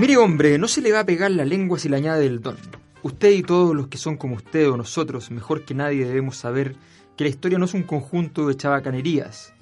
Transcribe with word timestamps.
Mire 0.00 0.16
hombre, 0.16 0.56
no 0.56 0.66
se 0.66 0.80
le 0.80 0.92
va 0.92 1.00
a 1.00 1.04
pegar 1.04 1.30
la 1.30 1.44
lengua 1.44 1.78
si 1.78 1.90
le 1.90 1.96
añade 1.98 2.24
el 2.24 2.40
don. 2.40 2.56
Usted 3.02 3.32
y 3.32 3.42
todos 3.42 3.76
los 3.76 3.88
que 3.88 3.98
son 3.98 4.16
como 4.16 4.36
usted 4.36 4.70
o 4.70 4.78
nosotros, 4.78 5.30
mejor 5.30 5.66
que 5.66 5.74
nadie 5.74 6.06
debemos 6.06 6.38
saber 6.38 6.74
que 7.18 7.24
la 7.24 7.28
historia 7.28 7.58
no 7.58 7.66
es 7.66 7.74
un 7.74 7.82
conjunto 7.82 8.48
de 8.48 8.56
chabacanerías. 8.56 9.52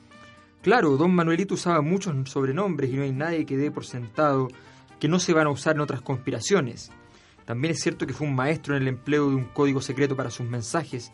Claro, 0.62 0.96
don 0.96 1.12
Manuelito 1.12 1.54
usaba 1.54 1.82
muchos 1.82 2.14
sobrenombres 2.30 2.88
y 2.88 2.92
no 2.92 3.02
hay 3.02 3.10
nadie 3.10 3.46
que 3.46 3.56
dé 3.56 3.72
por 3.72 3.84
sentado 3.84 4.46
que 5.00 5.08
no 5.08 5.18
se 5.18 5.32
van 5.32 5.48
a 5.48 5.50
usar 5.50 5.74
en 5.74 5.80
otras 5.80 6.02
conspiraciones. 6.02 6.92
También 7.44 7.74
es 7.74 7.80
cierto 7.80 8.06
que 8.06 8.14
fue 8.14 8.28
un 8.28 8.36
maestro 8.36 8.76
en 8.76 8.82
el 8.82 8.88
empleo 8.88 9.30
de 9.30 9.34
un 9.34 9.46
código 9.46 9.80
secreto 9.80 10.14
para 10.14 10.30
sus 10.30 10.46
mensajes 10.46 11.10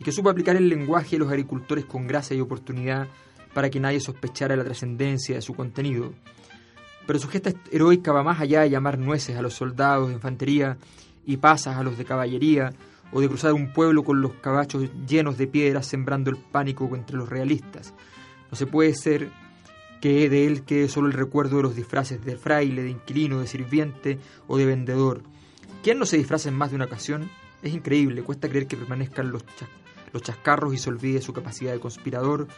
y 0.00 0.02
que 0.02 0.10
supo 0.10 0.30
aplicar 0.30 0.56
el 0.56 0.68
lenguaje 0.68 1.10
de 1.10 1.20
los 1.20 1.28
agricultores 1.28 1.84
con 1.84 2.08
gracia 2.08 2.36
y 2.36 2.40
oportunidad 2.40 3.06
para 3.54 3.70
que 3.70 3.78
nadie 3.78 4.00
sospechara 4.00 4.56
la 4.56 4.64
trascendencia 4.64 5.36
de 5.36 5.42
su 5.42 5.54
contenido. 5.54 6.12
Pero 7.06 7.18
su 7.18 7.28
gesta 7.28 7.52
heroica 7.70 8.12
va 8.12 8.22
más 8.22 8.40
allá 8.40 8.62
de 8.62 8.70
llamar 8.70 8.98
nueces 8.98 9.36
a 9.36 9.42
los 9.42 9.54
soldados 9.54 10.08
de 10.08 10.14
infantería 10.14 10.78
y 11.26 11.36
pasas 11.36 11.76
a 11.76 11.82
los 11.82 11.98
de 11.98 12.04
caballería, 12.04 12.72
o 13.14 13.20
de 13.20 13.28
cruzar 13.28 13.52
un 13.52 13.72
pueblo 13.72 14.02
con 14.02 14.20
los 14.20 14.32
cabachos 14.34 14.90
llenos 15.06 15.38
de 15.38 15.46
piedras 15.46 15.86
sembrando 15.86 16.30
el 16.30 16.36
pánico 16.36 16.90
entre 16.94 17.16
los 17.16 17.28
realistas. 17.28 17.94
No 18.50 18.56
se 18.56 18.66
puede 18.66 18.92
ser 18.94 19.30
que 20.00 20.28
de 20.28 20.46
él 20.46 20.64
quede 20.64 20.88
solo 20.88 21.06
el 21.06 21.12
recuerdo 21.12 21.58
de 21.58 21.62
los 21.62 21.76
disfraces 21.76 22.24
de 22.24 22.36
fraile, 22.36 22.82
de 22.82 22.90
inquilino, 22.90 23.40
de 23.40 23.46
sirviente 23.46 24.18
o 24.48 24.58
de 24.58 24.66
vendedor. 24.66 25.22
¿Quién 25.82 25.98
no 25.98 26.06
se 26.06 26.16
disfraza 26.16 26.48
en 26.48 26.56
más 26.56 26.70
de 26.70 26.76
una 26.76 26.86
ocasión? 26.86 27.30
Es 27.62 27.72
increíble, 27.72 28.22
cuesta 28.22 28.48
creer 28.48 28.66
que 28.66 28.76
permanezcan 28.76 29.30
los, 29.30 29.44
los 30.12 30.22
chascarros 30.22 30.74
y 30.74 30.78
se 30.78 30.90
olvide 30.90 31.22
su 31.22 31.32
capacidad 31.32 31.72
de 31.72 31.80
conspirador, 31.80 32.48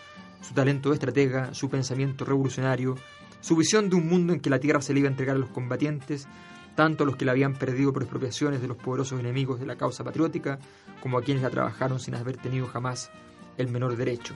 su 0.40 0.54
talento 0.54 0.90
de 0.90 0.94
estratega, 0.94 1.54
su 1.54 1.68
pensamiento 1.68 2.24
revolucionario, 2.24 2.96
su 3.40 3.56
visión 3.56 3.88
de 3.88 3.96
un 3.96 4.08
mundo 4.08 4.32
en 4.32 4.40
que 4.40 4.50
la 4.50 4.58
tierra 4.58 4.80
se 4.80 4.92
le 4.92 5.00
iba 5.00 5.08
a 5.08 5.12
entregar 5.12 5.36
a 5.36 5.38
los 5.38 5.50
combatientes, 5.50 6.26
tanto 6.74 7.04
a 7.04 7.06
los 7.06 7.16
que 7.16 7.24
la 7.24 7.32
habían 7.32 7.54
perdido 7.54 7.92
por 7.92 8.02
expropiaciones 8.02 8.60
de 8.60 8.68
los 8.68 8.76
poderosos 8.76 9.18
enemigos 9.18 9.58
de 9.60 9.66
la 9.66 9.76
causa 9.76 10.04
patriótica, 10.04 10.58
como 11.02 11.18
a 11.18 11.22
quienes 11.22 11.42
la 11.42 11.50
trabajaron 11.50 11.98
sin 11.98 12.14
haber 12.14 12.36
tenido 12.36 12.66
jamás 12.66 13.10
el 13.56 13.68
menor 13.68 13.96
derecho. 13.96 14.34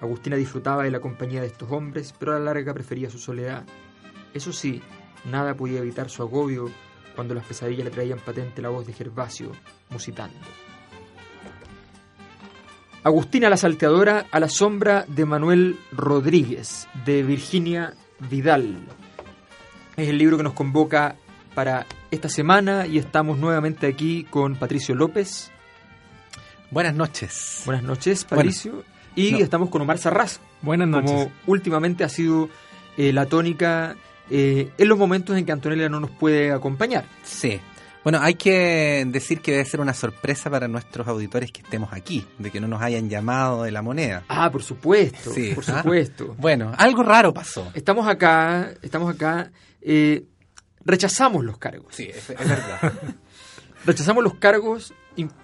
Agustina 0.00 0.36
disfrutaba 0.36 0.84
de 0.84 0.90
la 0.90 1.00
compañía 1.00 1.40
de 1.40 1.48
estos 1.48 1.70
hombres, 1.70 2.14
pero 2.18 2.32
a 2.32 2.38
la 2.38 2.46
larga 2.46 2.72
prefería 2.72 3.10
su 3.10 3.18
soledad. 3.18 3.64
Eso 4.32 4.52
sí, 4.52 4.82
nada 5.30 5.54
podía 5.54 5.80
evitar 5.80 6.08
su 6.08 6.22
agobio 6.22 6.70
cuando 7.14 7.34
las 7.34 7.44
pesadillas 7.44 7.84
le 7.84 7.90
traían 7.90 8.18
patente 8.18 8.62
la 8.62 8.70
voz 8.70 8.86
de 8.86 8.92
Gervasio 8.92 9.52
musitando. 9.90 10.38
Agustina 13.02 13.48
la 13.48 13.56
Salteadora 13.56 14.26
a 14.30 14.40
la 14.40 14.48
sombra 14.50 15.06
de 15.08 15.24
Manuel 15.24 15.78
Rodríguez, 15.90 16.86
de 17.06 17.22
Virginia 17.22 17.94
Vidal. 18.28 18.76
Es 19.96 20.08
el 20.08 20.18
libro 20.18 20.36
que 20.36 20.42
nos 20.42 20.52
convoca 20.52 21.16
para 21.54 21.86
esta 22.10 22.28
semana 22.28 22.86
y 22.86 22.98
estamos 22.98 23.38
nuevamente 23.38 23.86
aquí 23.86 24.24
con 24.24 24.54
Patricio 24.56 24.94
López. 24.94 25.50
Buenas 26.70 26.94
noches. 26.94 27.62
Buenas 27.64 27.84
noches, 27.84 28.26
Patricio. 28.26 28.84
y 29.16 29.40
estamos 29.40 29.70
con 29.70 29.80
Omar 29.80 29.96
Sarraz. 29.96 30.40
Buenas 30.60 30.88
noches. 30.88 31.10
Como 31.10 31.32
últimamente 31.46 32.04
ha 32.04 32.08
sido 32.10 32.50
eh, 32.98 33.14
la 33.14 33.24
tónica 33.24 33.96
eh, 34.28 34.70
en 34.76 34.88
los 34.88 34.98
momentos 34.98 35.38
en 35.38 35.46
que 35.46 35.52
Antonella 35.52 35.88
no 35.88 36.00
nos 36.00 36.10
puede 36.10 36.52
acompañar. 36.52 37.06
Sí. 37.24 37.60
Bueno, 38.02 38.18
hay 38.22 38.34
que 38.34 39.04
decir 39.08 39.40
que 39.40 39.52
debe 39.52 39.64
ser 39.66 39.80
una 39.80 39.92
sorpresa 39.92 40.48
para 40.48 40.68
nuestros 40.68 41.06
auditores 41.06 41.52
que 41.52 41.60
estemos 41.60 41.92
aquí, 41.92 42.26
de 42.38 42.50
que 42.50 42.58
no 42.60 42.66
nos 42.66 42.80
hayan 42.80 43.10
llamado 43.10 43.64
de 43.64 43.72
la 43.72 43.82
moneda. 43.82 44.24
Ah, 44.28 44.50
por 44.50 44.62
supuesto, 44.62 45.32
sí, 45.32 45.52
por 45.54 45.64
¿ah? 45.68 45.82
supuesto. 45.82 46.34
Bueno, 46.38 46.72
algo 46.78 47.02
raro 47.02 47.34
pasó. 47.34 47.70
Estamos 47.74 48.08
acá, 48.08 48.70
estamos 48.80 49.14
acá, 49.14 49.50
eh, 49.82 50.24
rechazamos 50.82 51.44
los 51.44 51.58
cargos. 51.58 51.94
Sí, 51.94 52.08
es, 52.08 52.28
verdad. 52.28 52.92
rechazamos 53.84 54.24
los 54.24 54.34
cargos 54.34 54.94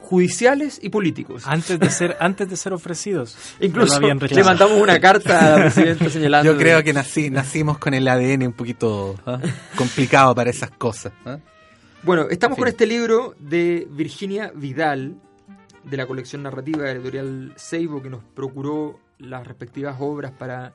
judiciales 0.01 0.79
y 0.83 0.89
políticos. 0.89 1.43
Antes 1.47 1.79
de 1.79 1.91
ser, 1.91 2.17
antes 2.21 2.49
de 2.49 2.57
ser 2.57 2.73
ofrecidos. 2.73 3.37
Incluso 3.61 4.01
le 4.01 4.45
mandamos 4.45 4.81
una 4.81 4.99
carta 5.01 5.39
a 5.39 5.59
la 5.59 5.65
presidenta 5.65 6.09
señalando. 6.09 6.53
Yo 6.53 6.59
creo 6.59 6.83
que 6.83 6.95
nací, 6.95 7.29
nacimos 7.29 7.77
con 7.77 7.93
el 7.93 8.09
ADN 8.09 8.47
un 8.47 8.53
poquito 8.55 9.15
¿ah? 9.27 9.41
complicado 9.77 10.35
para 10.35 10.49
esas 10.49 10.71
cosas. 10.71 11.13
¿ah? 11.27 11.39
Bueno, 12.07 12.29
estamos 12.31 12.57
con 12.57 12.69
este 12.69 12.87
libro 12.87 13.35
de 13.41 13.89
Virginia 13.91 14.53
Vidal, 14.55 15.17
de 15.83 15.97
la 15.97 16.07
colección 16.07 16.45
narrativa 16.45 16.85
de 16.85 16.93
editorial 16.93 17.53
Seibo, 17.57 18.01
que 18.01 18.09
nos 18.09 18.23
procuró 18.23 19.01
las 19.19 19.45
respectivas 19.45 19.97
obras 19.99 20.31
para, 20.31 20.73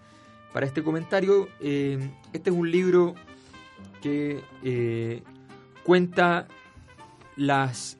para 0.51 0.65
este 0.65 0.83
comentario. 0.83 1.47
Eh, 1.61 2.11
este 2.33 2.49
es 2.49 2.55
un 2.57 2.69
libro 2.69 3.15
que 4.01 4.43
eh, 4.61 5.23
cuenta 5.85 6.49
las 7.37 7.97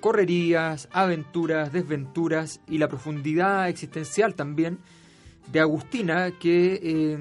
correrías, 0.00 0.88
aventuras, 0.92 1.74
desventuras 1.74 2.62
y 2.66 2.78
la 2.78 2.88
profundidad 2.88 3.68
existencial 3.68 4.34
también 4.34 4.78
de 5.48 5.60
Agustina, 5.60 6.30
que 6.38 6.80
eh, 6.82 7.18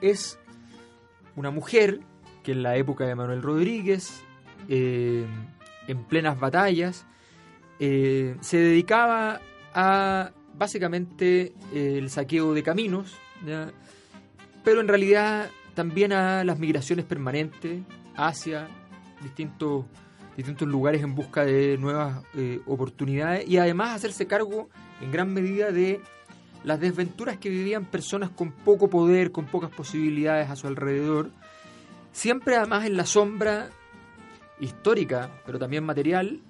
es 0.00 0.40
una 1.36 1.52
mujer 1.52 2.00
que 2.42 2.50
en 2.50 2.64
la 2.64 2.74
época 2.74 3.06
de 3.06 3.14
Manuel 3.14 3.42
Rodríguez 3.42 4.24
eh, 4.68 5.24
en 5.88 6.04
plenas 6.04 6.38
batallas, 6.38 7.06
eh, 7.78 8.36
se 8.40 8.58
dedicaba 8.58 9.40
a 9.74 10.30
básicamente 10.54 11.54
el 11.72 12.10
saqueo 12.10 12.52
de 12.52 12.62
caminos, 12.62 13.16
pero 14.62 14.80
en 14.80 14.88
realidad 14.88 15.50
también 15.74 16.12
a 16.12 16.44
las 16.44 16.58
migraciones 16.58 17.04
permanentes 17.06 17.80
hacia 18.16 18.68
distintos, 19.22 19.86
distintos 20.36 20.68
lugares 20.68 21.02
en 21.02 21.14
busca 21.14 21.44
de 21.44 21.78
nuevas 21.78 22.22
eh, 22.34 22.60
oportunidades 22.66 23.48
y 23.48 23.58
además 23.58 23.96
hacerse 23.96 24.26
cargo 24.26 24.68
en 25.00 25.10
gran 25.10 25.32
medida 25.32 25.70
de 25.70 26.00
las 26.64 26.80
desventuras 26.80 27.38
que 27.38 27.48
vivían 27.48 27.86
personas 27.86 28.30
con 28.30 28.52
poco 28.52 28.88
poder, 28.90 29.32
con 29.32 29.46
pocas 29.46 29.70
posibilidades 29.70 30.50
a 30.50 30.56
su 30.56 30.66
alrededor, 30.66 31.30
siempre 32.12 32.56
además 32.56 32.84
en 32.84 32.96
la 32.96 33.06
sombra 33.06 33.70
histórica, 34.60 35.30
pero 35.46 35.58
también 35.58 35.84
material, 35.84 36.40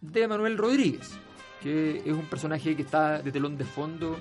de 0.00 0.26
Manuel 0.26 0.56
Rodríguez, 0.56 1.10
que 1.62 1.98
es 1.98 2.12
un 2.12 2.26
personaje 2.26 2.74
que 2.74 2.82
está 2.82 3.20
de 3.20 3.32
telón 3.32 3.56
de 3.58 3.64
fondo 3.64 4.18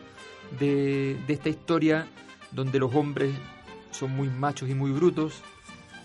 de, 0.60 1.18
esta 1.28 1.50
historia 1.50 2.08
donde 2.52 2.80
los 2.80 2.94
hombres 2.96 3.32
son 3.92 4.12
muy 4.12 4.28
machos 4.28 4.70
y 4.70 4.74
muy 4.74 4.92
brutos 4.92 5.42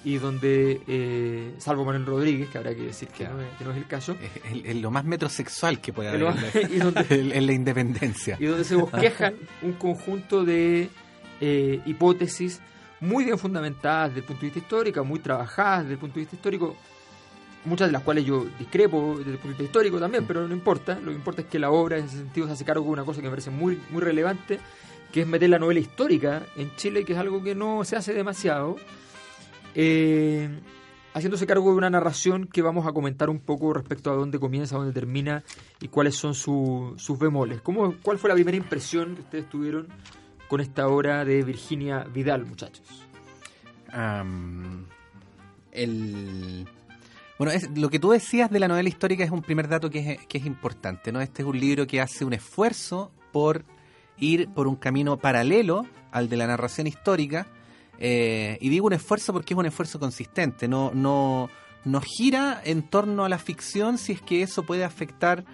y 0.04 0.18
donde, 0.18 0.82
eh, 0.86 1.54
salvo 1.56 1.84
Manuel 1.84 2.04
Rodríguez, 2.04 2.50
que 2.50 2.58
habrá 2.58 2.74
que 2.74 2.82
decir 2.82 3.08
que, 3.08 3.24
no, 3.24 3.40
es, 3.70 3.76
el 3.76 3.86
caso. 3.86 4.14
Es, 4.52 4.76
lo 4.76 4.90
más 4.90 5.04
metrosexual 5.06 5.80
que 5.80 5.94
puede 5.94 6.10
haber 6.10 6.24
en, 7.10 7.46
la, 7.46 7.52
independencia. 7.52 8.36
Y 8.38 8.44
donde 8.44 8.64
se 8.64 8.76
bosquejan 8.76 9.34
un 9.62 9.72
conjunto 9.72 10.44
de 10.44 10.90
eh, 11.40 11.80
hipótesis 11.86 12.60
muy 13.00 13.24
bien 13.24 13.38
fundamentadas 13.38 14.08
desde 14.10 14.20
el 14.20 14.26
punto 14.26 14.40
de 14.42 14.46
vista 14.46 14.58
histórico, 14.58 15.04
muy 15.04 15.20
trabajadas 15.20 15.82
desde 15.82 15.94
el 15.94 15.98
punto 15.98 16.14
de 16.16 16.20
vista 16.20 16.36
histórico, 16.36 16.76
muchas 17.64 17.88
de 17.88 17.92
las 17.92 18.02
cuales 18.02 18.24
yo 18.24 18.46
discrepo 18.58 19.14
desde 19.18 19.32
el 19.32 19.38
punto 19.38 19.48
de 19.48 19.52
vista 19.52 19.64
histórico 19.64 19.98
también, 19.98 20.26
pero 20.26 20.46
no 20.46 20.54
importa. 20.54 20.98
Lo 21.00 21.10
que 21.10 21.16
importa 21.16 21.42
es 21.42 21.48
que 21.48 21.58
la 21.58 21.70
obra 21.70 21.98
en 21.98 22.04
ese 22.04 22.18
sentido 22.18 22.46
se 22.46 22.52
hace 22.52 22.64
cargo 22.64 22.84
de 22.84 22.90
una 22.90 23.04
cosa 23.04 23.20
que 23.20 23.26
me 23.26 23.30
parece 23.30 23.50
muy, 23.50 23.80
muy 23.90 24.02
relevante, 24.02 24.58
que 25.12 25.22
es 25.22 25.26
meter 25.26 25.50
la 25.50 25.58
novela 25.58 25.80
histórica 25.80 26.42
en 26.56 26.74
Chile, 26.76 27.04
que 27.04 27.12
es 27.12 27.18
algo 27.18 27.42
que 27.42 27.54
no 27.54 27.84
se 27.84 27.96
hace 27.96 28.12
demasiado. 28.12 28.76
Eh, 29.74 30.48
haciéndose 31.14 31.46
cargo 31.46 31.70
de 31.70 31.76
una 31.76 31.90
narración 31.90 32.46
que 32.46 32.60
vamos 32.60 32.86
a 32.86 32.92
comentar 32.92 33.30
un 33.30 33.38
poco 33.38 33.72
respecto 33.72 34.10
a 34.10 34.14
dónde 34.14 34.40
comienza, 34.40 34.76
dónde 34.76 34.92
termina 34.92 35.44
y 35.80 35.88
cuáles 35.88 36.16
son 36.16 36.34
sus 36.34 37.18
bemoles. 37.18 37.60
¿Cómo, 37.60 37.94
¿Cuál 38.02 38.18
fue 38.18 38.28
la 38.28 38.34
primera 38.34 38.56
impresión 38.56 39.14
que 39.14 39.22
ustedes 39.22 39.48
tuvieron 39.48 39.86
con 40.48 40.60
esta 40.60 40.88
obra 40.88 41.24
de 41.24 41.42
Virginia 41.42 42.04
Vidal, 42.12 42.44
muchachos? 42.44 43.00
el 45.70 46.66
bueno, 47.38 47.52
es, 47.52 47.70
lo 47.76 47.90
que 47.90 47.98
tú 47.98 48.10
decías 48.10 48.50
de 48.50 48.60
la 48.60 48.68
novela 48.68 48.88
histórica 48.88 49.24
es 49.24 49.30
un 49.30 49.42
primer 49.42 49.68
dato 49.68 49.90
que 49.90 50.12
es, 50.12 50.26
que 50.26 50.38
es 50.38 50.46
importante, 50.46 51.12
¿no? 51.12 51.20
Este 51.20 51.42
es 51.42 51.48
un 51.48 51.58
libro 51.58 51.86
que 51.86 52.00
hace 52.00 52.24
un 52.24 52.32
esfuerzo 52.32 53.10
por 53.32 53.64
ir 54.18 54.48
por 54.48 54.68
un 54.68 54.76
camino 54.76 55.18
paralelo 55.18 55.86
al 56.12 56.28
de 56.28 56.36
la 56.36 56.46
narración 56.46 56.86
histórica, 56.86 57.46
eh, 57.98 58.58
y 58.60 58.68
digo 58.68 58.86
un 58.86 58.92
esfuerzo 58.92 59.32
porque 59.32 59.54
es 59.54 59.58
un 59.58 59.66
esfuerzo 59.66 59.98
consistente, 59.98 60.68
no, 60.68 60.92
no, 60.94 61.50
no 61.84 62.00
gira 62.00 62.60
en 62.64 62.82
torno 62.82 63.24
a 63.24 63.28
la 63.28 63.38
ficción 63.38 63.98
si 63.98 64.12
es 64.12 64.20
que 64.20 64.42
eso 64.42 64.64
puede 64.64 64.84
afectar 64.84 65.44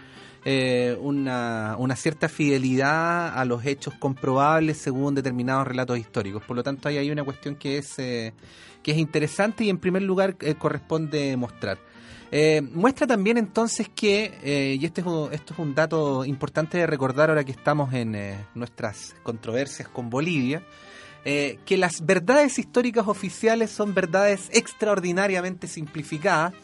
eh, 0.45 0.97
una, 1.01 1.77
una, 1.79 1.97
cierta 1.97 2.29
fidelidad 2.29 3.39
a 3.39 3.45
los 3.45 3.65
hechos 3.67 3.93
comprobables 3.99 4.79
según 4.79 5.15
determinados 5.15 5.67
relatos 5.67 5.99
históricos. 5.99 6.43
Por 6.45 6.57
lo 6.57 6.63
tanto, 6.63 6.89
ahí 6.89 6.97
hay 6.97 7.11
una 7.11 7.25
cuestión 7.25 7.57
que 7.57 7.77
es, 7.77 7.99
eh, 7.99 8.33
que 8.83 8.93
es 8.93 8.99
interesante 8.99 9.65
y 9.65 9.71
en 9.71 9.79
primer 9.79 10.03
lugar 10.03 10.37
corresponde 10.59 11.37
mostrar. 11.37 11.79
muestra 12.73 13.07
también 13.07 13.37
entonces 13.39 13.89
que, 13.89 14.77
y 14.81 14.85
este 14.85 15.01
es 15.01 15.07
esto 15.33 15.53
es 15.55 15.59
un 15.59 15.75
dato 15.75 16.25
importante 16.25 16.79
de 16.79 16.87
recordar 16.87 17.31
ahora 17.31 17.45
que 17.45 17.53
estamos 17.53 17.93
en 17.93 18.17
nuestras 18.55 19.15
controversias 19.23 19.89
con 19.89 20.11
Bolivia, 20.11 20.63
eh, 21.25 21.59
que 21.67 21.77
las 21.77 22.07
verdades 22.07 22.59
históricas 22.59 23.07
oficiales 23.07 23.71
son 23.71 23.93
verdades 23.93 24.49
extraordinariamente 24.55 25.67
simplificadas, 25.67 26.55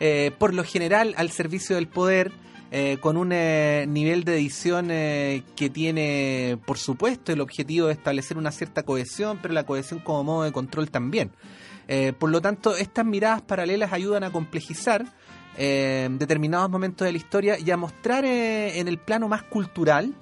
eh, 0.00 0.32
por 0.38 0.52
lo 0.52 0.64
general 0.64 1.14
al 1.16 1.30
servicio 1.30 1.76
del 1.76 1.88
poder, 1.88 2.30
eh, 2.72 2.96
con 3.00 3.16
un 3.16 3.28
nivel 3.28 4.24
de 4.24 4.34
edición 4.34 4.88
que 4.88 5.70
tiene, 5.72 6.58
por 6.66 6.78
supuesto, 6.78 7.32
el 7.32 7.40
objetivo 7.40 7.86
de 7.86 7.92
establecer 7.92 8.36
una 8.36 8.50
cierta 8.50 8.82
cohesión, 8.82 9.38
pero 9.40 9.54
la 9.54 9.64
cohesión 9.64 10.00
como 10.00 10.24
modo 10.24 10.42
de 10.42 10.52
control 10.52 10.90
también. 10.90 11.30
por 12.18 12.30
lo 12.30 12.40
tanto, 12.40 12.74
estas 12.76 13.04
miradas 13.04 13.42
paralelas 13.42 13.92
ayudan 13.92 14.24
a 14.24 14.32
complejizar 14.32 15.04
determinados 15.56 16.70
momentos 16.70 17.04
de 17.04 17.12
la 17.12 17.18
historia 17.18 17.58
y 17.58 17.70
a 17.70 17.76
mostrar 17.76 18.24
en 18.24 18.88
el 18.88 18.98
plano 18.98 19.28
más 19.28 19.42
cultural 19.42 20.14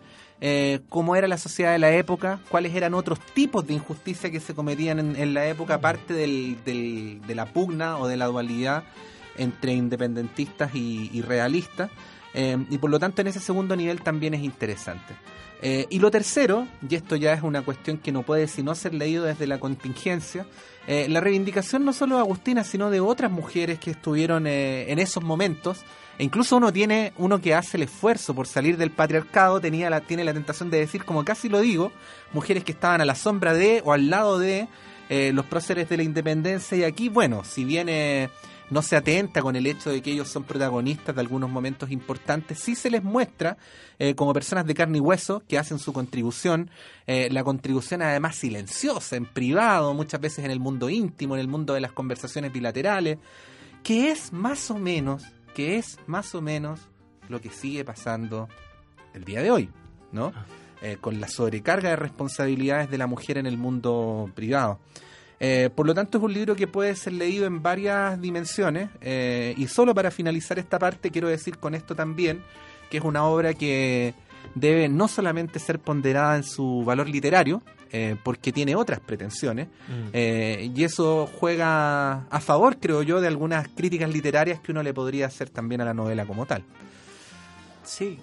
eh, 0.43 0.81
cómo 0.88 1.17
era 1.17 1.29
la 1.29 1.37
sociedad 1.37 1.73
de 1.73 1.79
la 1.79 1.93
época, 1.93 2.41
cuáles 2.49 2.75
eran 2.75 2.94
otros 2.94 3.20
tipos 3.35 3.67
de 3.67 3.75
injusticia 3.75 4.31
que 4.31 4.41
se 4.41 4.55
cometían 4.55 5.14
en, 5.17 5.35
la 5.35 5.46
época, 5.46 5.75
aparte 5.75 6.14
de 6.14 7.35
la 7.35 7.46
pugna 7.46 7.99
o 7.99 8.08
de 8.08 8.17
la 8.17 8.26
dualidad 8.26 8.85
entre 9.37 9.75
independentistas 9.75 10.75
y, 10.75 11.20
realistas. 11.20 11.91
Eh, 12.35 12.56
y 12.71 12.79
por 12.79 12.91
lo 12.91 12.99
tanto 12.99 13.21
en 13.23 13.29
ese 13.29 13.41
segundo 13.41 13.77
nivel 13.77 14.03
también 14.03 14.35
es 14.35 14.43
interesante. 14.43 15.15
Eh, 15.62 15.87
y 15.91 15.99
lo 15.99 16.11
tercero, 16.11 16.67
y 16.88 16.94
esto 16.94 17.17
ya 17.17 17.32
es 17.35 17.43
una 17.43 17.62
cuestión 17.62 17.99
que 17.99 18.12
no 18.12 18.23
puede 18.23 18.49
sino 18.49 18.75
ser 18.75 18.94
leído 18.94 19.25
desde 19.25 19.47
la 19.47 19.61
contingencia, 19.61 20.47
la 20.88 21.21
reivindicación 21.21 21.85
no 21.85 21.93
solo 21.93 22.17
de 22.17 22.23
Agustina, 22.23 22.65
sino 22.65 22.91
de 22.91 22.99
otras 22.99 23.31
mujeres 23.31 23.79
que 23.79 23.93
estuvieron 23.93 24.49
en 24.49 24.99
esos 24.99 25.23
momentos 25.23 25.85
e 26.21 26.23
incluso 26.23 26.59
uno 26.59 26.71
tiene, 26.71 27.15
uno 27.17 27.41
que 27.41 27.55
hace 27.55 27.79
el 27.79 27.85
esfuerzo 27.85 28.35
por 28.35 28.47
salir 28.47 28.77
del 28.77 28.91
patriarcado, 28.91 29.59
tenía 29.59 29.88
la, 29.88 30.03
tiene 30.03 30.23
la 30.23 30.35
tentación 30.35 30.69
de 30.69 30.77
decir, 30.77 31.03
como 31.03 31.25
casi 31.25 31.49
lo 31.49 31.61
digo, 31.61 31.93
mujeres 32.35 32.62
que 32.62 32.73
estaban 32.73 33.00
a 33.00 33.06
la 33.06 33.15
sombra 33.15 33.55
de 33.55 33.81
o 33.87 33.94
al 33.94 34.11
lado 34.11 34.38
de 34.38 34.69
eh, 35.09 35.32
los 35.32 35.47
próceres 35.47 35.88
de 35.88 35.97
la 35.97 36.03
independencia. 36.03 36.77
Y 36.77 36.85
aquí, 36.85 37.09
bueno, 37.09 37.43
si 37.43 37.65
bien 37.65 37.88
eh, 37.88 38.29
no 38.70 38.82
se 38.82 38.96
atenta 38.96 39.43
con 39.43 39.56
el 39.56 39.67
hecho 39.67 39.90
de 39.90 40.00
que 40.00 40.12
ellos 40.12 40.28
son 40.28 40.44
protagonistas 40.44 41.14
de 41.14 41.20
algunos 41.20 41.50
momentos 41.50 41.90
importantes, 41.90 42.58
sí 42.58 42.75
se 42.75 42.90
les 42.90 43.02
muestra 43.02 43.58
eh, 43.99 44.14
como 44.14 44.32
personas 44.32 44.67
de 44.67 44.75
carne 44.75 44.99
y 44.99 45.00
hueso 45.00 45.43
que 45.46 45.58
hacen 45.58 45.78
su 45.78 45.93
contribución, 45.93 46.70
la 47.06 47.43
contribución 47.43 48.02
además 48.02 48.37
silenciosa, 48.37 49.17
en 49.17 49.26
privado, 49.26 49.94
muchas 49.94 50.20
veces 50.20 50.44
en 50.44 50.52
el 50.52 50.61
mundo 50.61 50.88
íntimo, 50.88 51.34
en 51.34 51.40
el 51.40 51.49
mundo 51.49 51.75
de 51.75 51.81
las 51.81 51.90
conversaciones 51.90 52.52
bilaterales, 52.52 53.19
que 53.82 54.12
es 54.12 54.32
más 54.32 54.70
o 54.70 54.78
menos 54.78 55.25
que 55.55 55.76
es 55.76 55.99
más 56.06 56.34
o 56.34 56.43
menos 56.43 56.81
lo 57.28 57.40
que 57.40 57.50
sigue 57.50 57.84
pasando 57.84 58.49
el 59.14 59.25
día 59.25 59.43
de 59.43 59.50
hoy, 59.50 59.70
¿no? 60.12 60.32
Ah. 60.34 60.46
Eh, 60.82 60.96
con 61.00 61.20
la 61.20 61.28
sobrecarga 61.28 61.90
de 61.90 61.96
responsabilidades 61.96 62.90
de 62.90 62.96
la 62.96 63.06
mujer 63.06 63.37
en 63.37 63.46
el 63.46 63.58
mundo 63.58 64.31
privado. 64.34 64.81
Eh, 65.43 65.71
por 65.75 65.87
lo 65.87 65.95
tanto, 65.95 66.19
es 66.19 66.25
un 66.25 66.35
libro 66.35 66.55
que 66.55 66.67
puede 66.67 66.95
ser 66.95 67.15
leído 67.15 67.47
en 67.47 67.63
varias 67.63 68.21
dimensiones. 68.21 68.91
Eh, 69.01 69.55
y 69.57 69.67
solo 69.67 69.95
para 69.95 70.11
finalizar 70.11 70.59
esta 70.59 70.79
parte, 70.79 71.11
quiero 71.11 71.29
decir 71.29 71.57
con 71.57 71.75
esto 71.75 71.97
también 71.97 72.43
que 72.91 72.99
es 72.99 73.05
una 73.05 73.25
obra 73.25 73.55
que 73.55 74.15
debe 74.55 74.89
no 74.89 75.07
solamente 75.07 75.61
ser 75.61 75.79
ponderada 75.79 76.37
en 76.37 76.43
su 76.43 76.83
valor 76.85 77.09
literario, 77.09 77.63
eh, 77.93 78.17
porque 78.25 78.53
tiene 78.53 78.75
otras 78.75 78.99
pretensiones, 78.99 79.69
mm. 79.69 80.17
y 80.77 80.83
eso 80.83 81.29
juega 81.39 82.27
a 82.29 82.41
favor, 82.41 82.79
creo 82.79 83.03
yo, 83.03 83.21
de 83.21 83.29
algunas 83.29 83.69
críticas 83.69 84.11
literarias 84.11 84.59
que 84.59 84.73
uno 84.73 84.83
le 84.83 84.93
podría 84.93 85.27
hacer 85.27 85.51
también 85.51 85.81
a 85.83 85.85
la 85.85 85.95
novela 85.95 86.27
como 86.27 86.47
tal. 86.47 86.65
Sí, 87.85 88.19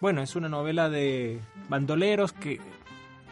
bueno, 0.00 0.22
es 0.22 0.34
una 0.34 0.48
novela 0.48 0.88
de 0.88 1.38
bandoleros 1.68 2.32
que 2.32 2.58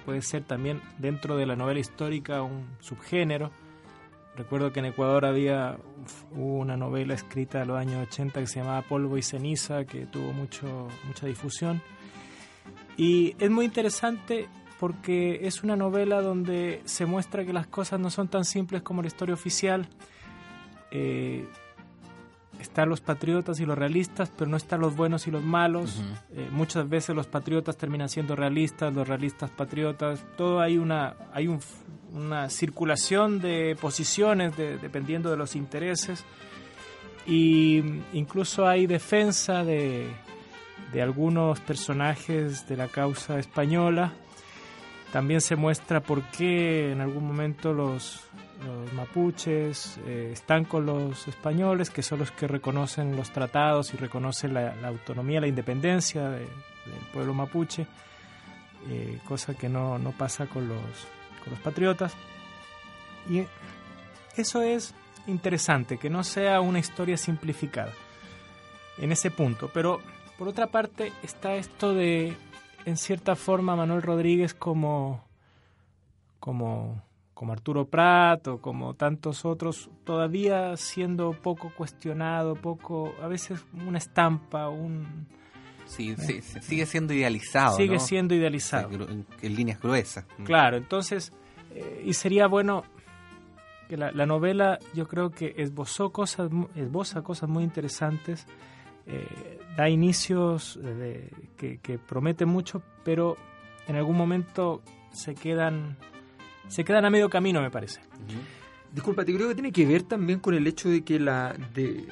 puede 0.04 0.22
ser 0.22 0.44
también 0.44 0.80
dentro 0.98 1.36
de 1.36 1.46
la 1.46 1.56
novela 1.56 1.80
histórica 1.80 2.42
un 2.42 2.66
subgénero. 2.80 3.50
Recuerdo 4.36 4.72
que 4.72 4.80
en 4.80 4.86
Ecuador 4.86 5.24
había 5.24 5.76
una 6.32 6.76
novela 6.76 7.14
escrita 7.14 7.62
en 7.62 7.68
los 7.68 7.78
años 7.78 8.06
80 8.08 8.40
que 8.40 8.46
se 8.46 8.60
llamaba 8.60 8.82
Polvo 8.82 9.16
y 9.16 9.22
Ceniza, 9.22 9.84
que 9.84 10.06
tuvo 10.06 10.32
mucho, 10.32 10.88
mucha 11.06 11.26
difusión. 11.26 11.80
Y 12.96 13.36
es 13.38 13.50
muy 13.50 13.64
interesante 13.64 14.48
porque 14.80 15.46
es 15.46 15.62
una 15.62 15.76
novela 15.76 16.20
donde 16.20 16.82
se 16.84 17.06
muestra 17.06 17.44
que 17.44 17.52
las 17.52 17.66
cosas 17.66 18.00
no 18.00 18.10
son 18.10 18.28
tan 18.28 18.44
simples 18.44 18.82
como 18.82 19.02
la 19.02 19.08
historia 19.08 19.34
oficial. 19.34 19.88
Eh, 20.90 21.46
están 22.60 22.88
los 22.88 23.00
patriotas 23.00 23.60
y 23.60 23.66
los 23.66 23.76
realistas, 23.76 24.30
pero 24.36 24.50
no 24.50 24.56
están 24.56 24.80
los 24.80 24.96
buenos 24.96 25.26
y 25.26 25.30
los 25.30 25.42
malos. 25.42 26.02
Eh, 26.32 26.48
muchas 26.50 26.88
veces 26.88 27.14
los 27.14 27.26
patriotas 27.26 27.76
terminan 27.76 28.08
siendo 28.08 28.36
realistas, 28.36 28.92
los 28.92 29.06
realistas 29.06 29.50
patriotas. 29.50 30.24
Todo 30.36 30.60
hay 30.60 30.78
una 30.78 31.14
hay 31.32 31.48
una 32.12 32.48
circulación 32.48 33.40
de 33.40 33.76
posiciones 33.80 34.56
dependiendo 34.56 35.30
de 35.30 35.36
los 35.36 35.56
intereses 35.56 36.24
y 37.26 37.82
incluso 38.12 38.66
hay 38.66 38.86
defensa 38.86 39.64
de, 39.64 40.06
de 40.92 41.02
algunos 41.02 41.60
personajes 41.60 42.68
de 42.68 42.76
la 42.76 42.88
causa 42.88 43.38
española 43.38 44.12
también 45.14 45.40
se 45.40 45.54
muestra 45.54 46.00
por 46.00 46.24
qué 46.24 46.90
en 46.90 47.00
algún 47.00 47.24
momento 47.24 47.72
los, 47.72 48.20
mapuches 48.94 49.98
eh, 50.06 50.30
están 50.32 50.64
con 50.64 50.86
los 50.86 51.28
españoles, 51.28 51.90
que 51.90 52.02
son 52.02 52.20
los 52.20 52.30
que 52.30 52.46
reconocen 52.46 53.16
los 53.16 53.30
tratados 53.30 53.92
y 53.94 53.96
reconocen 53.96 54.54
la, 54.54 54.74
autonomía, 54.86 55.40
la 55.40 55.46
independencia 55.46 56.28
del 56.30 56.48
pueblo 57.12 57.34
mapuche, 57.34 57.86
eh, 58.88 59.18
cosa 59.26 59.54
que 59.54 59.68
no, 59.68 59.98
pasa 60.16 60.46
con 60.46 60.68
los, 60.68 60.78
con 61.42 61.52
los 61.52 61.60
patriotas. 61.60 62.14
Y 63.28 63.44
eso 64.36 64.62
es 64.62 64.94
interesante, 65.26 65.98
que 65.98 66.10
no 66.10 66.22
sea 66.24 66.60
una 66.60 66.78
historia 66.78 67.16
simplificada 67.16 67.92
en 68.98 69.12
ese 69.12 69.30
punto. 69.30 69.70
Pero 69.72 70.00
por 70.38 70.48
otra 70.48 70.66
parte 70.68 71.12
está 71.22 71.54
esto 71.54 71.94
de 71.94 72.36
en 72.84 72.96
cierta 72.96 73.36
forma 73.36 73.76
Manuel 73.76 74.02
Rodríguez 74.02 74.54
como, 74.54 75.24
como, 76.38 77.02
como 77.34 77.52
Arturo 77.52 77.86
Prat 77.86 78.46
o 78.48 78.58
como 78.60 78.94
tantos 78.94 79.44
otros, 79.44 79.90
todavía 80.04 80.76
siendo 80.76 81.32
poco 81.32 81.72
cuestionado, 81.76 82.54
poco, 82.54 83.14
a 83.22 83.28
veces 83.28 83.64
una 83.86 83.98
estampa, 83.98 84.68
un... 84.68 85.26
Sí, 85.86 86.14
sí 86.16 86.40
sigue 86.40 86.86
siendo 86.86 87.12
idealizado. 87.12 87.76
Sigue 87.76 88.00
siendo 88.00 88.34
idealizado. 88.34 88.88
En, 88.90 89.26
líneas 89.54 89.80
gruesas. 89.80 90.24
Mm. 90.38 90.44
Claro, 90.44 90.78
entonces, 90.78 91.32
eh, 91.74 92.02
y 92.06 92.14
sería 92.14 92.46
bueno 92.46 92.84
que 93.88 93.98
la, 93.98 94.10
la, 94.12 94.24
novela 94.24 94.78
yo 94.94 95.06
creo 95.06 95.30
que 95.30 95.54
esbozó 95.58 96.10
cosas, 96.10 96.50
esboza 96.74 97.20
cosas 97.20 97.50
muy 97.50 97.64
interesantes 97.64 98.46
eh, 99.06 99.58
da 99.76 99.88
inicios 99.88 100.78
de, 100.80 101.30
que, 101.56 101.78
que, 101.78 101.98
prometen 101.98 102.48
mucho, 102.48 102.82
pero 103.04 103.36
en 103.86 103.96
algún 103.96 104.16
momento 104.16 104.82
se 105.12 105.34
quedan, 105.34 105.98
se 106.68 106.84
quedan 106.84 107.04
a 107.04 107.10
medio 107.10 107.28
camino, 107.30 107.60
me 107.62 107.70
parece. 107.70 108.00
disculpa, 108.92 109.24
te 109.24 109.34
creo 109.34 109.48
que 109.48 109.54
tiene 109.54 109.72
que 109.72 109.84
ver 109.86 110.02
también 110.04 110.38
con 110.40 110.54
el 110.54 110.66
hecho 110.66 110.88
de 110.88 111.02
que 111.02 111.18
la 111.18 111.54
de, 111.74 112.06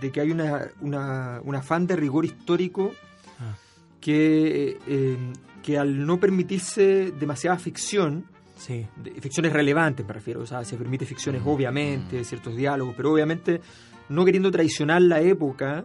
de 0.00 0.12
que 0.12 0.20
hay 0.20 0.30
una, 0.30 0.68
una, 0.80 1.40
un 1.42 1.54
afán 1.54 1.86
de 1.86 1.96
rigor 1.96 2.24
histórico 2.24 2.92
Ah. 3.38 3.54
que, 4.00 4.78
eh, 4.86 5.16
que 5.62 5.78
al 5.78 6.06
no 6.06 6.18
permitirse 6.18 7.12
demasiada 7.12 7.58
ficción, 7.58 8.24
Sí. 8.56 8.86
de- 8.96 9.10
ficciones 9.20 9.52
relevantes 9.52 10.06
me 10.06 10.12
refiero, 10.14 10.40
o 10.40 10.46
sea, 10.46 10.64
se 10.64 10.76
permite 10.76 11.04
ficciones 11.04 11.42
obviamente, 11.44 12.24
ciertos 12.24 12.56
diálogos, 12.56 12.94
pero 12.96 13.12
obviamente 13.12 13.60
no 14.08 14.24
queriendo 14.24 14.50
traicionar 14.50 15.02
la 15.02 15.20
época, 15.20 15.84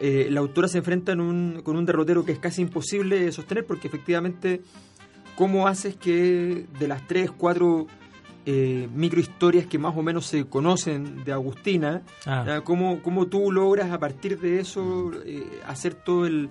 eh, 0.00 0.28
la 0.30 0.40
autora 0.40 0.68
se 0.68 0.78
enfrenta 0.78 1.12
en 1.12 1.20
un- 1.20 1.60
con 1.62 1.76
un 1.76 1.84
derrotero 1.84 2.24
que 2.24 2.32
es 2.32 2.38
casi 2.38 2.62
imposible 2.62 3.30
sostener 3.32 3.66
porque 3.66 3.88
efectivamente, 3.88 4.62
¿cómo 5.38 5.68
haces 5.68 5.94
que 5.94 6.66
de 6.80 6.88
las 6.88 7.06
tres, 7.06 7.30
cuatro 7.30 7.86
eh, 8.44 8.88
microhistorias 8.92 9.66
que 9.66 9.78
más 9.78 9.96
o 9.96 10.02
menos 10.02 10.26
se 10.26 10.46
conocen 10.46 11.22
de 11.22 11.30
Agustina, 11.32 12.02
Ah. 12.26 12.42
¿ya? 12.44 12.60
¿cómo, 12.62 13.00
cómo 13.04 13.26
tú 13.28 13.52
logras 13.52 13.92
a 13.92 14.00
partir 14.00 14.40
de 14.40 14.58
eso 14.58 15.12
eh, 15.24 15.44
hacer 15.64 15.94
todo 15.94 16.26
el 16.26 16.50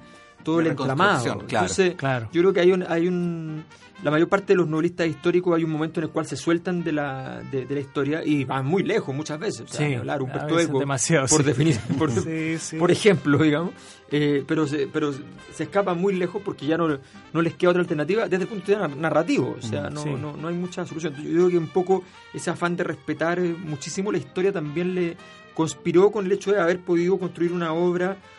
todo 0.51 0.62
La 0.62 0.63
el 0.68 0.72
entramado? 0.72 1.24
claro. 1.24 1.42
Entonces, 1.42 1.96
Claro. 1.96 2.30
yo 2.32 2.42
creo 2.42 2.54
que 2.54 2.60
hay 2.62 2.72
un, 2.72 2.84
hay 2.88 3.08
un 3.08 3.63
la 4.04 4.12
mayor 4.12 4.30
parte 4.30 4.54
de 4.54 4.58
los 4.58 4.68
novelistas 4.68 5.08
históricos 5.08 5.58
hay 5.58 5.63
un 5.63 5.72
momento 5.72 6.00
en 6.00 6.04
el 6.06 6.12
cual 6.12 6.27
se 6.27 6.36
sueltan 6.38 6.84
de 6.84 6.92
la, 6.92 7.42
de, 7.51 7.66
de 7.66 7.74
la 7.74 7.82
historia 7.82 8.24
y 8.24 8.44
van 8.44 8.63
muy 8.63 8.84
lejos 8.84 9.13
muchas 9.16 9.39
veces. 9.39 9.62
O 9.62 9.68
sea, 9.68 9.88
Sí, 9.88 9.96
hablar, 9.96 10.20
a 10.20 10.24
Humberto 10.24 10.60
Eco, 10.60 10.80
demasiado, 10.80 11.25
por 11.27 11.42
sí. 11.42 11.48
definición, 11.48 11.84
por, 11.98 12.12
Sí, 12.12 12.58
sí. 12.60 12.77
por 12.77 12.92
ejemplo, 12.92 13.39
digamos, 13.39 13.72
eh, 14.12 14.44
pero, 14.48 14.68
se, 14.68 14.86
pero 14.86 15.12
se 15.51 15.63
escapan 15.63 16.00
muy 16.00 16.13
lejos 16.16 16.44
porque 16.46 16.68
ya 16.68 16.77
no, 16.77 16.88
no 17.34 17.42
les 17.42 17.56
queda 17.56 17.72
otra 17.72 17.82
alternativa 17.82 18.27
desde 18.27 18.44
el 18.44 18.50
punto 18.50 18.72
de 18.72 18.77
vista 18.77 18.96
narrativo. 18.96 19.56
O 19.58 19.62
sea, 19.63 19.89
no, 19.89 20.04
Sí. 20.04 20.10
no, 20.12 20.38
no 20.38 20.48
hay 20.48 20.54
mucha 20.56 20.86
solución. 20.86 21.16
Yo 21.16 21.24
creo 21.32 21.50
que 21.50 21.58
un 21.58 21.70
poco 21.70 22.04
ese 22.36 22.51
afán 22.51 22.75
de 22.75 22.84
respetar 22.84 23.39
eh, 23.39 23.56
muchísimo 23.66 24.12
la 24.12 24.20
historia 24.20 24.51
también 24.54 24.94
le 24.94 25.18
conspiró 25.56 26.12
con 26.12 26.27
el 26.27 26.32
hecho 26.32 26.51
de 26.51 26.62
haber 26.62 26.80
podido 26.82 27.18
construir 27.18 27.51
una 27.51 27.74
obra 27.74 28.12
mm, 28.12 28.37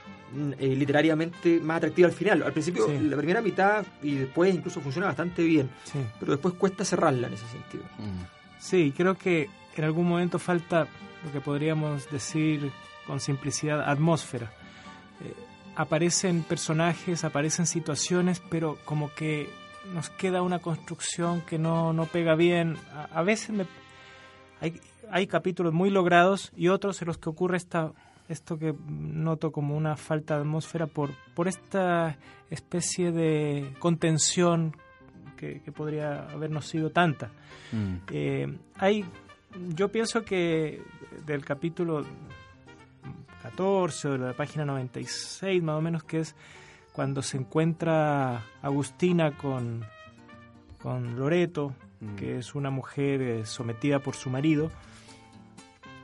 eh, 0.58 0.66
literariamente 0.76 1.60
más 1.60 1.78
atractiva 1.78 2.08
al 2.08 2.14
final. 2.14 2.42
Al 2.42 2.52
principio, 2.52 2.86
Sí. 2.86 2.98
la 3.00 3.16
primera 3.16 3.40
mitad 3.40 3.84
y 4.02 4.14
después 4.16 4.54
incluso 4.54 4.80
funciona 4.80 5.06
bastante 5.06 5.42
bien, 5.42 5.70
Sí. 5.84 5.98
pero 6.20 6.32
después 6.32 6.54
cuesta 6.54 6.84
cerrarla 6.84 7.28
en 7.28 7.34
ese 7.34 7.46
sentido. 7.48 7.84
Mm. 7.98 8.24
Sí, 8.58 8.92
creo 8.96 9.14
que 9.16 9.48
en 9.76 9.84
algún 9.84 10.08
momento 10.08 10.38
falta 10.38 10.86
lo 11.24 11.32
que 11.32 11.40
podríamos 11.40 12.10
decir 12.10 12.70
con 13.06 13.20
simplicidad 13.20 13.88
atmósfera. 13.88 14.52
Eh, 15.24 15.32
aparecen 15.76 16.42
personajes, 16.42 17.24
aparecen 17.24 17.66
situaciones, 17.66 18.42
pero 18.50 18.78
como 18.84 19.12
que 19.14 19.48
nos 19.94 20.10
queda 20.10 20.42
una 20.42 20.58
construcción 20.58 21.40
que 21.42 21.58
no, 21.58 21.92
no 21.92 22.06
pega 22.06 22.34
bien. 22.34 22.76
A, 22.94 23.20
a 23.20 23.22
veces 23.22 23.50
me, 23.50 23.64
hay, 24.60 24.80
hay 25.10 25.26
capítulos 25.26 25.72
muy 25.72 25.90
logrados 25.90 26.52
y 26.56 26.68
otros 26.68 27.00
en 27.00 27.06
los 27.08 27.18
que 27.18 27.30
ocurre 27.30 27.56
esta, 27.56 27.92
esto 28.28 28.58
que 28.58 28.74
noto 28.88 29.52
como 29.52 29.76
una 29.76 29.96
falta 29.96 30.34
de 30.36 30.40
atmósfera 30.42 30.86
por, 30.86 31.10
por 31.34 31.48
esta 31.48 32.16
especie 32.50 33.12
de 33.12 33.74
contención 33.78 34.76
que, 35.36 35.60
que 35.62 35.72
podría 35.72 36.28
habernos 36.30 36.66
sido 36.66 36.90
tanta. 36.90 37.30
Mm. 37.72 37.94
Eh, 38.10 38.58
hay, 38.76 39.04
yo 39.74 39.88
pienso 39.90 40.24
que 40.24 40.82
del 41.26 41.44
capítulo 41.44 42.04
14 43.42 44.08
o 44.08 44.12
de 44.12 44.18
la 44.18 44.32
página 44.34 44.64
96 44.64 45.62
más 45.62 45.76
o 45.76 45.80
menos 45.80 46.04
que 46.04 46.20
es 46.20 46.34
cuando 46.92 47.22
se 47.22 47.36
encuentra 47.36 48.42
Agustina 48.62 49.36
con, 49.36 49.84
con 50.82 51.16
Loreto, 51.16 51.74
Mm. 52.00 52.16
que 52.16 52.38
es 52.38 52.54
una 52.54 52.70
mujer 52.70 53.20
eh, 53.20 53.46
sometida 53.46 53.98
por 53.98 54.14
su 54.14 54.30
marido. 54.30 54.70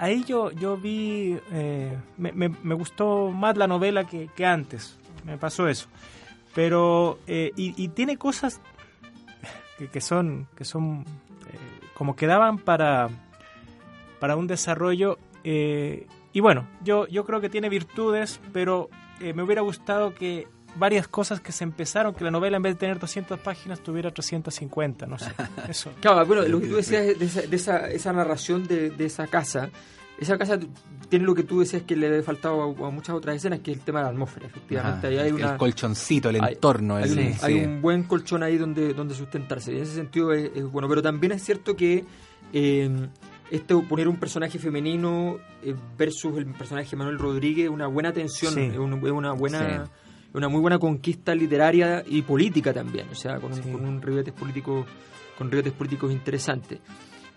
Ahí 0.04 0.22
yo, 0.24 0.50
yo 0.50 0.76
vi, 0.76 1.38
eh, 1.50 1.96
me, 2.18 2.30
me- 2.32 2.74
gustó 2.74 3.30
más 3.30 3.56
la 3.56 3.66
novela 3.66 4.04
que, 4.04 4.28
que 4.36 4.44
antes, 4.44 4.98
me 5.24 5.38
pasó 5.38 5.66
eso. 5.66 5.88
Pero, 6.54 7.18
eh, 7.26 7.52
y, 7.56 7.88
tiene 7.88 8.18
cosas 8.18 8.60
que, 9.78 9.88
que 9.88 10.02
son, 10.02 10.46
que 10.56 10.66
son 10.66 11.06
eh, 11.50 11.86
como 11.94 12.16
que 12.16 12.26
daban 12.26 12.58
para, 12.58 13.08
para 14.20 14.36
un 14.36 14.46
desarrollo. 14.46 15.18
y 15.42 16.40
bueno, 16.40 16.68
yo, 16.82 17.06
yo 17.08 17.24
creo 17.24 17.40
que 17.40 17.48
tiene 17.48 17.70
virtudes, 17.70 18.42
pero 18.52 18.90
me 19.20 19.42
hubiera 19.42 19.62
gustado 19.62 20.14
que 20.14 20.46
varias 20.76 21.06
cosas 21.08 21.40
que 21.40 21.52
se 21.52 21.64
empezaron, 21.64 22.14
que 22.14 22.24
la 22.24 22.30
novela 22.30 22.56
en 22.56 22.62
vez 22.62 22.74
de 22.74 22.78
tener 22.80 22.98
200 22.98 23.38
páginas 23.40 23.80
tuviera 23.80 24.10
350, 24.12 25.06
no 25.06 25.18
sé. 25.18 25.30
Eso. 25.68 25.90
Claro, 26.00 26.24
bueno, 26.26 26.42
lo 26.42 26.60
que 26.60 26.66
tú 26.68 26.76
decías 26.76 27.18
de 27.18 27.24
esa, 27.24 27.42
de 27.42 27.56
esa, 27.56 27.90
esa 27.90 28.12
narración 28.12 28.66
de, 28.66 28.90
de 28.90 29.04
esa 29.06 29.26
casa, 29.26 29.70
esa 30.18 30.38
casa 30.38 30.58
tiene 31.08 31.24
lo 31.26 31.34
que 31.34 31.42
tú 31.42 31.60
decías 31.60 31.82
que 31.82 31.96
le 31.96 32.06
había 32.08 32.22
faltado 32.22 32.62
a, 32.62 32.86
a 32.88 32.90
muchas 32.90 33.14
otras 33.14 33.36
escenas, 33.36 33.60
que 33.60 33.72
es 33.72 33.78
el 33.78 33.84
tema 33.84 33.98
de 34.00 34.04
la 34.04 34.10
atmósfera, 34.10 34.46
efectivamente. 34.46 35.06
Ajá, 35.06 35.08
Ahí 35.08 35.18
hay 35.18 35.28
el, 35.28 35.34
una, 35.34 35.52
el 35.52 35.56
colchoncito, 35.58 36.28
el 36.30 36.42
hay- 36.42 36.54
entorno. 36.54 36.96
hay, 36.96 37.04
el- 37.10 37.18
un, 37.18 37.32
sí. 37.34 37.38
hay 37.42 37.64
un 37.64 37.82
buen 37.82 38.02
colchón 38.04 38.42
ahí 38.42 38.56
donde, 38.56 38.94
donde 38.94 39.14
sustentarse. 39.14 39.72
Y 39.72 39.76
en 39.76 39.82
ese 39.82 39.94
sentido 39.94 40.32
es, 40.32 40.50
es 40.54 40.64
bueno. 40.64 40.88
Pero 40.88 41.02
también 41.02 41.32
es 41.32 41.42
cierto 41.44 41.76
que 41.76 42.04
eh, 42.52 43.08
esto, 43.50 43.82
poner 43.82 44.08
un 44.08 44.16
personaje 44.16 44.58
femenino 44.58 45.38
eh, 45.62 45.74
versus 45.98 46.36
el 46.38 46.46
personaje 46.46 46.90
de 46.90 46.96
Manuel 46.96 47.18
Rodríguez, 47.18 47.68
una 47.68 47.86
buena 47.86 48.12
tensión, 48.12 48.54
Sí. 48.54 48.60
un- 48.78 48.92
una 49.04 49.32
buena... 49.32 49.84
Sí. 49.84 49.90
Una 50.34 50.48
muy 50.48 50.60
buena 50.60 50.78
conquista 50.78 51.34
literaria 51.34 52.02
y 52.06 52.22
política 52.22 52.72
también, 52.72 53.06
o 53.10 53.14
sea, 53.14 53.38
con 53.40 53.52
un, 53.52 53.62
Sí. 53.62 53.70
con 53.70 53.84
un 53.86 54.02
ribetes 54.02 54.34
político, 54.34 54.84
con 55.38 55.50
ribetes 55.50 55.72
políticos 55.72 56.12
interesantes. 56.12 56.80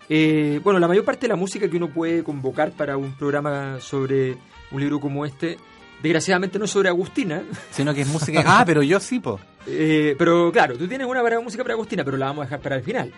Eh, 0.08 0.60
bueno, 0.64 0.78
la 0.78 0.88
mayor 0.88 1.04
parte 1.04 1.22
de 1.22 1.28
la 1.28 1.36
música 1.36 1.68
que 1.68 1.76
uno 1.76 1.88
puede 1.88 2.22
convocar 2.24 2.72
para 2.72 2.96
un 2.96 3.12
programa 3.16 3.78
sobre 3.80 4.36
un 4.70 4.80
libro 4.80 4.98
como 5.00 5.24
este, 5.26 5.58
desgraciadamente 6.02 6.58
no 6.58 6.64
es 6.64 6.70
sobre 6.70 6.88
Agustina, 6.88 7.42
Sino 7.70 7.94
que 7.94 8.00
es 8.02 8.08
música. 8.08 8.42
ah, 8.46 8.64
pero 8.66 8.82
yo 8.82 8.98
sí, 9.00 9.20
po. 9.20 9.38
eh, 9.66 10.14
pero 10.18 10.50
claro, 10.50 10.76
tú 10.76 10.88
tienes 10.88 11.06
una 11.06 11.22
para 11.22 11.40
música 11.40 11.62
para 11.62 11.74
Agustina, 11.74 12.04
pero 12.04 12.16
la 12.16 12.26
vamos 12.26 12.42
a 12.42 12.44
dejar 12.46 12.60
para 12.60 12.76
el 12.76 12.82
final. 12.82 13.12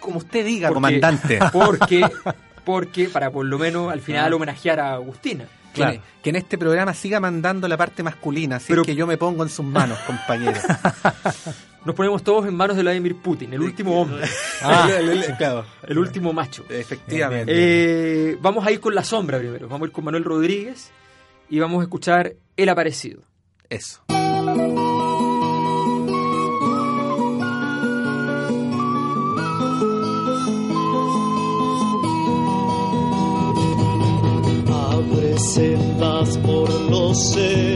Como 0.00 0.18
usted 0.18 0.44
diga, 0.44 0.68
Porque- 0.68 0.74
comandante. 0.74 1.38
Porque, 1.52 2.04
porque 2.66 3.08
para 3.08 3.30
por 3.30 3.46
lo 3.46 3.58
menos 3.58 3.92
al 3.92 4.00
final 4.00 4.32
homenajear 4.34 4.80
a 4.80 4.94
Agustina. 4.94 5.44
Que, 5.76 5.82
Claro. 5.82 6.00
que 6.22 6.30
en 6.30 6.36
este 6.36 6.56
programa 6.56 6.94
siga 6.94 7.20
mandando 7.20 7.68
la 7.68 7.76
parte 7.76 8.02
masculina, 8.02 8.56
así 8.56 8.66
Pero- 8.68 8.82
que 8.82 8.94
yo 8.94 9.06
me 9.06 9.16
pongo 9.18 9.42
en 9.42 9.50
sus 9.50 9.64
manos, 9.66 9.98
compañero. 10.06 10.58
Nos 11.84 11.94
ponemos 11.94 12.24
todos 12.24 12.46
en 12.46 12.54
manos 12.56 12.76
de 12.76 12.82
Vladimir 12.82 13.14
Putin, 13.16 13.52
el 13.52 13.60
último 13.60 14.00
hombre, 14.00 14.24
Ah, 14.62 14.88
claro. 15.38 15.64
el 15.86 15.98
último 15.98 16.32
macho. 16.32 16.64
Efectivamente. 16.68 17.52
Eh, 17.54 18.38
vamos 18.40 18.66
a 18.66 18.72
ir 18.72 18.80
con 18.80 18.94
la 18.94 19.04
sombra 19.04 19.38
primero. 19.38 19.68
Vamos 19.68 19.84
a 19.86 19.88
ir 19.88 19.92
con 19.92 20.04
Manuel 20.04 20.24
Rodríguez 20.24 20.90
y 21.48 21.60
vamos 21.60 21.80
a 21.80 21.82
escuchar 21.84 22.32
El 22.56 22.68
Aparecido. 22.70 23.20
Eso. 23.68 24.00
Sendas 35.38 36.38
por 36.38 36.68
los 36.90 37.32
cerros, 37.32 37.70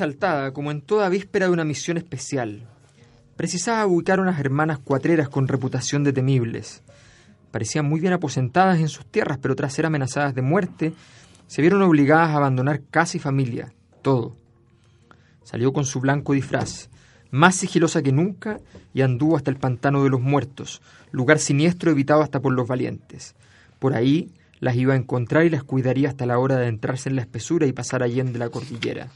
Sobresaltada, 0.00 0.54
como 0.54 0.70
en 0.70 0.80
toda 0.80 1.10
víspera 1.10 1.44
de 1.44 1.52
una 1.52 1.62
misión 1.62 1.98
especial. 1.98 2.62
Precisaba 3.36 3.86
ubicar 3.86 4.18
unas 4.18 4.40
hermanas 4.40 4.78
cuatreras 4.78 5.28
con 5.28 5.46
reputación 5.46 6.04
de 6.04 6.14
temibles. 6.14 6.82
Parecían 7.50 7.84
muy 7.84 8.00
bien 8.00 8.14
aposentadas 8.14 8.80
en 8.80 8.88
sus 8.88 9.04
tierras, 9.04 9.36
pero 9.42 9.54
tras 9.56 9.74
ser 9.74 9.84
amenazadas 9.84 10.34
de 10.34 10.40
muerte, 10.40 10.94
se 11.48 11.60
vieron 11.60 11.82
obligadas 11.82 12.30
a 12.30 12.36
abandonar 12.36 12.80
casa 12.90 13.18
y 13.18 13.20
familia, 13.20 13.74
todo. 14.00 14.38
Salió 15.42 15.74
con 15.74 15.84
su 15.84 16.00
blanco 16.00 16.32
disfraz, 16.32 16.88
más 17.30 17.56
sigilosa 17.56 18.00
que 18.00 18.12
nunca, 18.12 18.58
y 18.94 19.02
anduvo 19.02 19.36
hasta 19.36 19.50
el 19.50 19.58
pantano 19.58 20.02
de 20.02 20.08
los 20.08 20.22
muertos, 20.22 20.80
lugar 21.10 21.40
siniestro 21.40 21.90
evitado 21.90 22.22
hasta 22.22 22.40
por 22.40 22.54
los 22.54 22.66
valientes. 22.66 23.34
Por 23.78 23.92
ahí 23.92 24.32
las 24.60 24.76
iba 24.76 24.94
a 24.94 24.96
encontrar 24.96 25.44
y 25.44 25.50
las 25.50 25.62
cuidaría 25.62 26.08
hasta 26.08 26.24
la 26.24 26.38
hora 26.38 26.56
de 26.56 26.68
entrarse 26.68 27.10
en 27.10 27.16
la 27.16 27.22
espesura 27.22 27.66
y 27.66 27.74
pasar 27.74 28.02
allende 28.02 28.38
la 28.38 28.48
cordillera. 28.48 29.10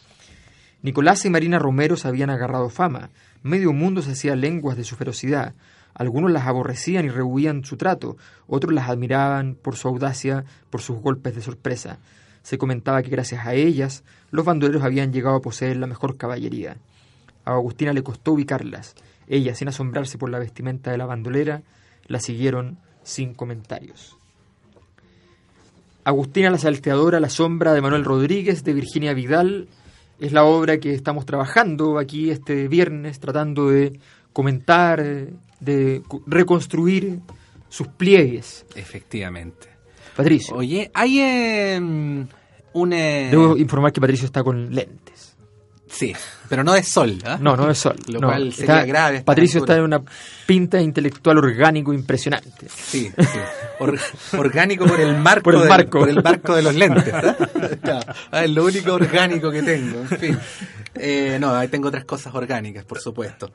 Nicolás 0.84 1.24
y 1.24 1.30
Marina 1.30 1.58
Romero 1.58 1.96
se 1.96 2.06
habían 2.08 2.28
agarrado 2.28 2.68
fama, 2.68 3.08
medio 3.42 3.72
mundo 3.72 4.02
se 4.02 4.12
hacía 4.12 4.36
lenguas 4.36 4.76
de 4.76 4.84
su 4.84 4.96
ferocidad, 4.96 5.54
algunos 5.94 6.30
las 6.30 6.46
aborrecían 6.46 7.06
y 7.06 7.08
rehuían 7.08 7.64
su 7.64 7.78
trato, 7.78 8.18
otros 8.46 8.74
las 8.74 8.90
admiraban 8.90 9.54
por 9.54 9.76
su 9.76 9.88
audacia, 9.88 10.44
por 10.68 10.82
sus 10.82 10.98
golpes 10.98 11.34
de 11.34 11.40
sorpresa. 11.40 12.00
Se 12.42 12.58
comentaba 12.58 13.02
que 13.02 13.08
gracias 13.08 13.46
a 13.46 13.54
ellas 13.54 14.04
los 14.30 14.44
bandoleros 14.44 14.82
habían 14.82 15.10
llegado 15.10 15.36
a 15.36 15.40
poseer 15.40 15.78
la 15.78 15.86
mejor 15.86 16.18
caballería. 16.18 16.76
A 17.46 17.52
Agustina 17.52 17.94
le 17.94 18.02
costó 18.02 18.32
ubicarlas. 18.32 18.94
Ellas, 19.26 19.56
sin 19.56 19.68
asombrarse 19.68 20.18
por 20.18 20.28
la 20.28 20.38
vestimenta 20.38 20.90
de 20.90 20.98
la 20.98 21.06
bandolera, 21.06 21.62
la 22.08 22.20
siguieron 22.20 22.76
sin 23.02 23.32
comentarios. 23.32 24.18
Agustina 26.04 26.50
la 26.50 26.58
Salteadora, 26.58 27.20
La 27.20 27.30
Sombra 27.30 27.72
de 27.72 27.80
Manuel 27.80 28.04
Rodríguez, 28.04 28.64
de 28.64 28.74
Virginia 28.74 29.14
Vidal, 29.14 29.68
es 30.24 30.32
la 30.32 30.44
obra 30.44 30.78
que 30.78 30.94
estamos 30.94 31.26
trabajando 31.26 31.98
aquí 31.98 32.30
este 32.30 32.66
viernes, 32.68 33.20
tratando 33.20 33.68
de 33.68 33.98
comentar, 34.32 35.04
de 35.60 36.02
reconstruir 36.26 37.20
sus 37.68 37.88
pliegues. 37.88 38.64
Efectivamente. 38.74 39.68
Patricio, 40.16 40.56
Oye, 40.56 40.90
hay 40.94 41.20
eh, 41.20 41.78
un... 41.78 42.92
eh, 42.92 43.28
debo 43.30 43.56
informar 43.56 43.92
que 43.92 44.00
Patricio 44.00 44.24
está 44.26 44.42
con 44.42 44.74
lentes. 44.74 45.03
Sí, 45.96 46.12
pero 46.48 46.64
no 46.64 46.72
de 46.72 46.82
sol. 46.82 47.18
¿ah? 47.24 47.38
No, 47.40 47.56
no 47.56 47.70
es 47.70 47.78
sol. 47.78 47.94
Lo 48.08 48.18
no. 48.20 48.26
cual 48.28 48.52
sería 48.52 48.74
Está- 48.80 48.86
grave. 48.86 49.20
Patricio 49.22 49.60
está 49.60 49.76
en 49.76 49.82
una 49.82 50.02
pinta 50.44 50.80
intelectual 50.80 51.38
orgánico 51.38 51.92
impresionante. 51.92 52.66
Sí, 52.68 53.12
sí. 53.16 53.38
Or- 53.78 53.98
orgánico 54.36 54.86
por 54.86 55.00
el 55.00 55.16
marco, 55.16 55.44
Por 55.44 55.54
el 55.54 55.60
del- 55.60 55.68
marco. 55.68 55.98
por 56.00 56.08
el 56.08 56.22
marco 56.22 56.56
de 56.56 56.62
los 56.62 56.74
lentes. 56.74 57.14
¿ah? 57.14 57.36
Ah, 58.32 58.44
es 58.44 58.50
lo 58.50 58.64
único 58.64 58.92
orgánico 58.94 59.50
que 59.52 59.62
tengo. 59.62 60.00
En 60.00 60.08
fin. 60.18 60.38
Eh, 60.96 61.38
no, 61.40 61.54
ahí 61.54 61.68
tengo 61.68 61.88
otras 61.88 62.04
cosas 62.04 62.34
orgánicas, 62.34 62.84
por 62.84 62.98
supuesto. 63.00 63.52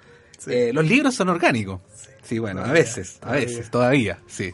Eh, 0.48 0.72
los 0.74 0.86
libros 0.86 1.14
son 1.16 1.28
orgánicos. 1.30 1.82
Sí, 2.24 2.40
bueno, 2.40 2.62
a 2.64 2.72
veces, 2.72 3.18
a 3.22 3.32
veces, 3.34 3.70
todavía, 3.70 4.20
sí. 4.28 4.54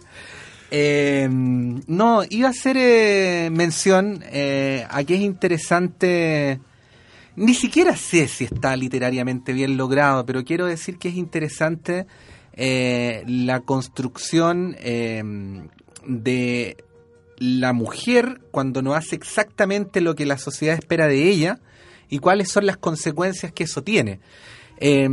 Eh, 0.72 1.28
no, 1.30 2.24
iba 2.30 2.48
a 2.48 2.52
hacer 2.52 2.78
eh, 2.80 3.50
mención 3.52 4.24
eh, 4.32 4.86
a 4.90 5.04
que 5.04 5.16
es 5.16 5.22
interesante. 5.22 6.60
Ni 7.36 7.54
siquiera 7.54 7.96
sé 7.98 8.28
si 8.28 8.46
está 8.46 8.76
literariamente 8.76 9.52
bien 9.54 9.76
logrado, 9.78 10.26
pero 10.26 10.44
quiero 10.46 10.66
decir 10.66 10.98
que 10.98 11.10
es 11.10 11.16
interesante 11.16 12.06
eh, 12.54 13.24
la 13.28 13.60
construcción 13.60 14.76
eh, 14.80 15.22
de 16.08 16.78
la 17.38 17.74
mujer 17.74 18.40
cuando 18.52 18.82
no 18.82 18.94
hace 18.94 19.16
exactamente 19.18 20.00
lo 20.00 20.16
que 20.16 20.26
la 20.26 20.38
sociedad 20.38 20.76
espera 20.76 21.08
de 21.08 21.28
ella 21.30 21.60
y 22.10 22.20
cuáles 22.20 22.50
son 22.50 22.66
las 22.66 22.78
consecuencias 22.78 23.52
que 23.52 23.66
eso 23.66 23.84
tiene. 23.84 24.20
Eh, 24.78 25.10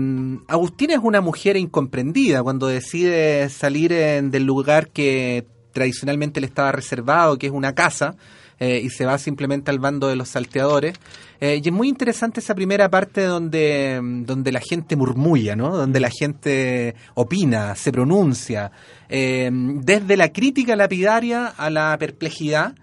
Agustina 0.47 0.95
es 0.95 1.01
una 1.03 1.21
mujer 1.21 1.57
incomprendida 1.57 2.43
cuando 2.45 2.69
decide 2.69 3.49
salir 3.49 3.93
en- 3.93 4.31
del 4.31 4.45
lugar 4.45 4.91
que 4.91 5.45
tradicionalmente 5.73 6.41
le 6.41 6.47
estaba 6.47 6.71
reservado, 6.71 7.39
que 7.39 7.47
es 7.47 7.53
una 7.53 7.75
casa, 7.75 8.15
eh, 8.65 8.81
y 8.81 8.91
se 8.91 9.05
va 9.05 9.19
simplemente 9.19 9.73
al 9.73 9.81
bando 9.81 10.07
de 10.07 10.15
los 10.15 10.29
salteadores. 10.29 10.95
Eh, 11.41 11.61
y 11.61 11.69
es 11.69 11.75
muy 11.75 11.89
interesante 11.89 12.39
esa 12.39 12.55
primera 12.55 12.89
parte 12.89 13.23
donde, 13.23 13.99
donde 14.25 14.53
la 14.53 14.61
gente 14.61 14.95
murmulla, 14.95 15.57
¿no? 15.57 15.77
Donde 15.77 15.99
la 15.99 16.11
gente 16.11 16.95
opina, 17.15 17.75
se 17.75 17.91
pronuncia, 17.91 18.71
eh, 19.09 19.51
desde 19.53 20.17
la 20.17 20.33
crítica 20.33 20.77
lapidaria 20.77 21.49
a 21.49 21.71
la 21.71 21.97
perplejidad. 21.99 22.77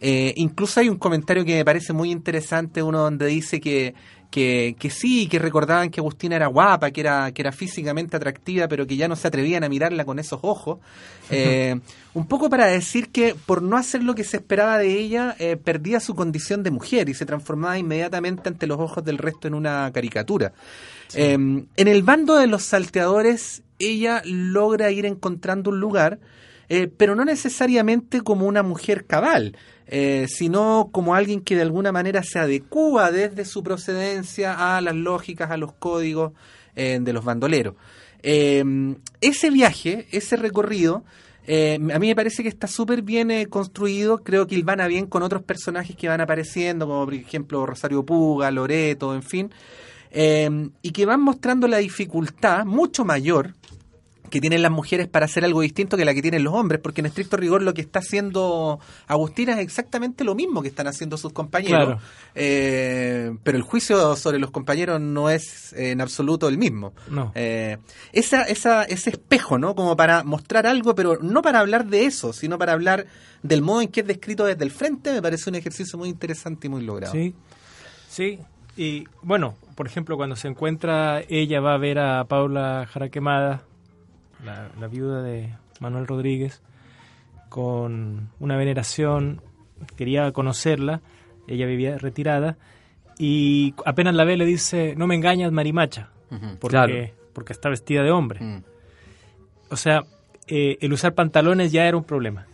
Incluso 0.00 0.80
hay 0.80 0.88
un 0.88 0.96
comentario 0.96 1.44
que 1.44 1.56
me 1.56 1.64
parece 1.66 1.92
muy 1.92 2.10
interesante, 2.10 2.82
uno 2.82 3.00
donde 3.00 3.26
dice 3.26 3.60
que, 3.60 3.94
que, 4.30 4.76
que 4.78 4.90
sí, 4.90 5.28
que 5.28 5.38
recordaban 5.38 5.90
que 5.90 6.00
Agustina 6.00 6.36
era 6.36 6.46
guapa, 6.46 6.90
que 6.90 7.00
era, 7.00 7.32
que 7.32 7.42
era 7.42 7.52
físicamente 7.52 8.16
atractiva, 8.16 8.68
pero 8.68 8.86
que 8.86 8.96
ya 8.96 9.08
no 9.08 9.16
se 9.16 9.28
atrevían 9.28 9.64
a 9.64 9.68
mirarla 9.68 10.04
con 10.04 10.18
esos 10.18 10.40
ojos. 10.42 10.78
Eh, 11.28 11.80
un 12.14 12.28
poco 12.28 12.48
para 12.48 12.66
decir 12.66 13.08
que 13.08 13.34
por 13.34 13.60
no 13.60 13.76
hacer 13.76 14.04
lo 14.04 14.14
que 14.14 14.22
se 14.22 14.36
esperaba 14.36 14.78
de 14.78 14.96
ella, 14.96 15.34
eh, 15.40 15.56
perdía 15.56 15.98
su 15.98 16.14
condición 16.14 16.62
de 16.62 16.70
mujer 16.70 17.08
y 17.08 17.14
se 17.14 17.26
transformaba 17.26 17.76
inmediatamente 17.78 18.48
ante 18.48 18.68
los 18.68 18.78
ojos 18.78 19.04
del 19.04 19.18
resto 19.18 19.48
en 19.48 19.54
una 19.54 19.90
caricatura. 19.92 20.52
Eh, 21.14 21.32
en 21.32 21.68
el 21.76 22.02
bando 22.04 22.36
de 22.36 22.46
los 22.46 22.62
salteadores, 22.62 23.64
ella 23.78 24.22
logra 24.24 24.90
ir 24.90 25.06
encontrando 25.06 25.70
un 25.70 25.80
lugar, 25.80 26.18
eh, 26.68 26.88
pero 26.88 27.14
no 27.14 27.24
necesariamente 27.24 28.22
como 28.22 28.46
una 28.46 28.62
mujer 28.62 29.04
cabal, 29.06 29.56
eh, 29.86 30.26
sino 30.28 30.90
como 30.92 31.14
alguien 31.14 31.40
que 31.40 31.56
de 31.56 31.62
alguna 31.62 31.92
manera 31.92 32.22
se 32.22 32.38
adecúa 32.38 33.10
desde 33.10 33.44
su 33.44 33.62
procedencia 33.62 34.76
a 34.76 34.80
las 34.80 34.94
lógicas, 34.94 35.50
a 35.50 35.56
los 35.56 35.72
códigos 35.72 36.32
eh, 36.74 36.98
de 37.00 37.12
los 37.12 37.24
bandoleros. 37.24 37.74
Eh, 38.22 38.64
ese 39.20 39.50
viaje, 39.50 40.06
ese 40.10 40.36
recorrido, 40.36 41.04
eh, 41.48 41.78
a 41.94 41.98
mí 42.00 42.08
me 42.08 42.16
parece 42.16 42.42
que 42.42 42.48
está 42.48 42.66
súper 42.66 43.02
bien 43.02 43.30
eh, 43.30 43.46
construido. 43.46 44.18
Creo 44.18 44.46
que 44.46 44.60
van 44.62 44.80
a 44.80 44.88
bien 44.88 45.06
con 45.06 45.22
otros 45.22 45.42
personajes 45.42 45.96
que 45.96 46.08
van 46.08 46.20
apareciendo, 46.20 46.86
como 46.86 47.04
por 47.04 47.14
ejemplo 47.14 47.64
Rosario 47.66 48.04
Puga, 48.04 48.50
Loreto, 48.50 49.14
en 49.14 49.22
fin, 49.22 49.50
eh, 50.10 50.70
y 50.82 50.90
que 50.90 51.06
van 51.06 51.20
mostrando 51.20 51.68
la 51.68 51.78
dificultad 51.78 52.64
mucho 52.64 53.04
mayor 53.04 53.54
que 54.28 54.40
tienen 54.40 54.62
las 54.62 54.70
mujeres 54.70 55.08
para 55.08 55.26
hacer 55.26 55.44
algo 55.44 55.60
distinto 55.60 55.96
que 55.96 56.04
la 56.04 56.14
que 56.14 56.22
tienen 56.22 56.44
los 56.44 56.54
hombres, 56.54 56.80
porque 56.80 57.00
en 57.00 57.06
estricto 57.06 57.36
rigor 57.36 57.62
lo 57.62 57.74
que 57.74 57.80
está 57.80 58.00
haciendo 58.00 58.78
Agustina 59.06 59.54
es 59.54 59.60
exactamente 59.60 60.24
lo 60.24 60.34
mismo 60.34 60.62
que 60.62 60.68
están 60.68 60.86
haciendo 60.86 61.16
sus 61.16 61.32
compañeros, 61.32 61.66
Claro. 61.66 62.00
Eh, 62.34 63.36
pero 63.42 63.56
el 63.56 63.62
juicio 63.62 64.16
sobre 64.16 64.38
los 64.38 64.50
compañeros 64.50 65.00
no 65.00 65.30
es 65.30 65.72
eh, 65.72 65.90
en 65.90 66.00
absoluto 66.00 66.48
el 66.48 66.58
mismo. 66.58 66.92
No. 67.08 67.32
Eh, 67.34 67.78
esa, 68.12 68.42
esa, 68.42 68.84
ese 68.84 69.10
espejo, 69.10 69.58
¿no? 69.58 69.74
Como 69.74 69.96
para 69.96 70.22
mostrar 70.24 70.66
algo, 70.66 70.94
pero 70.94 71.18
no 71.20 71.42
para 71.42 71.60
hablar 71.60 71.86
de 71.86 72.04
eso, 72.04 72.32
sino 72.32 72.58
para 72.58 72.72
hablar 72.72 73.06
del 73.42 73.62
modo 73.62 73.82
en 73.82 73.88
que 73.88 74.00
es 74.00 74.06
descrito 74.06 74.44
desde 74.44 74.64
el 74.64 74.70
frente, 74.70 75.12
me 75.12 75.22
parece 75.22 75.48
un 75.50 75.56
ejercicio 75.56 75.98
muy 75.98 76.08
interesante 76.08 76.66
y 76.66 76.70
muy 76.70 76.82
logrado. 76.82 77.12
Sí, 77.12 77.34
sí. 78.08 78.38
Y 78.76 79.04
bueno, 79.22 79.54
por 79.74 79.86
ejemplo, 79.86 80.16
cuando 80.16 80.36
se 80.36 80.48
encuentra, 80.48 81.22
ella 81.28 81.60
va 81.60 81.74
a 81.74 81.78
ver 81.78 81.98
a 81.98 82.24
Paula 82.24 82.86
Jaraquemada, 82.90 83.62
la, 84.44 84.68
la 84.78 84.86
viuda 84.88 85.22
de 85.22 85.54
Manuel 85.80 86.06
Rodríguez, 86.06 86.62
con 87.48 88.30
una 88.40 88.56
veneración, 88.56 89.40
quería 89.96 90.30
conocerla, 90.32 91.00
ella 91.46 91.66
vivía 91.66 91.98
retirada, 91.98 92.56
y 93.18 93.74
apenas 93.84 94.14
la 94.14 94.24
ve 94.24 94.36
le 94.36 94.44
dice, 94.44 94.94
no 94.96 95.06
me 95.06 95.14
engañas, 95.14 95.52
marimacha, 95.52 96.10
porque, 96.60 96.68
Claro. 96.68 96.94
porque 97.32 97.52
está 97.52 97.68
vestida 97.68 98.02
de 98.02 98.10
hombre. 98.10 98.40
Mm. 98.42 98.62
O 99.70 99.76
sea, 99.76 100.04
eh, 100.48 100.76
el 100.80 100.92
usar 100.92 101.14
pantalones 101.14 101.72
ya 101.72 101.86
era 101.86 101.96
un 101.96 102.04
problema. 102.04 102.46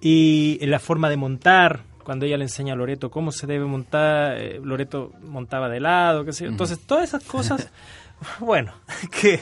Y 0.00 0.58
en 0.60 0.70
la 0.70 0.78
forma 0.78 1.08
de 1.08 1.16
montar, 1.16 1.80
cuando 2.04 2.26
ella 2.26 2.36
le 2.36 2.44
enseña 2.44 2.74
a 2.74 2.76
Loreto 2.76 3.10
cómo 3.10 3.32
se 3.32 3.46
debe 3.46 3.64
montar, 3.64 4.36
eh, 4.38 4.60
Loreto 4.62 5.12
montaba 5.22 5.68
de 5.68 5.80
lado, 5.80 6.24
qué 6.24 6.32
sé 6.32 6.44
yo. 6.44 6.50
Entonces, 6.50 6.78
todas 6.80 7.04
esas 7.04 7.24
cosas, 7.24 7.70
bueno, 8.40 8.72
que, 9.20 9.40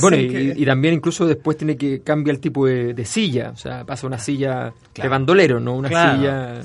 Bueno, 0.00 0.16
y, 0.16 0.28
que- 0.28 0.54
y 0.56 0.64
también 0.64 0.94
incluso 0.94 1.26
después 1.26 1.56
tiene 1.56 1.76
que 1.76 2.00
cambiar 2.02 2.34
el 2.36 2.40
tipo 2.40 2.66
de, 2.66 2.94
de 2.94 3.04
silla, 3.04 3.50
o 3.50 3.56
sea, 3.56 3.84
pasa 3.84 4.06
una 4.06 4.18
silla 4.18 4.72
de 4.94 5.08
bandolero, 5.08 5.60
no 5.60 5.74
una 5.76 5.88
Claro. 5.88 6.16
silla... 6.16 6.62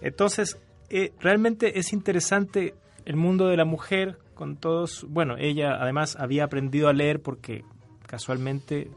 Entonces, 0.00 0.58
eh, 0.90 1.12
realmente 1.20 1.78
es 1.78 1.92
interesante 1.92 2.74
el 3.04 3.16
mundo 3.16 3.46
de 3.48 3.56
la 3.56 3.64
mujer 3.64 4.18
con 4.34 4.56
todos. 4.56 5.06
Bueno, 5.08 5.36
ella 5.38 5.76
además 5.80 6.16
había 6.18 6.44
aprendido 6.44 6.88
a 6.88 6.92
leer 6.92 7.20
porque 7.20 7.64
casualmente 8.06 8.90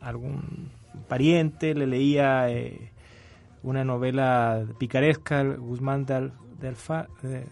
algún 0.00 0.70
pariente 1.08 1.74
le 1.74 1.86
leía 1.86 2.50
eh, 2.50 2.90
una 3.62 3.84
novela 3.84 4.64
picaresca, 4.78 5.42
Guzmán 5.44 6.04
de, 6.06 6.14
Al- 6.14 6.32
de 6.60 6.68
Alfa. 6.68 7.06
de- 7.22 7.46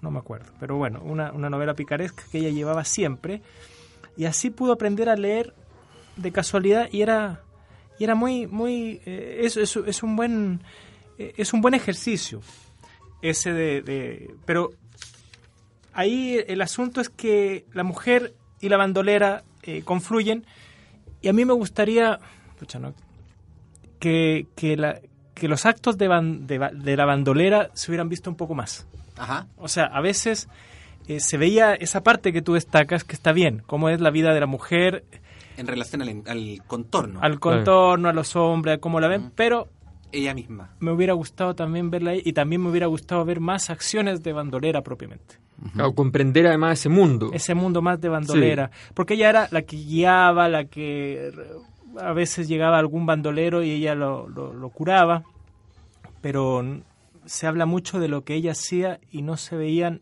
no 0.00 0.10
me 0.10 0.18
acuerdo, 0.18 0.52
pero 0.60 0.76
bueno, 0.76 1.00
una, 1.02 1.32
una 1.32 1.48
novela 1.48 1.74
picaresca 1.74 2.24
que 2.30 2.38
ella 2.38 2.50
llevaba 2.50 2.84
siempre. 2.84 3.40
Y 4.16 4.26
así 4.26 4.50
pudo 4.50 4.72
aprender 4.72 5.08
a 5.08 5.16
leer 5.16 5.54
de 6.16 6.30
casualidad 6.32 6.88
y 6.92 7.02
era 7.02 7.42
y 7.98 8.04
era 8.04 8.14
muy 8.14 8.46
muy 8.46 9.00
eh, 9.06 9.40
es, 9.42 9.56
es, 9.56 9.76
es 9.76 10.02
un 10.02 10.14
buen 10.16 10.62
eh, 11.18 11.32
es 11.36 11.52
un 11.52 11.60
buen 11.60 11.74
ejercicio 11.74 12.40
ese 13.22 13.52
de, 13.52 13.82
de- 13.82 14.34
pero 14.44 14.70
ahí 15.92 16.38
el 16.46 16.60
asunto 16.62 17.00
es 17.00 17.08
que 17.08 17.64
la 17.72 17.82
mujer 17.84 18.34
y 18.60 18.68
la 18.68 18.76
bandolera 18.76 19.42
eh, 19.62 19.82
confluyen 19.82 20.44
y 21.20 21.28
a 21.28 21.32
mí 21.32 21.44
me 21.44 21.52
gustaría 21.52 22.18
pucha, 22.58 22.78
no, 22.78 22.94
que, 23.98 24.46
que, 24.56 24.76
la- 24.76 25.00
que 25.34 25.48
los 25.48 25.66
actos 25.66 25.98
de, 25.98 26.08
ban- 26.08 26.46
de, 26.46 26.58
de 26.74 26.96
la 26.96 27.04
bandolera 27.04 27.70
se 27.74 27.90
hubieran 27.90 28.08
visto 28.08 28.30
un 28.30 28.36
poco 28.36 28.54
más 28.54 28.86
Ajá. 29.16 29.46
o 29.56 29.68
sea, 29.68 29.84
a 29.86 30.00
veces 30.00 30.48
eh, 31.06 31.20
se 31.20 31.36
veía 31.38 31.74
esa 31.74 32.02
parte 32.02 32.32
que 32.32 32.42
tú 32.42 32.54
destacas 32.54 33.04
que 33.04 33.14
está 33.14 33.32
bien, 33.32 33.62
cómo 33.66 33.88
es 33.88 34.00
la 34.00 34.10
vida 34.10 34.32
de 34.34 34.40
la 34.40 34.46
mujer, 34.46 35.04
En 35.56 35.66
relación 35.66 36.02
al, 36.02 36.22
al 36.26 36.62
contorno, 36.66 37.20
al 37.22 37.38
contorno, 37.40 38.08
a 38.08 38.12
los 38.12 38.34
hombres, 38.36 38.76
a 38.76 38.78
cómo 38.80 39.00
la 39.00 39.08
ven, 39.08 39.30
pero 39.34 39.68
ella 40.12 40.32
misma. 40.34 40.70
me 40.80 40.92
hubiera 40.92 41.12
gustado 41.12 41.54
también 41.54 41.90
verla 41.90 42.12
ahí 42.12 42.22
y 42.24 42.32
también 42.32 42.62
me 42.62 42.70
hubiera 42.70 42.86
gustado 42.86 43.24
ver 43.24 43.40
más 43.40 43.68
acciones 43.70 44.22
de 44.22 44.32
bandolera 44.32 44.82
propiamente. 44.82 45.36
Claro, 45.72 45.92
comprender 45.92 46.46
además 46.48 46.80
ese 46.80 46.88
mundo. 46.88 47.30
Ese 47.32 47.54
mundo 47.54 47.80
más 47.82 48.00
de 48.00 48.08
bandolera. 48.08 48.70
Porque 48.92 49.14
ella 49.14 49.28
era 49.30 49.48
la 49.52 49.62
que 49.62 49.76
guiaba, 49.76 50.48
la 50.48 50.64
que 50.64 51.30
a 52.00 52.12
veces 52.12 52.48
llegaba 52.48 52.78
algún 52.78 53.06
bandolero 53.06 53.62
y 53.62 53.70
ella 53.70 53.94
lo, 53.94 54.28
lo- 54.28 54.52
lo 54.52 54.68
curaba. 54.70 55.22
Pero 56.20 56.64
se 57.26 57.46
habla 57.46 57.66
mucho 57.66 58.00
de 58.00 58.08
lo 58.08 58.24
que 58.24 58.34
ella 58.34 58.52
hacía 58.52 58.98
y 59.10 59.22
no 59.22 59.36
se 59.36 59.56
veían 59.56 60.00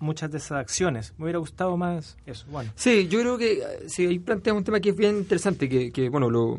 muchas 0.00 0.30
de 0.30 0.38
esas 0.38 0.52
acciones. 0.58 1.14
Me 1.18 1.24
hubiera 1.24 1.38
gustado 1.38 1.76
más 1.76 2.16
eso. 2.26 2.46
Bueno, 2.50 2.72
Sí, 2.74 3.06
yo 3.08 3.20
creo 3.20 3.38
que 3.38 3.52
eh, 3.54 3.64
sí, 3.86 4.06
ahí 4.06 4.18
planteamos 4.18 4.60
un 4.60 4.64
tema 4.64 4.80
que 4.80 4.90
es 4.90 4.96
bien 4.96 5.16
interesante, 5.18 5.68
que, 5.68 5.92
que, 5.92 6.08
bueno, 6.08 6.28
lo 6.30 6.58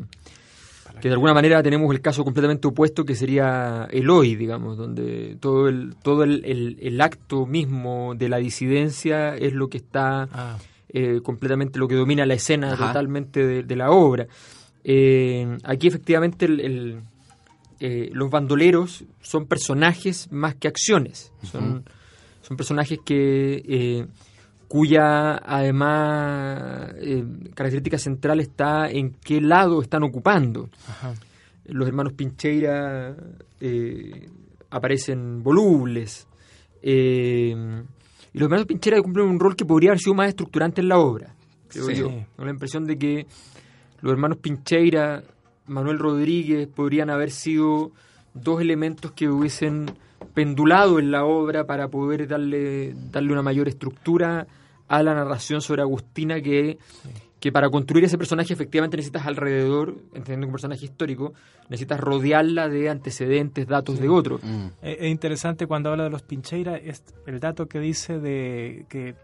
que 1.00 1.08
de 1.08 1.14
alguna 1.14 1.32
manera 1.34 1.62
tenemos 1.62 1.90
el 1.94 2.00
caso 2.00 2.22
completamente 2.22 2.68
opuesto 2.68 3.04
que 3.04 3.14
sería 3.14 3.88
el 3.90 4.08
hoy, 4.10 4.36
digamos, 4.36 4.76
donde 4.76 5.36
todo 5.40 5.68
el 5.68 5.94
todo 6.02 6.22
el, 6.22 6.44
el- 6.44 6.78
el 6.80 7.00
acto 7.00 7.46
mismo 7.46 8.14
de 8.14 8.28
la 8.28 8.36
disidencia 8.36 9.34
es 9.36 9.52
lo 9.54 9.68
que 9.68 9.78
está 9.78 10.28
ah, 10.32 10.58
eh, 10.90 11.20
completamente 11.22 11.78
lo 11.78 11.88
que 11.88 11.94
domina 11.94 12.26
la 12.26 12.34
escena 12.34 12.74
Ajá. 12.74 12.88
totalmente 12.88 13.44
de, 13.44 13.62
de 13.62 13.76
la 13.76 13.90
obra. 13.90 14.26
Eh, 14.84 15.58
aquí 15.64 15.86
efectivamente 15.88 16.44
el- 16.44 16.60
el, 16.60 17.00
eh, 17.80 18.10
los 18.12 18.30
bandoleros 18.30 19.04
son 19.22 19.46
personajes 19.46 20.30
más 20.30 20.54
que 20.56 20.68
acciones. 20.68 21.32
Son, 21.50 21.84
son 22.42 22.56
personajes 22.56 22.98
que 23.04 23.62
eh, 23.66 24.06
cuya 24.68 25.36
además 25.36 26.92
eh, 26.98 27.24
característica 27.54 27.98
central 27.98 28.40
está 28.40 28.88
en 28.90 29.12
qué 29.24 29.40
lado 29.40 29.80
están 29.82 30.02
ocupando. 30.02 30.68
ajá. 30.88 31.14
Los 31.64 31.86
hermanos 31.86 32.12
Pincheira 32.14 33.14
eh, 33.60 34.28
aparecen 34.70 35.42
volubles. 35.42 36.26
eh, 36.82 37.54
y 38.34 38.38
los 38.38 38.46
hermanos 38.46 38.66
Pincheira 38.66 39.00
cumplen 39.02 39.26
un 39.26 39.38
rol 39.38 39.54
que 39.54 39.64
podría 39.64 39.90
haber 39.90 40.00
sido 40.00 40.14
más 40.14 40.28
estructurante 40.28 40.80
en 40.80 40.88
la 40.88 40.98
obra, 40.98 41.34
creo 41.68 41.86
Sí. 41.86 41.94
yo. 41.96 42.06
Tengo 42.08 42.44
la 42.44 42.50
impresión 42.50 42.86
de 42.86 42.96
que 42.98 43.26
los 44.00 44.10
hermanos 44.12 44.38
Pincheira, 44.38 45.22
Manuel 45.66 45.98
Rodríguez, 45.98 46.66
podrían 46.66 47.10
haber 47.10 47.30
sido 47.30 47.92
dos 48.34 48.60
elementos 48.62 49.12
que 49.12 49.28
hubiesen 49.28 49.86
pendulado 50.34 50.98
en 50.98 51.10
la 51.10 51.24
obra 51.24 51.66
para 51.66 51.88
poder 51.88 52.26
darle, 52.28 52.94
darle 53.10 53.32
una 53.32 53.42
mayor 53.42 53.68
estructura 53.68 54.46
a 54.88 55.02
la 55.02 55.14
narración 55.14 55.60
sobre 55.60 55.82
Agustina 55.82 56.40
que, 56.40 56.78
que 57.40 57.50
para 57.52 57.70
construir 57.70 58.04
ese 58.04 58.18
personaje 58.18 58.52
efectivamente 58.52 58.96
necesitas 58.96 59.26
alrededor, 59.26 59.96
entendiendo 60.14 60.46
un 60.46 60.52
personaje 60.52 60.84
histórico, 60.84 61.32
necesitas 61.68 61.98
rodearla 62.00 62.68
de 62.68 62.88
antecedentes, 62.88 63.66
datos 63.66 63.98
de 63.98 64.08
otros. 64.08 64.42
Es 64.82 64.98
es 65.00 65.10
interesante 65.10 65.66
cuando 65.66 65.90
habla 65.90 66.04
de 66.04 66.10
los 66.10 66.22
Pincheira, 66.22 66.76
es 66.76 67.02
el 67.26 67.40
dato 67.40 67.66
que 67.66 67.80
dice 67.80 68.18
de 68.18 68.86
que 68.88 69.14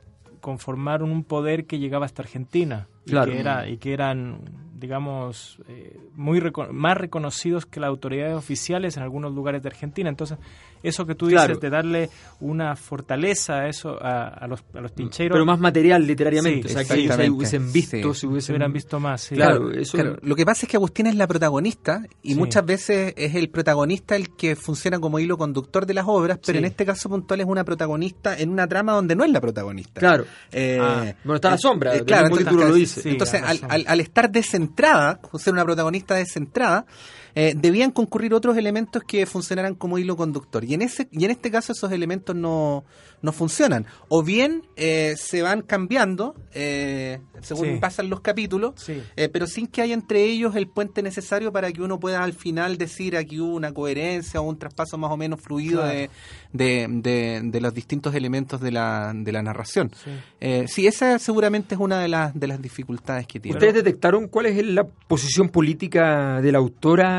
conformaron 0.41 1.11
un 1.11 1.25
poder 1.25 1.67
que 1.67 1.79
llegaba 1.79 2.07
hasta 2.07 2.23
Argentina 2.23 2.89
y, 3.05 3.11
Claro. 3.11 3.33
que, 3.33 3.39
era, 3.39 3.69
y 3.69 3.77
que 3.79 3.93
eran, 3.93 4.41
digamos, 4.79 5.59
eh, 5.69 5.97
muy 6.15 6.41
reco- 6.41 6.71
más 6.71 6.97
reconocidos 6.97 7.67
que 7.67 7.81
las 7.81 7.89
autoridades 7.89 8.35
oficiales 8.37 8.97
en 8.97 9.03
algunos 9.03 9.35
lugares 9.35 9.63
de 9.63 9.69
Argentina. 9.69 10.09
Entonces, 10.09 10.39
eso 10.83 11.05
que 11.07 11.15
tú 11.17 11.27
dices 11.27 11.45
Claro. 11.45 11.59
de 11.59 11.71
darle 11.71 12.11
una 12.41 12.77
fortaleza 12.77 13.61
a 13.61 13.69
eso 13.69 13.99
a, 14.01 14.29
a 14.29 14.47
los, 14.47 14.63
a 14.75 14.81
los 14.81 14.93
Pincheiros, 14.93 15.35
Pero 15.35 15.45
más 15.45 15.59
material 15.59 16.07
literariamente, 16.07 16.69
Sí, 16.69 16.75
o 16.75 16.79
sea, 16.79 16.85
que 16.95 17.01
ellos 17.03 17.17
se 17.17 17.31
hubiesen 17.31 17.73
visto, 17.73 17.97
Sí. 17.97 18.03
se 18.15 18.21
se 18.21 18.27
hubiesen 18.29 18.55
hubieran 18.55 18.73
visto 18.73 19.01
más. 19.01 19.21
sí. 19.23 19.35
Claro, 19.35 19.73
eso 19.73 19.97
Claro, 19.99 20.19
lo 20.23 20.37
que 20.37 20.45
pasa 20.47 20.67
es 20.67 20.71
que 20.71 20.77
Agustina 20.77 21.11
es 21.11 21.17
la 21.17 21.27
protagonista 21.27 22.03
y 22.23 22.35
Sí. 22.35 22.39
muchas 22.39 22.65
veces 22.65 23.13
es 23.17 23.35
el 23.35 23.51
protagonista 23.51 24.15
el 24.15 24.31
que 24.37 24.55
funciona 24.55 25.01
como 25.01 25.19
hilo 25.19 25.37
conductor 25.37 25.85
de 25.85 25.95
las 25.95 26.05
obras, 26.07 26.39
pero 26.47 26.55
Sí. 26.57 26.59
en 26.59 26.65
este 26.67 26.87
caso 26.87 27.09
puntual 27.09 27.41
es 27.41 27.47
una 27.47 27.65
protagonista 27.65 28.39
en 28.39 28.51
una 28.51 28.67
trama 28.69 28.93
donde 28.93 29.17
no 29.17 29.25
es 29.25 29.31
la 29.33 29.41
protagonista. 29.41 29.99
Claro. 30.01 30.25
Eh, 30.53 30.79
Ah, 30.81 31.13
bueno, 31.25 31.35
está 31.37 31.51
la 31.51 31.59
sombra, 31.59 31.95
el 31.95 32.05
claro, 32.05 32.29
mismo 32.29 32.39
entonces, 32.39 32.49
título 32.57 32.69
lo 32.69 32.75
dice. 32.75 33.03
Sí, 33.03 33.09
entonces, 33.09 33.43
al, 33.43 33.57
razón. 33.59 33.71
al- 33.73 33.85
al 33.89 34.01
estar 34.01 34.31
descentrada, 34.71 35.21
ser 35.39 35.53
una 35.53 35.65
protagonista 35.65 36.15
descentrada, 36.15 36.87
eh, 37.35 37.55
debían 37.57 37.91
concurrir 37.91 38.35
otros 38.35 38.57
elementos 38.57 39.03
que 39.05 39.27
funcionaran 39.27 39.75
como 39.75 39.99
hilo 39.99 40.17
conductor. 40.17 40.65
Y 40.65 40.75
en 40.75 40.83
ese 40.83 41.09
y 41.13 41.25
en 41.25 41.31
este 41.31 41.51
caso 41.51 41.73
esos 41.73 41.91
elementos 41.93 42.35
no, 42.37 42.85
no 43.23 43.33
funcionan. 43.33 43.87
O 44.09 44.23
bien 44.23 44.63
eh, 44.77 45.15
se 45.19 45.43
van 45.43 45.63
cambiando 45.63 46.35
eh, 46.55 47.21
según 47.43 47.67
Sí. 47.67 47.79
pasan 47.81 48.09
los 48.11 48.21
capítulos, 48.21 48.75
Sí. 48.77 49.03
eh, 49.17 49.29
pero 49.29 49.47
sin 49.47 49.67
que 49.67 49.83
haya 49.83 49.95
entre 49.95 50.23
ellos 50.25 50.57
el 50.57 50.67
puente 50.69 51.03
necesario 51.03 51.53
para 51.53 51.71
que 51.73 51.83
uno 51.83 51.99
pueda 52.01 52.23
al 52.25 52.33
final 52.33 52.79
decir 52.79 53.17
aquí 53.17 53.41
hubo 53.41 53.55
una 53.55 53.73
coherencia 53.73 54.41
o 54.41 54.45
un 54.45 54.59
traspaso 54.59 54.97
más 54.99 55.11
o 55.11 55.17
menos 55.17 55.41
fluido 55.41 55.81
Claro. 55.83 55.97
de, 55.97 56.11
de, 56.53 56.87
de- 56.91 57.41
de 57.45 57.61
los 57.61 57.75
distintos 57.75 58.15
elementos 58.15 58.61
de 58.61 58.73
la, 58.73 59.13
de 59.15 59.33
la 59.33 59.43
narración. 59.43 59.91
Sí. 60.05 60.11
Eh, 60.41 60.65
sí, 60.69 60.87
esa 60.87 61.19
seguramente 61.19 61.75
es 61.75 61.81
una 61.81 62.01
de 62.01 62.09
las, 62.09 62.39
de 62.39 62.47
las 62.47 62.61
dificultades 62.63 63.27
que 63.27 63.39
tiene. 63.41 63.57
¿Ustedes 63.57 63.75
detectaron 63.75 64.29
cuál 64.29 64.47
es 64.47 64.65
la 64.67 64.85
posición 64.85 65.49
política 65.49 66.41
de 66.41 66.53
la 66.53 66.59
autora, 66.59 67.18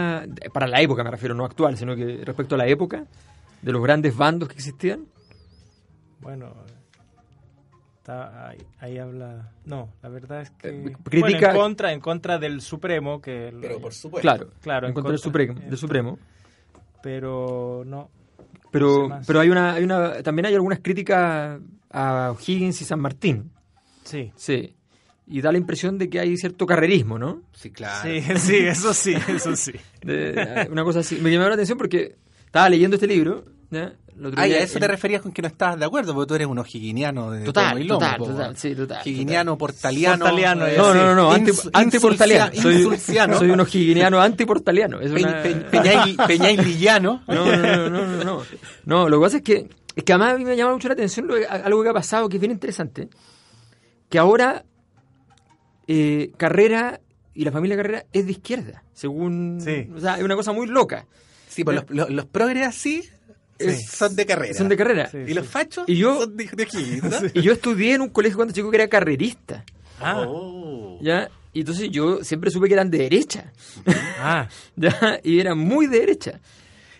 para 0.53 0.67
la 0.67 0.81
época 0.81 1.03
me 1.03 1.11
refiero, 1.11 1.33
no 1.35 1.45
actual, 1.45 1.77
sino 1.77 1.95
que 1.95 2.21
respecto 2.23 2.55
a 2.55 2.57
la 2.57 2.67
época, 2.67 3.05
de 3.61 3.71
los 3.71 3.81
grandes 3.83 4.15
bandos 4.15 4.49
que 4.49 4.55
existían? 4.55 5.05
Bueno, 6.21 6.53
está 7.99 8.49
ahí, 8.49 8.57
ahí 8.79 8.97
habla. 8.97 9.51
No, 9.65 9.89
la 10.01 10.09
verdad 10.09 10.41
es 10.41 10.51
que. 10.51 10.69
Eh, 10.69 10.81
bueno, 10.81 10.97
critica- 11.03 11.51
en 11.51 11.55
contra, 11.57 11.93
en 11.93 11.99
contra 11.99 12.37
del 12.37 12.61
Supremo, 12.61 13.21
que. 13.21 13.51
lo- 13.51 13.91
supuesto. 13.91 14.21
Claro, 14.21 14.49
Claro, 14.61 14.87
en 14.87 14.91
en 14.91 14.93
contra 14.95 15.11
del 15.11 15.21
contra- 15.21 15.41
Supremo. 15.41 15.59
eh, 15.59 15.69
Del 15.69 15.77
Supremo. 15.77 16.19
Pero 17.01 17.83
no. 17.85 18.09
No 18.37 18.71
Pero, 18.71 19.07
sé 19.07 19.23
pero 19.25 19.39
hay 19.39 19.49
una, 19.49 19.73
hay 19.73 19.83
una, 19.83 20.21
también 20.21 20.45
hay 20.45 20.53
algunas 20.53 20.79
críticas 20.79 21.59
a 21.91 22.31
O'Higgins 22.37 22.81
y 22.81 22.85
San 22.85 22.99
Martín. 22.99 23.51
Sí. 24.03 24.31
Sí. 24.35 24.75
Y 25.31 25.41
da 25.41 25.51
la 25.51 25.59
impresión 25.59 25.97
de 25.99 26.09
que 26.09 26.19
hay 26.19 26.35
cierto 26.37 26.65
carrerismo, 26.65 27.19
¿no? 27.19 27.43
Sí, 27.53 27.69
claro. 27.69 28.01
Sí, 28.09 28.21
sí, 28.37 28.55
eso 28.57 28.93
sí, 28.93 29.13
eso 29.27 29.55
sí. 29.55 29.73
De- 30.01 30.67
una 30.71 30.83
cosa 30.83 30.99
así. 30.99 31.17
Me 31.21 31.31
llamó 31.31 31.47
la 31.47 31.53
atención 31.53 31.77
porque 31.77 32.15
estaba 32.45 32.67
leyendo 32.69 32.95
este 32.95 33.07
libro. 33.07 33.43
¿ya? 33.69 33.93
Ah, 34.35 34.47
y 34.49 34.53
a 34.53 34.59
eso 34.59 34.79
te 34.79 34.87
referías 34.87 35.21
con 35.21 35.31
que 35.31 35.41
no 35.41 35.47
estabas 35.47 35.79
de 35.79 35.85
acuerdo, 35.85 36.13
porque 36.13 36.27
tú 36.27 36.35
eres 36.35 36.47
un 36.47 36.57
o'higginiano 36.59 37.31
de 37.31 37.45
Total, 37.45 37.77
lomo, 37.87 37.99
total, 37.99 38.17
total, 38.17 38.57
sí, 38.57 38.75
total, 38.75 39.01
Higginiano, 39.07 39.57
portaliano. 39.57 40.17
Portaliano, 40.25 40.67
eh, 40.67 40.73
No, 40.75 40.91
sí. 40.91 40.97
no, 40.97 41.05
no, 41.05 41.15
no, 41.15 41.31
anti, 41.31 41.51
antiportaliano. 41.71 42.51
Soy, 42.61 42.75
insulciano. 42.75 43.37
soy 43.39 43.51
un 43.51 43.61
o'higginiano 43.61 44.19
antiportaliano. 44.19 44.99
Es 44.99 45.11
Pe- 45.11 45.23
una- 45.23 45.41
pe-. 45.41 45.55
No, 47.27 47.45
no, 47.45 47.57
no, 47.57 47.89
no, 47.89 48.07
no, 48.07 48.23
no. 48.23 48.41
No, 48.85 49.07
lo 49.09 49.19
que 49.19 49.23
pasa 49.23 49.37
es 49.37 49.43
que, 49.43 49.69
es 49.95 50.03
que 50.03 50.11
además 50.13 50.33
a 50.33 50.37
mí 50.37 50.43
me 50.45 50.57
llama 50.57 50.73
mucho 50.73 50.87
la 50.89 50.95
atención 50.95 51.27
lo- 51.27 51.35
algo 51.49 51.83
que 51.83 51.89
ha 51.89 51.93
pasado 51.93 52.27
que 52.27 52.37
es 52.37 52.41
bien 52.41 52.51
interesante. 52.51 53.09
Que 54.09 54.17
ahora 54.19 54.65
eh, 55.91 56.29
Carrera 56.37 57.01
y 57.33 57.43
la 57.45 57.51
familia 57.51 57.75
Carrera 57.75 58.05
es 58.13 58.25
de 58.27 58.31
izquierda, 58.33 58.83
según... 58.93 59.59
Sí. 59.63 59.89
O 59.95 59.99
sea, 59.99 60.17
es 60.17 60.23
una 60.23 60.35
cosa 60.35 60.51
muy 60.53 60.67
loca. 60.67 61.05
Sí, 61.47 61.63
pues 61.63 61.77
los, 61.77 61.89
los, 61.89 62.09
los 62.11 62.25
progres 62.27 62.67
así 62.67 63.03
eh, 63.57 63.71
Sí. 63.75 63.83
son 63.83 64.15
de 64.15 64.25
carrera. 64.25 64.53
Son 64.53 64.69
de 64.69 64.77
carrera. 64.77 65.09
Sí. 65.09 65.17
Y 65.27 65.33
los 65.33 65.47
fachos 65.47 65.83
Y 65.87 65.95
yo- 65.95 66.19
son 66.21 66.37
de, 66.37 66.45
¿no? 67.03 67.17
Y 67.33 67.41
yo 67.41 67.51
estudié 67.53 67.95
en 67.95 68.01
un 68.01 68.09
colegio 68.09 68.37
cuando 68.37 68.53
chico 68.53 68.69
que 68.69 68.77
era 68.77 68.87
carrerista. 68.87 69.65
Ah, 69.99 70.23
Oh. 70.27 70.99
¿ya? 71.01 71.29
Y 71.51 71.61
entonces 71.61 71.89
yo 71.89 72.23
siempre 72.23 72.51
supe 72.51 72.67
que 72.67 72.75
eran 72.75 72.91
de 72.91 72.99
derecha. 72.99 73.51
ah, 74.21 74.47
¿ya? 74.75 75.19
Y 75.23 75.39
eran 75.39 75.57
muy 75.57 75.87
de 75.87 75.99
derecha. 76.01 76.39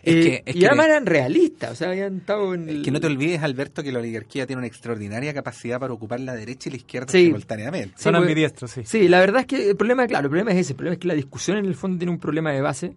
Es 0.09 0.15
Eh, 0.15 0.21
que- 0.43 0.43
es 0.45 0.55
y 0.55 0.59
que- 0.59 0.67
además 0.67 0.85
eran 0.87 1.05
realistas, 1.05 1.71
o 1.71 1.75
sea, 1.75 1.89
habían 1.89 2.17
estado 2.17 2.53
en... 2.53 2.69
Es 2.69 2.83
que 2.83 2.91
no 2.91 2.99
te 2.99 3.07
olvides, 3.07 3.41
Alberto, 3.43 3.83
que 3.83 3.91
la 3.91 3.99
oligarquía 3.99 4.47
tiene 4.47 4.59
una 4.59 4.67
extraordinaria 4.67 5.33
capacidad 5.33 5.79
para 5.79 5.93
ocupar 5.93 6.19
la 6.19 6.33
derecha 6.35 6.69
y 6.69 6.71
la 6.71 6.77
izquierda 6.77 7.07
Sí. 7.11 7.25
simultáneamente. 7.25 7.95
son 7.97 8.13
pues, 8.13 8.21
ambidiestros, 8.21 8.71
sí. 8.71 8.81
Sí, 8.85 9.07
la 9.07 9.19
verdad 9.19 9.41
es 9.41 9.47
que 9.47 9.69
el 9.69 9.75
problema, 9.75 10.07
claro, 10.07 10.25
el 10.25 10.29
problema 10.29 10.51
es 10.51 10.57
ese. 10.57 10.73
El 10.73 10.77
problema 10.77 10.93
es 10.93 10.99
que 10.99 11.07
la 11.07 11.13
discusión 11.15 11.57
en 11.57 11.65
el 11.65 11.75
fondo 11.75 11.97
tiene 11.99 12.11
un 12.11 12.19
problema 12.19 12.51
de 12.51 12.61
base 12.61 12.95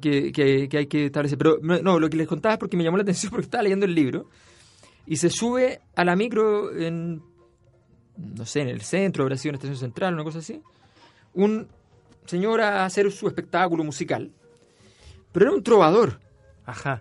que, 0.00 0.32
que- 0.32 0.68
que 0.68 0.78
hay 0.78 0.86
que 0.86 1.06
establecer. 1.06 1.38
Pero 1.38 1.58
no, 1.62 1.78
no, 1.80 1.98
lo 1.98 2.08
que 2.10 2.16
les 2.16 2.28
contaba 2.28 2.54
es 2.54 2.58
porque 2.58 2.76
me 2.76 2.84
llamó 2.84 2.96
la 2.98 3.02
atención 3.02 3.30
porque 3.30 3.44
estaba 3.46 3.62
leyendo 3.62 3.86
el 3.86 3.94
libro 3.94 4.28
y 5.06 5.16
se 5.16 5.30
sube 5.30 5.80
a 5.94 6.04
la 6.04 6.16
micro 6.16 6.76
en, 6.76 7.22
no 8.16 8.44
sé, 8.46 8.60
en 8.60 8.68
el 8.68 8.82
centro, 8.82 9.22
habrá 9.24 9.36
sido 9.36 9.50
en 9.50 9.54
estación 9.56 9.78
central, 9.78 10.14
una 10.14 10.24
cosa 10.24 10.38
así, 10.40 10.60
un 11.34 11.66
señor 12.26 12.60
a 12.60 12.84
hacer 12.84 13.10
su 13.12 13.26
espectáculo 13.28 13.84
musical. 13.84 14.30
Pero 15.32 15.46
era 15.46 15.54
un 15.54 15.62
trovador, 15.62 16.18
Ajá. 16.66 17.00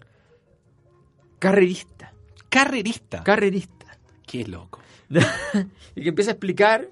carrerista, 1.39 2.13
Carrerista. 2.49 3.23
carrerista. 3.23 3.85
Qué 4.25 4.45
loco. 4.45 4.79
y 5.95 6.01
que 6.01 6.09
empieza 6.09 6.31
a 6.31 6.33
explicar 6.33 6.89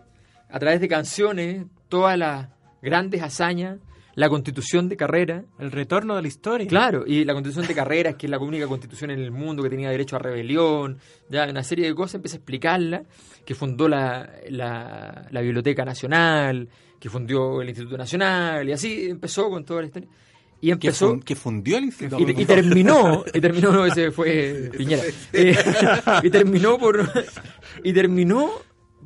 a 0.49 0.59
través 0.59 0.79
de 0.81 0.87
canciones 0.87 1.65
todas 1.89 2.17
las 2.17 2.49
grandes 2.81 3.21
hazañas, 3.23 3.79
la 4.15 4.29
constitución 4.29 4.89
de 4.89 4.97
carrera. 4.97 5.43
El 5.57 5.71
retorno 5.71 6.15
de 6.15 6.21
la 6.21 6.27
historia. 6.27 6.67
Claro, 6.67 7.03
y 7.07 7.23
la 7.25 7.33
constitución 7.33 7.65
de 7.65 7.73
carreras, 7.73 8.15
que 8.15 8.27
es 8.27 8.29
la 8.29 8.37
única 8.37 8.67
constitución 8.67 9.09
en 9.09 9.19
el 9.19 9.31
mundo 9.31 9.63
que 9.63 9.69
tenía 9.69 9.89
derecho 9.89 10.15
a 10.15 10.19
rebelión, 10.19 10.99
ya 11.29 11.49
una 11.49 11.63
serie 11.63 11.87
de 11.87 11.95
cosas, 11.95 12.15
empieza 12.15 12.35
a 12.35 12.39
explicarla, 12.39 13.03
que 13.43 13.55
fundó 13.55 13.87
la, 13.87 14.29
la, 14.49 15.27
la 15.31 15.41
Biblioteca 15.41 15.83
Nacional, 15.83 16.69
que 16.99 17.09
fundó 17.09 17.61
el 17.61 17.69
Instituto 17.69 17.97
Nacional, 17.97 18.69
y 18.69 18.71
así 18.73 19.09
empezó 19.09 19.49
con 19.49 19.65
toda 19.65 19.81
la 19.81 19.87
historia. 19.87 20.09
Y 20.63 20.67
Que, 20.67 20.71
empezó... 20.87 21.09
fun- 21.09 21.19
que 21.21 21.35
fundió 21.35 21.77
el 21.77 21.83
instituto. 21.83 22.23
Y, 22.31 22.41
y 22.41 22.45
terminó, 22.45 23.25
y 23.33 23.41
terminó, 23.41 23.71
no, 23.73 23.85
ese 23.85 24.11
fue 24.11 24.69
Piñera. 24.77 25.03
Eh, 25.33 25.57
y 26.23 26.29
terminó 26.29 26.77
por 26.77 27.11
y 27.83 27.91
terminó 27.91 28.49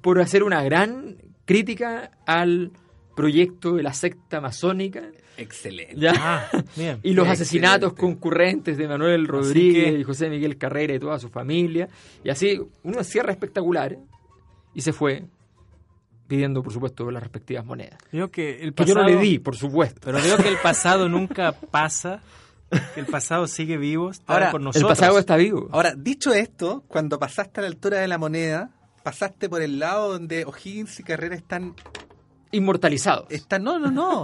por 0.01 0.21
hacer 0.21 0.43
una 0.43 0.61
gran 0.61 1.15
crítica 1.45 2.11
al 2.27 2.71
proyecto 3.15 3.73
de 3.75 3.81
la 3.81 3.93
secta 3.93 4.39
masónica 4.39 5.01
Excelente. 5.39 5.95
¿ya? 5.97 6.13
Ah, 6.15 6.47
bien. 6.75 6.99
y 7.01 7.13
los 7.13 7.25
Excelente. 7.27 7.31
asesinatos 7.31 7.93
concurrentes 7.93 8.77
de 8.77 8.87
Manuel 8.87 9.27
Rodríguez 9.27 9.93
que- 9.93 9.99
y 9.99 10.03
José 10.03 10.29
Miguel 10.29 10.57
Carrera 10.59 10.93
y 10.93 10.99
toda 10.99 11.17
su 11.17 11.29
familia. 11.29 11.87
Y 12.23 12.29
así, 12.29 12.59
uno 12.83 13.03
cierra 13.03 13.31
espectacular 13.31 13.97
y 14.75 14.81
se 14.81 14.93
fue 14.93 15.23
pidiendo, 16.27 16.61
por 16.63 16.73
supuesto, 16.73 17.09
las 17.11 17.23
respectivas 17.23 17.65
monedas. 17.65 17.97
Digo 18.11 18.29
que 18.29 18.61
el 18.63 18.73
Que 18.73 18.85
yo 18.85 18.93
no 18.95 19.01
pasado- 19.01 19.15
le 19.19 19.21
di, 19.25 19.39
por 19.39 19.55
supuesto. 19.55 20.01
Pero 20.03 20.21
digo 20.21 20.37
que 20.37 20.49
el 20.49 20.57
pasado 20.57 21.07
nunca 21.09 21.51
pasa, 21.53 22.21
que 22.93 22.99
el 22.99 23.05
pasado 23.05 23.47
sigue 23.47 23.77
vivo, 23.77 24.11
está 24.11 24.33
Ahora, 24.33 24.51
con 24.51 24.61
El 24.61 24.65
nosotros. 24.65 24.89
pasado 24.89 25.19
está 25.19 25.35
vivo. 25.37 25.69
Ahora, 25.71 25.93
dicho 25.95 26.33
esto, 26.33 26.83
cuando 26.87 27.17
pasaste 27.19 27.59
a 27.59 27.63
la 27.63 27.67
altura 27.69 27.99
de 27.99 28.07
la 28.07 28.17
moneda, 28.17 28.71
pasaste 29.03 29.47
por 29.49 29.61
el 29.61 29.79
lado 29.79 30.11
donde 30.11 30.43
O'Higgins 30.45 30.99
y 30.99 31.03
Carrera 31.03 31.35
están 31.35 31.73
Inmortalizados. 32.51 33.25
Están, 33.29 33.63
no, 33.63 33.77
no, 33.77 33.91
no. 33.91 34.23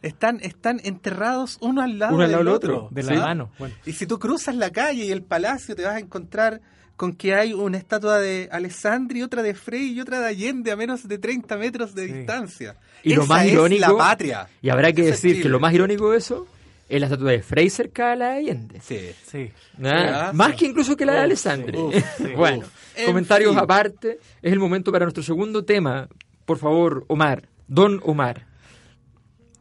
Están, 0.00 0.38
están 0.42 0.80
enterrados 0.84 1.58
uno 1.60 1.82
al 1.82 1.98
lado, 1.98 2.14
Uno 2.14 2.24
al 2.24 2.30
lado 2.30 2.44
del 2.44 2.52
otro. 2.52 2.76
otro. 2.84 2.88
de 2.92 3.02
la 3.02 3.12
Sí. 3.14 3.18
mano. 3.18 3.50
Bueno, 3.58 3.74
Y 3.84 3.92
si 3.92 4.06
tú 4.06 4.20
cruzas 4.20 4.54
la 4.54 4.70
calle 4.70 5.04
y 5.06 5.10
el 5.10 5.22
palacio, 5.24 5.74
te 5.74 5.82
vas 5.82 5.94
a 5.96 5.98
encontrar 5.98 6.60
con 6.96 7.12
que 7.14 7.34
hay 7.34 7.52
una 7.52 7.76
estatua 7.78 8.18
de 8.20 8.48
Alessandri, 8.52 9.22
otra 9.22 9.42
de 9.42 9.54
Frey 9.54 9.92
y 9.92 10.00
otra 10.00 10.20
de 10.20 10.26
Allende 10.26 10.70
a 10.70 10.76
menos 10.76 11.06
de 11.08 11.18
30 11.18 11.56
metros 11.56 11.94
de 11.94 12.06
Sí. 12.06 12.12
distancia. 12.12 12.76
Y 13.02 13.14
lo 13.14 13.24
Esa 13.24 13.34
más 13.34 13.46
es 13.46 13.52
irónico- 13.52 13.80
la 13.80 13.96
patria. 13.98 14.48
Y 14.62 14.68
habrá 14.70 14.92
que 14.92 15.02
es 15.02 15.06
decir 15.20 15.42
que 15.42 15.48
lo 15.48 15.58
más 15.60 15.74
irónico 15.74 16.10
de 16.12 16.18
eso 16.18 16.46
es 16.88 17.00
la 17.00 17.06
estatua 17.06 17.32
de 17.32 17.42
Frey 17.42 17.68
cerca 17.70 18.10
de 18.10 18.16
la 18.16 18.28
de 18.30 18.36
Allende. 18.38 18.80
Sí. 18.80 18.98
sí. 19.30 19.50
¿Ah? 19.82 20.28
Ah, 20.28 20.32
Más 20.32 20.52
sí. 20.52 20.56
que 20.58 20.66
incluso 20.66 20.96
que 20.96 21.04
la 21.04 21.12
de 21.14 21.18
Uf, 21.18 21.24
Alessandri. 21.24 21.78
uf, 21.78 21.94
sí. 22.18 22.28
bueno, 22.36 22.58
Uf. 22.58 22.68
En 22.98 23.06
comentarios 23.06 23.50
fin. 23.50 23.58
aparte. 23.58 24.18
Es 24.40 24.52
el 24.52 24.60
momento 24.60 24.92
para 24.92 25.04
nuestro 25.04 25.22
segundo 25.24 25.64
tema. 25.64 26.08
Por 26.44 26.58
favor, 26.58 27.04
Omar. 27.08 27.48
Don 27.66 28.00
Omar. 28.04 28.46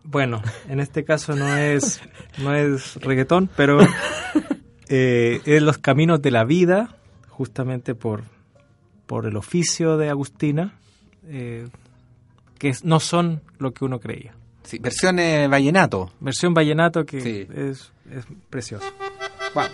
Bueno, 0.03 0.41
en 0.69 0.79
este 0.81 1.03
caso 1.05 1.33
no 1.35 1.57
es, 1.57 2.01
no 2.37 2.53
es 2.53 2.95
reggaetón, 2.97 3.49
pero 3.55 3.79
eh, 4.89 5.41
es 5.45 5.61
los 5.61 5.77
caminos 5.77 6.21
de 6.21 6.31
la 6.31 6.43
vida, 6.43 6.97
justamente 7.33 7.95
por, 7.95 8.23
por 9.07 9.25
el 9.25 9.35
oficio 9.35 9.97
de 9.97 10.09
Agustina, 10.09 10.75
eh, 11.27 11.67
que 12.59 12.73
no 12.83 12.99
son 12.99 13.41
lo 13.57 13.73
que 13.73 13.83
uno 13.85 13.99
creía. 13.99 14.33
Sí, 14.63 14.77
versión 14.79 15.19
eh, 15.19 15.47
vallenato. 15.47 16.11
Versión 16.19 16.53
vallenato 16.53 17.05
que 17.05 17.19
Sí. 17.21 17.47
es, 17.53 17.91
es 18.09 18.25
precioso. 18.49 18.85
Vamos. 19.53 19.71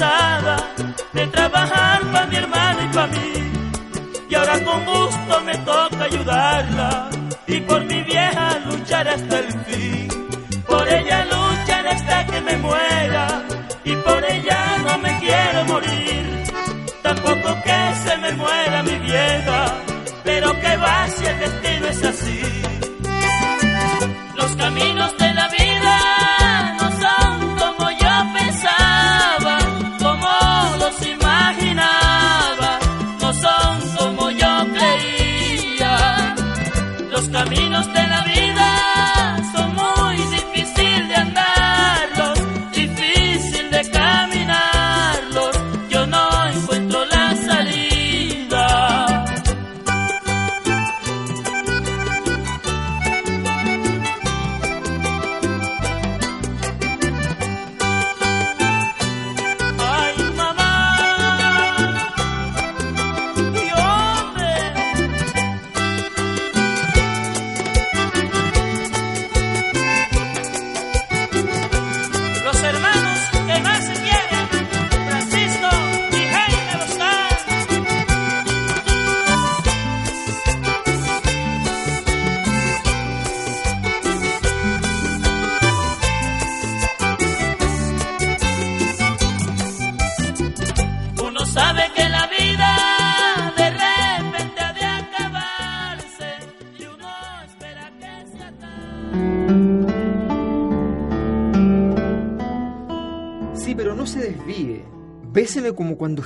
De 0.00 1.26
trabajar 1.26 2.00
para 2.10 2.26
mi 2.26 2.36
hermano 2.36 2.80
y 2.82 2.94
para 2.94 3.06
mí. 3.08 3.32
Y 4.30 4.34
ahora 4.34 4.64
con 4.64 4.84
gusto 4.86 5.40
me 5.44 5.56
toca 5.58 6.04
ayudarla 6.04 7.10
y 7.46 7.60
por 7.60 7.84
mi 7.84 8.00
vieja 8.04 8.58
luchar 8.64 9.08
hasta 9.08 9.38
el 9.40 9.52
fin. 9.64 10.08
Por 10.66 10.88
ella 10.88 11.26
lucharé 11.26 11.90
hasta 11.90 12.26
que 12.26 12.40
me 12.40 12.56
muera 12.56 13.42
y 13.84 13.94
por 13.96 14.24
ella 14.24 14.78
no 14.86 14.98
me 14.98 15.18
quiero 15.18 15.64
morir. 15.66 16.44
Tampoco 17.02 17.62
que 17.62 17.94
se 18.04 18.16
me 18.16 18.32
muera 18.32 18.82
mi 18.82 18.98
vieja, 19.00 19.74
pero 20.24 20.60
que 20.60 20.76
va 20.78 21.08
si 21.08 21.26
el 21.26 21.38
destino 21.40 21.69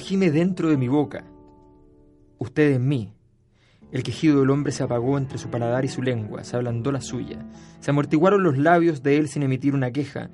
gime 0.05 0.31
dentro 0.31 0.69
de 0.69 0.77
mi 0.77 0.87
boca. 0.87 1.25
Usted 2.37 2.73
en 2.73 2.87
mí. 2.87 3.15
El 3.91 4.03
quejido 4.03 4.41
del 4.41 4.51
hombre 4.51 4.71
se 4.71 4.83
apagó 4.83 5.17
entre 5.17 5.39
su 5.39 5.49
paladar 5.49 5.87
y 5.87 5.89
su 5.89 6.03
lengua, 6.03 6.45
se 6.45 6.57
ablandó 6.57 6.93
la 6.93 7.01
suya. 7.01 7.39
Se 7.81 7.91
amortiguaron 7.91 8.43
los 8.43 8.59
labios 8.59 9.03
de 9.03 9.17
él 9.17 9.29
sin 9.29 9.45
emitir 9.45 9.75
una 9.75 9.93
queja, 9.93 10.29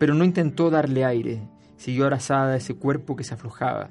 pero 0.00 0.14
no 0.14 0.24
intentó 0.24 0.68
darle 0.68 1.04
aire. 1.04 1.46
Siguió 1.76 2.04
abrazada 2.04 2.56
ese 2.56 2.74
cuerpo 2.74 3.14
que 3.14 3.22
se 3.22 3.34
aflojaba. 3.34 3.90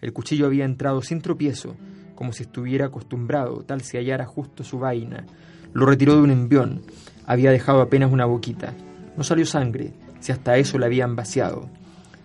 El 0.00 0.12
cuchillo 0.12 0.46
había 0.46 0.64
entrado 0.64 1.02
sin 1.02 1.20
tropiezo, 1.20 1.74
como 2.14 2.32
si 2.32 2.44
estuviera 2.44 2.86
acostumbrado, 2.86 3.64
tal 3.64 3.80
se 3.80 3.98
hallara 3.98 4.24
justo 4.24 4.62
su 4.62 4.78
vaina. 4.78 5.26
Lo 5.72 5.84
retiró 5.84 6.14
de 6.14 6.22
un 6.22 6.30
envión. 6.30 6.82
Había 7.26 7.50
dejado 7.50 7.80
apenas 7.80 8.12
una 8.12 8.24
boquita. 8.24 8.72
No 9.16 9.24
salió 9.24 9.46
sangre, 9.46 9.94
si 10.20 10.30
hasta 10.30 10.56
eso 10.58 10.78
la 10.78 10.86
habían 10.86 11.16
vaciado. 11.16 11.68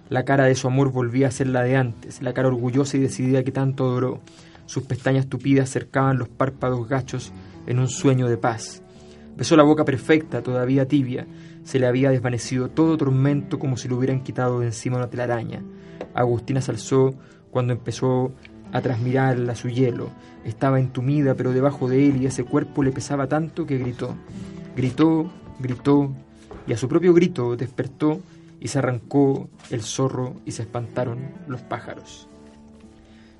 La 0.09 0.25
cara 0.25 0.45
de 0.45 0.55
su 0.55 0.67
amor 0.67 0.91
volvía 0.91 1.27
a 1.27 1.31
ser 1.31 1.47
la 1.47 1.61
de 1.61 1.75
antes, 1.75 2.23
la 2.23 2.33
cara 2.33 2.47
orgullosa 2.47 2.97
y 2.97 2.99
decidida 2.99 3.43
que 3.43 3.51
tanto 3.51 3.85
adoró. 3.85 4.21
Sus 4.65 4.83
pestañas 4.83 5.27
tupidas 5.27 5.69
cercaban 5.69 6.17
los 6.17 6.29
párpados 6.29 6.87
gachos 6.87 7.31
en 7.67 7.77
un 7.77 7.87
sueño 7.87 8.27
de 8.27 8.37
paz. 8.37 8.81
Besó 9.37 9.55
la 9.55 9.63
boca 9.63 9.85
perfecta, 9.85 10.41
todavía 10.41 10.87
tibia. 10.87 11.27
Se 11.63 11.77
le 11.77 11.85
había 11.85 12.09
desvanecido 12.09 12.69
todo 12.69 12.97
tormento 12.97 13.59
como 13.59 13.77
si 13.77 13.87
le 13.87 13.93
hubieran 13.93 14.23
quitado 14.23 14.59
de 14.59 14.67
encima 14.67 14.97
una 14.97 15.09
telaraña. 15.09 15.61
Agustina 16.15 16.61
se 16.61 16.71
alzó 16.71 17.13
cuando 17.51 17.73
empezó 17.73 18.31
a 18.71 18.81
trasmirarla 18.81 19.53
su 19.53 19.69
hielo. 19.69 20.09
Estaba 20.43 20.79
entumida, 20.79 21.35
pero 21.35 21.53
debajo 21.53 21.87
de 21.87 22.07
él 22.07 22.21
y 22.21 22.25
ese 22.25 22.43
cuerpo 22.43 22.81
le 22.81 22.91
pesaba 22.91 23.27
tanto 23.27 23.67
que 23.67 23.77
gritó. 23.77 24.15
Gritó, 24.75 25.29
gritó, 25.59 26.11
y 26.65 26.73
a 26.73 26.77
su 26.77 26.87
propio 26.87 27.13
grito 27.13 27.55
despertó 27.55 28.21
y 28.59 28.67
se 28.67 28.79
arrancó 28.79 29.49
el 29.69 29.81
zorro 29.81 30.35
y 30.45 30.51
se 30.51 30.63
espantaron 30.63 31.31
los 31.47 31.61
pájaros. 31.61 32.27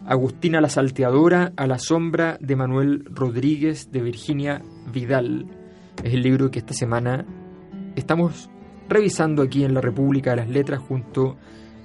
Agustina 0.05 0.61
la 0.61 0.69
Salteadora 0.69 1.51
a 1.57 1.67
la 1.67 1.77
sombra 1.77 2.37
de 2.39 2.55
Manuel 2.55 3.03
Rodríguez 3.05 3.91
de 3.91 4.01
Virginia 4.01 4.61
Vidal. 4.91 5.45
Es 6.03 6.13
el 6.13 6.23
libro 6.23 6.49
que 6.49 6.59
esta 6.59 6.73
semana 6.73 7.25
estamos 7.95 8.49
revisando 8.87 9.41
aquí 9.41 9.63
en 9.65 9.73
la 9.73 9.81
República 9.81 10.31
de 10.31 10.37
las 10.37 10.49
Letras 10.49 10.79
junto 10.79 11.37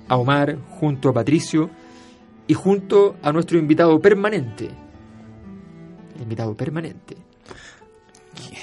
a 0.09 0.17
Omar, 0.17 0.59
junto 0.69 1.09
a 1.09 1.13
Patricio 1.13 1.71
y 2.47 2.55
junto 2.55 3.17
a 3.23 3.33
nuestro 3.33 3.59
invitado 3.59 4.01
permanente. 4.01 4.71
El 6.15 6.23
invitado 6.23 6.55
permanente. 6.55 7.17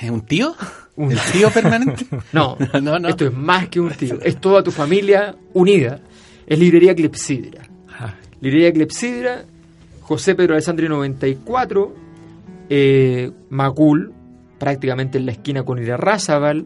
¿Es 0.02 0.10
un 0.10 0.22
tío? 0.22 0.56
Un- 0.96 1.12
¿El 1.12 1.20
tío 1.32 1.50
permanente? 1.52 2.06
No, 2.34 2.58
No, 2.82 3.00
no. 3.00 3.08
esto 3.10 3.26
es 3.26 3.34
más 3.34 3.68
que 3.70 3.80
un 3.80 3.90
tío. 3.92 4.20
Es 4.22 4.40
toda 4.40 4.64
tu 4.64 4.72
familia 4.72 5.36
unida. 5.54 6.00
Es 6.48 6.58
Librería 6.60 6.94
Clepsidra. 6.96 7.64
Librería 8.42 8.74
Clepsidra, 8.74 9.44
José 10.02 10.34
Pedro 10.36 10.54
Alessandri 10.56 10.90
94, 10.90 11.96
eh, 12.70 13.32
Macul, 13.52 14.12
prácticamente 14.58 15.18
en 15.20 15.26
la 15.28 15.32
esquina 15.34 15.64
con 15.64 15.78
Irarrázaval, 15.82 16.66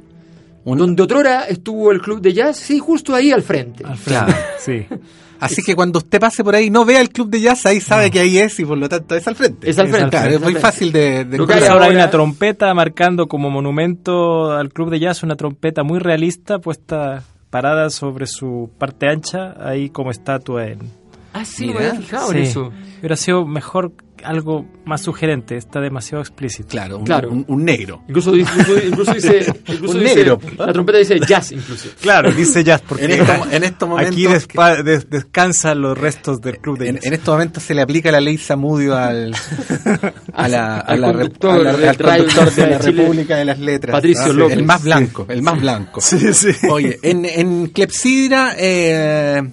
Un- 0.64 0.78
donde 0.78 1.04
otrora 1.04 1.44
estuvo 1.48 1.92
el 1.92 2.02
club 2.02 2.22
de 2.22 2.34
jazz, 2.34 2.58
sí, 2.58 2.80
justo 2.80 3.14
ahí 3.14 3.32
al 3.32 3.42
frente. 3.44 3.84
Al 3.86 3.98
frente, 3.98 4.32
Claro. 4.32 4.34
sí. 4.60 4.86
Así 5.46 5.64
que 5.64 5.76
cuando 5.76 6.00
usted 6.00 6.20
pase 6.20 6.44
por 6.44 6.56
ahí, 6.56 6.70
no 6.70 6.86
vea 6.86 7.02
el 7.02 7.10
club 7.10 7.30
de 7.30 7.42
jazz, 7.42 7.66
ahí 7.66 7.80
sabe 7.80 8.12
que 8.12 8.20
ahí 8.20 8.38
es 8.38 8.60
y 8.60 8.66
por 8.66 8.78
lo 8.78 8.90
tanto 8.90 9.16
es 9.16 9.28
al 9.28 9.36
frente. 9.36 9.70
Es 9.70 9.80
al 9.80 9.88
frente. 9.90 10.10
Claro, 10.10 10.30
es 10.30 10.36
es 10.36 10.42
muy 10.42 10.52
frente. 10.54 10.62
fácil 10.62 10.92
de, 10.92 11.26
de 11.26 11.68
ahora 11.68 11.86
hay 11.86 11.96
una 11.96 12.10
trompeta 12.10 12.74
marcando 12.74 13.28
como 13.28 13.50
monumento 13.50 14.52
al 14.52 14.70
club 14.72 14.90
de 14.90 15.00
jazz, 15.00 15.24
una 15.24 15.36
trompeta 15.36 15.84
muy 15.84 16.00
realista 16.00 16.60
puesta 16.60 17.24
parada 17.50 17.90
sobre 17.90 18.28
su 18.28 18.70
parte 18.78 19.08
ancha, 19.08 19.56
ahí 19.60 19.90
como 19.90 20.12
estatua 20.12 20.68
en... 20.68 20.80
Ah, 21.38 21.44
sí, 21.46 21.68
Mira. 21.68 21.80
me 21.80 21.86
había 21.88 22.00
fijado 22.02 22.32
en 22.32 22.38
Sí. 22.46 22.50
eso. 22.52 22.72
Hubiera 23.00 23.16
sido 23.18 23.46
mejor 23.46 23.92
algo 24.24 24.66
más 24.86 25.02
sugerente, 25.02 25.56
está 25.58 25.80
demasiado 25.82 26.22
explícito. 26.22 26.70
Claro, 26.70 26.98
un, 26.98 27.04
Claro. 27.06 27.30
un- 27.30 27.46
un 27.48 27.64
negro. 27.66 28.02
Incluso, 28.08 28.36
incluso, 28.36 28.78
incluso 28.84 29.14
dice, 29.14 29.46
incluso 29.68 29.98
Un 29.98 30.04
dice- 30.04 30.16
negro. 30.16 30.40
la 30.58 30.74
trompeta 30.74 30.98
dice 30.98 31.20
jazz 31.20 31.52
incluso. 31.52 31.90
Claro, 32.02 32.32
dice 32.32 32.64
jazz 32.64 32.82
porque 32.82 33.06
En 33.06 33.12
estos, 33.12 33.54
en 33.54 33.64
estos 33.64 33.88
momentos, 33.90 34.14
aquí 34.16 34.26
despa- 34.26 34.82
des- 34.82 35.08
descansan 35.12 35.82
los 35.82 35.96
restos 35.96 36.42
del 36.42 36.58
club 36.58 36.80
de 36.80 36.90
en, 36.90 37.00
en 37.04 37.14
estos 37.14 37.34
momentos 37.36 37.62
se 37.62 37.76
le 37.76 37.82
aplica 37.84 38.12
la 38.12 38.22
ley 38.22 38.38
Samudio 38.40 38.96
al, 38.98 39.36
a 40.34 40.48
la, 40.48 40.78
a 40.78 40.80
Al 40.80 41.02
la 41.02 41.08
conductor 41.12 41.60
a 41.60 41.64
la- 41.72 41.78
del 41.78 41.90
al 41.90 41.96
Radio 41.98 42.26
conductor 42.26 42.56
de 42.56 42.68
la 42.72 42.78
República 42.80 43.36
de 43.36 43.46
las 43.46 43.60
Letras. 43.60 43.92
Patricio 43.94 44.24
Ah, 44.24 44.30
sí, 44.30 44.34
López. 44.34 44.58
El 44.58 44.66
más 44.66 44.80
Sí. 44.82 44.86
blanco, 44.86 45.26
el 45.30 45.42
más 45.44 45.62
blanco. 45.62 46.02
Sí, 46.02 46.34
sí. 46.34 46.50
Oye, 46.72 46.98
en, 47.04 47.26
en 47.26 47.68
Clepsidra 47.68 48.56
eh, 48.58 49.44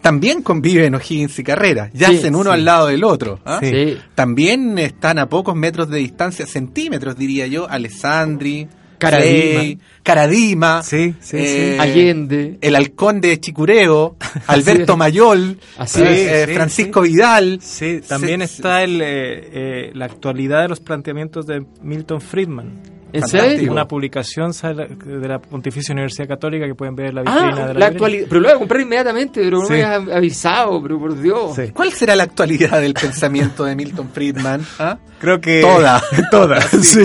también 0.00 0.42
conviven 0.42 0.94
O'Higgins 0.94 1.38
y 1.38 1.44
Carrera. 1.44 1.90
Yacen 1.92 2.34
uno 2.34 2.50
sí. 2.50 2.54
al 2.54 2.64
lado 2.64 2.86
del 2.86 3.04
otro. 3.04 3.40
¿ah? 3.44 3.58
Sí. 3.62 3.70
Sí. 3.70 3.98
También 4.14 4.78
están 4.78 5.18
a 5.18 5.28
pocos 5.28 5.54
metros 5.54 5.88
de 5.90 5.98
distancia, 5.98 6.46
centímetros 6.46 7.16
diría 7.16 7.46
yo, 7.46 7.68
Alessandri, 7.68 8.68
Caradima. 9.00 9.80
Caradima, 10.02 10.82
Sí, 10.82 11.14
sí, 11.20 11.36
eh, 11.38 11.76
Allende. 11.80 12.58
el 12.60 12.76
halcón 12.76 13.20
de 13.20 13.40
Chicureo, 13.40 14.16
Alberto. 14.46 14.96
Mayol, 14.96 15.58
Así 15.78 16.02
eh, 16.04 16.46
Francisco 16.52 17.00
Vidal. 17.00 17.60
Sí, 17.62 18.00
también 18.06 18.42
está 18.42 18.82
el, 18.82 19.00
eh, 19.00 19.06
eh, 19.52 19.90
la 19.94 20.04
actualidad 20.04 20.62
de 20.62 20.68
los 20.68 20.80
planteamientos 20.80 21.46
de 21.46 21.64
Milton 21.82 22.20
Friedman. 22.20 22.99
¿En 23.12 23.26
serio? 23.26 23.72
Una 23.72 23.86
publicación 23.86 24.52
sale 24.54 24.88
de 25.04 25.28
la 25.28 25.38
Pontificia 25.40 25.92
Universidad 25.92 26.28
Católica 26.28 26.66
que 26.66 26.74
pueden 26.74 26.94
ver 26.94 27.06
en 27.06 27.14
la 27.16 27.22
Ah, 27.26 27.44
vitrina 27.44 27.66
de 27.68 27.74
la, 27.74 27.80
la 27.80 27.86
actualidad. 27.86 28.26
Pero 28.28 28.40
lo 28.40 28.48
voy 28.48 28.54
a 28.54 28.58
comprar 28.58 28.80
inmediatamente, 28.80 29.40
pero 29.42 29.58
no 29.62 29.68
me 29.68 29.82
has 29.84 30.08
avisado, 30.08 30.82
pero 30.82 30.98
por 30.98 31.20
Dios. 31.20 31.54
Sí. 31.56 31.70
¿Cuál 31.72 31.92
será 31.92 32.16
la 32.16 32.24
actualidad 32.24 32.80
del 32.80 32.94
pensamiento 32.94 33.64
de 33.64 33.76
Milton 33.76 34.10
Friedman? 34.12 34.64
¿Ah? 34.78 34.98
Creo 35.20 35.40
que 35.40 35.60
Toda. 35.60 36.02
toda, 36.30 36.60
sí. 36.82 37.00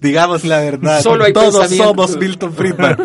Digamos 0.00 0.44
la 0.44 0.60
verdad. 0.60 1.00
Solo 1.02 1.24
hay 1.24 1.32
Todos 1.32 1.68
somos 1.70 2.16
Milton 2.16 2.52
Friedman. 2.54 2.96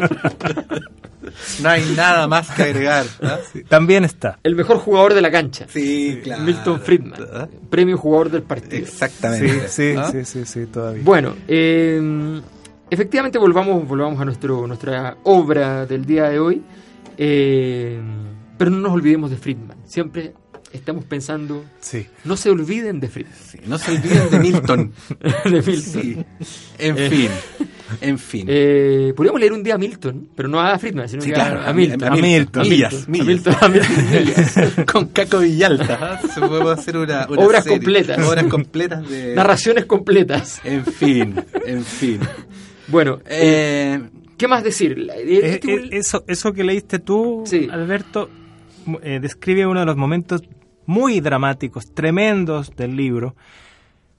No 1.62 1.70
hay 1.70 1.84
nada 1.96 2.28
más 2.28 2.50
que 2.52 2.64
agregar. 2.64 3.06
También 3.70 4.04
está. 4.06 4.40
El 4.44 4.56
mejor 4.56 4.78
jugador 4.78 5.14
de 5.14 5.22
la 5.22 5.32
cancha. 5.32 5.66
Sí, 5.70 6.20
claro. 6.24 6.44
Milton 6.44 6.82
Friedman. 6.82 7.20
¿Ah? 7.34 7.48
Premio 7.70 7.98
jugador 7.98 8.32
del 8.32 8.44
partido. 8.44 8.78
Exactamente. 8.84 9.68
Sí, 9.68 9.92
sí, 9.94 9.96
¿Ah? 9.98 10.10
sí, 10.12 10.26
sí, 10.26 10.46
sí, 10.46 10.66
todavía. 10.66 11.04
Bueno, 11.04 11.36
eh, 11.48 12.42
efectivamente 12.90 13.38
volvamos, 13.38 13.88
volvamos 13.88 14.20
a 14.20 14.26
nuestro, 14.26 14.66
nuestra 14.68 15.18
obra 15.24 15.86
del 15.86 16.06
día 16.06 16.30
de 16.30 16.40
hoy. 16.40 16.62
Eh, 17.18 18.00
pero 18.58 18.72
no 18.72 18.78
nos 18.78 18.92
olvidemos 18.94 19.30
de 19.30 19.38
Friedman. 19.38 19.78
Siempre 19.86 20.34
estamos 20.72 21.04
pensando, 21.06 21.66
Sí. 21.82 22.08
no 22.24 22.38
se 22.38 22.50
olviden 22.50 23.00
de 23.00 23.10
Friedman. 23.10 23.36
Sí, 23.46 23.60
No 23.66 23.78
se 23.78 23.92
olviden 23.92 24.30
de 24.30 24.40
Milton. 24.40 24.94
de 25.46 25.62
Milton. 25.62 25.76
Sí. 26.02 26.26
En 26.78 26.98
fin. 26.98 27.30
En 28.00 28.18
fin. 28.18 28.46
Eh, 28.50 29.14
podríamos 29.16 29.40
leer 29.42 29.54
un 29.54 29.64
día 29.64 29.76
a 29.76 29.78
Milton, 29.78 30.30
pero 30.36 30.48
no 30.48 30.60
a 30.62 30.78
Friedman, 30.80 31.10
sino 31.10 31.22
Sí, 31.22 31.32
claro, 31.32 31.60
a, 31.62 31.70
a 31.70 31.74
Milton. 31.74 32.08
a 32.08 32.12
Milton. 32.16 32.62
A 32.62 32.66
Millas, 32.66 33.08
Milton, 33.08 33.08
millas. 33.08 33.08
A 33.08 33.24
Milton, 33.24 33.56
a 33.62 33.68
Milton 33.68 34.12
Millas. 34.12 34.92
Con 34.92 35.06
Caco 35.10 35.40
Villalta. 35.40 36.20
Se 36.34 36.40
puede 36.42 36.72
hacer 36.72 36.98
una, 36.98 37.28
una 37.30 37.46
Obras 37.46 37.64
serie. 37.64 37.80
completas. 37.80 38.28
Obras 38.28 38.46
completas 38.46 39.10
de. 39.10 39.36
Narraciones 39.36 39.86
completas. 39.86 40.62
En 40.64 40.86
fin. 40.86 41.36
En 41.66 41.84
fin. 41.84 42.20
Bueno, 42.88 43.20
eh, 43.26 44.00
Eh, 44.02 44.10
¿qué 44.38 44.48
más 44.48 44.64
decir? 44.64 44.98
La- 44.98 45.16
Eh, 45.16 45.54
este- 45.56 45.74
eh, 45.76 45.90
eso, 45.92 46.24
eso 46.28 46.52
que 46.54 46.64
leíste 46.64 47.00
tú, 47.00 47.44
Sí. 47.46 47.68
Alberto, 47.72 48.30
eh, 49.04 49.20
describe 49.22 49.66
uno 49.68 49.80
de 49.82 49.86
los 49.86 49.96
momentos 49.98 50.42
muy 50.86 51.20
dramáticos, 51.22 51.94
tremendos 51.94 52.76
del 52.76 52.96
libro, 52.96 53.36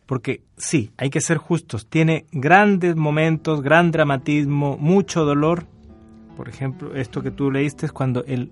porque 0.07 0.43
sí, 0.57 0.91
hay 0.97 1.11
que 1.11 1.21
ser 1.21 1.39
justos, 1.39 1.87
tiene 1.87 2.27
grandes 2.33 2.97
momentos, 2.97 3.63
gran 3.63 3.91
dramatismo, 3.91 4.77
mucho 4.79 5.25
dolor. 5.25 5.67
Por 6.37 6.49
ejemplo, 6.49 6.95
esto 6.95 7.23
que 7.23 7.31
tú 7.31 7.51
leíste 7.51 7.87
es 7.87 7.93
cuando 7.93 8.25
el, 8.25 8.51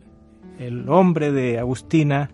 el 0.59 0.89
hombre 0.89 1.33
de 1.33 1.59
Agustina 1.59 2.31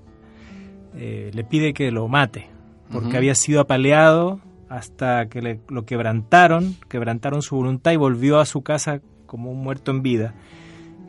eh, 0.97 1.31
le 1.35 1.45
pide 1.45 1.75
que 1.75 1.91
lo 1.91 2.09
mate, 2.09 2.49
porque 2.93 3.09
Ujú. 3.09 3.17
había 3.17 3.35
sido 3.35 3.61
apaleado 3.61 4.41
hasta 4.69 5.27
que 5.27 5.43
le- 5.43 5.61
lo 5.69 5.85
quebrantaron, 5.85 6.75
quebrantaron 6.89 7.43
su 7.43 7.57
voluntad 7.57 7.93
y 7.93 7.97
volvió 7.97 8.41
a 8.41 8.47
su 8.47 8.63
casa 8.63 9.01
como 9.27 9.51
un 9.51 9.63
muerto 9.63 9.91
en 9.91 10.03
vida. 10.03 10.35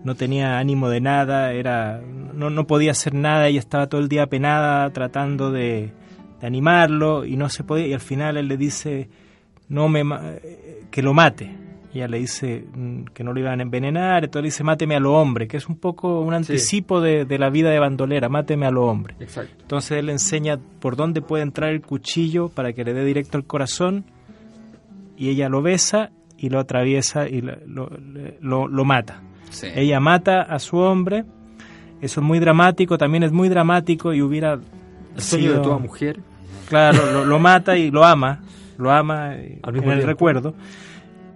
No 0.03 0.15
tenía 0.15 0.59
ánimo 0.59 0.89
de 0.89 1.01
nada, 1.01 1.53
era 1.53 2.01
no, 2.33 2.49
no 2.49 2.67
podía 2.67 2.91
hacer 2.91 3.13
nada, 3.13 3.47
ella 3.47 3.59
estaba 3.59 3.87
todo 3.87 3.99
el 3.99 4.07
día 4.09 4.23
apenada 4.23 4.89
tratando 4.91 5.51
de, 5.51 5.91
de 6.41 6.47
animarlo 6.47 7.25
y 7.25 7.35
no 7.38 7.49
se 7.49 7.63
podía 7.63 7.88
y 7.88 7.93
al 7.93 7.99
final 7.99 8.38
él 8.38 8.47
le 8.47 8.57
dice 8.57 9.09
no 9.69 9.89
me 9.89 10.03
que 10.91 11.01
lo 11.01 11.13
mate. 11.13 11.55
Y 11.93 11.99
ella 11.99 12.07
le 12.09 12.19
dice 12.19 12.65
mm, 12.75 13.05
que 13.13 13.23
no 13.23 13.33
lo 13.33 13.39
iban 13.39 13.59
a 13.59 13.63
envenenar, 13.63 14.25
entonces 14.25 14.43
le 14.43 14.47
dice 14.47 14.63
máteme 14.63 14.95
a 14.95 14.99
lo 14.99 15.13
hombre, 15.13 15.47
que 15.47 15.57
es 15.57 15.67
un 15.67 15.77
poco 15.77 16.19
un 16.21 16.33
anticipo 16.33 16.99
de, 17.01 17.25
de 17.25 17.39
la 17.39 17.49
vida 17.49 17.69
de 17.71 17.79
bandolera, 17.79 18.27
máteme 18.29 18.65
a 18.65 18.71
lo 18.71 18.85
hombre. 18.85 19.15
Exacto. 19.19 19.55
Entonces 19.61 19.97
él 19.97 20.07
le 20.07 20.11
enseña 20.11 20.59
por 20.79 20.95
dónde 20.95 21.21
puede 21.21 21.43
entrar 21.43 21.71
el 21.71 21.81
cuchillo 21.81 22.49
para 22.49 22.73
que 22.73 22.83
le 22.83 22.93
dé 22.93 23.03
directo 23.05 23.38
al 23.38 23.45
corazón 23.45 24.03
y 25.17 25.29
ella 25.29 25.49
lo 25.49 25.61
besa 25.61 26.11
y 26.38 26.49
lo 26.49 26.59
atraviesa 26.59 27.27
y 27.27 27.41
lo, 27.41 27.89
lo- 28.41 28.85
mata. 28.85 29.21
sí. 29.49 29.67
Ella 29.73 29.99
mata 29.99 30.41
a 30.43 30.59
su 30.59 30.77
hombre, 30.77 31.23
eso 32.01 32.19
es 32.21 32.25
muy 32.27 32.38
dramático, 32.39 32.97
también 32.97 33.23
es 33.23 33.31
muy 33.31 33.49
dramático 33.49 34.13
y 34.13 34.21
hubiera... 34.21 34.59
El 35.15 35.21
sueño 35.21 35.53
de 35.53 35.59
toda 35.61 35.79
mujer. 35.79 36.19
Claro, 36.68 37.11
lo, 37.11 37.26
lo 37.26 37.39
mata 37.39 37.78
y 37.78 37.91
lo 37.91 38.03
ama, 38.05 38.41
lo 38.78 38.91
ama 38.91 39.36
eh, 39.36 39.59
en 39.63 39.76
el 39.76 39.82
tiempo. 39.82 40.05
recuerdo. 40.05 40.53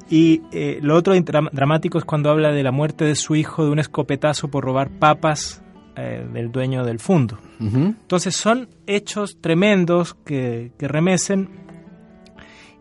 Y 0.10 0.42
eh, 0.52 0.80
lo 0.82 0.96
otro 0.96 1.16
dra- 1.16 1.50
dramático 1.52 1.98
es 1.98 2.04
cuando 2.04 2.30
habla 2.30 2.52
de 2.52 2.64
la 2.64 2.72
muerte 2.72 3.06
de 3.06 3.16
su 3.16 3.36
hijo 3.36 3.64
de 3.64 3.72
un 3.72 3.80
escopetazo 3.80 4.50
por 4.50 4.66
robar 4.66 4.90
papas 4.90 5.64
eh, 5.96 6.28
del 6.34 6.52
dueño 6.52 6.84
del 6.84 7.00
fundo. 7.00 7.38
Ujú. 7.62 7.78
Entonces 7.78 8.36
son 8.36 8.68
hechos 8.88 9.38
tremendos 9.40 10.14
que, 10.26 10.72
que 10.78 10.88
remecen 10.90 11.50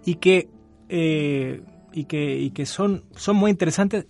y 0.05 0.17
que, 0.17 0.49
eh, 0.89 1.63
y 1.93 2.05
que, 2.07 2.37
y 2.41 2.51
que 2.51 2.67
son, 2.67 3.05
son 3.15 3.37
muy 3.37 3.53
interesantes. 3.53 4.07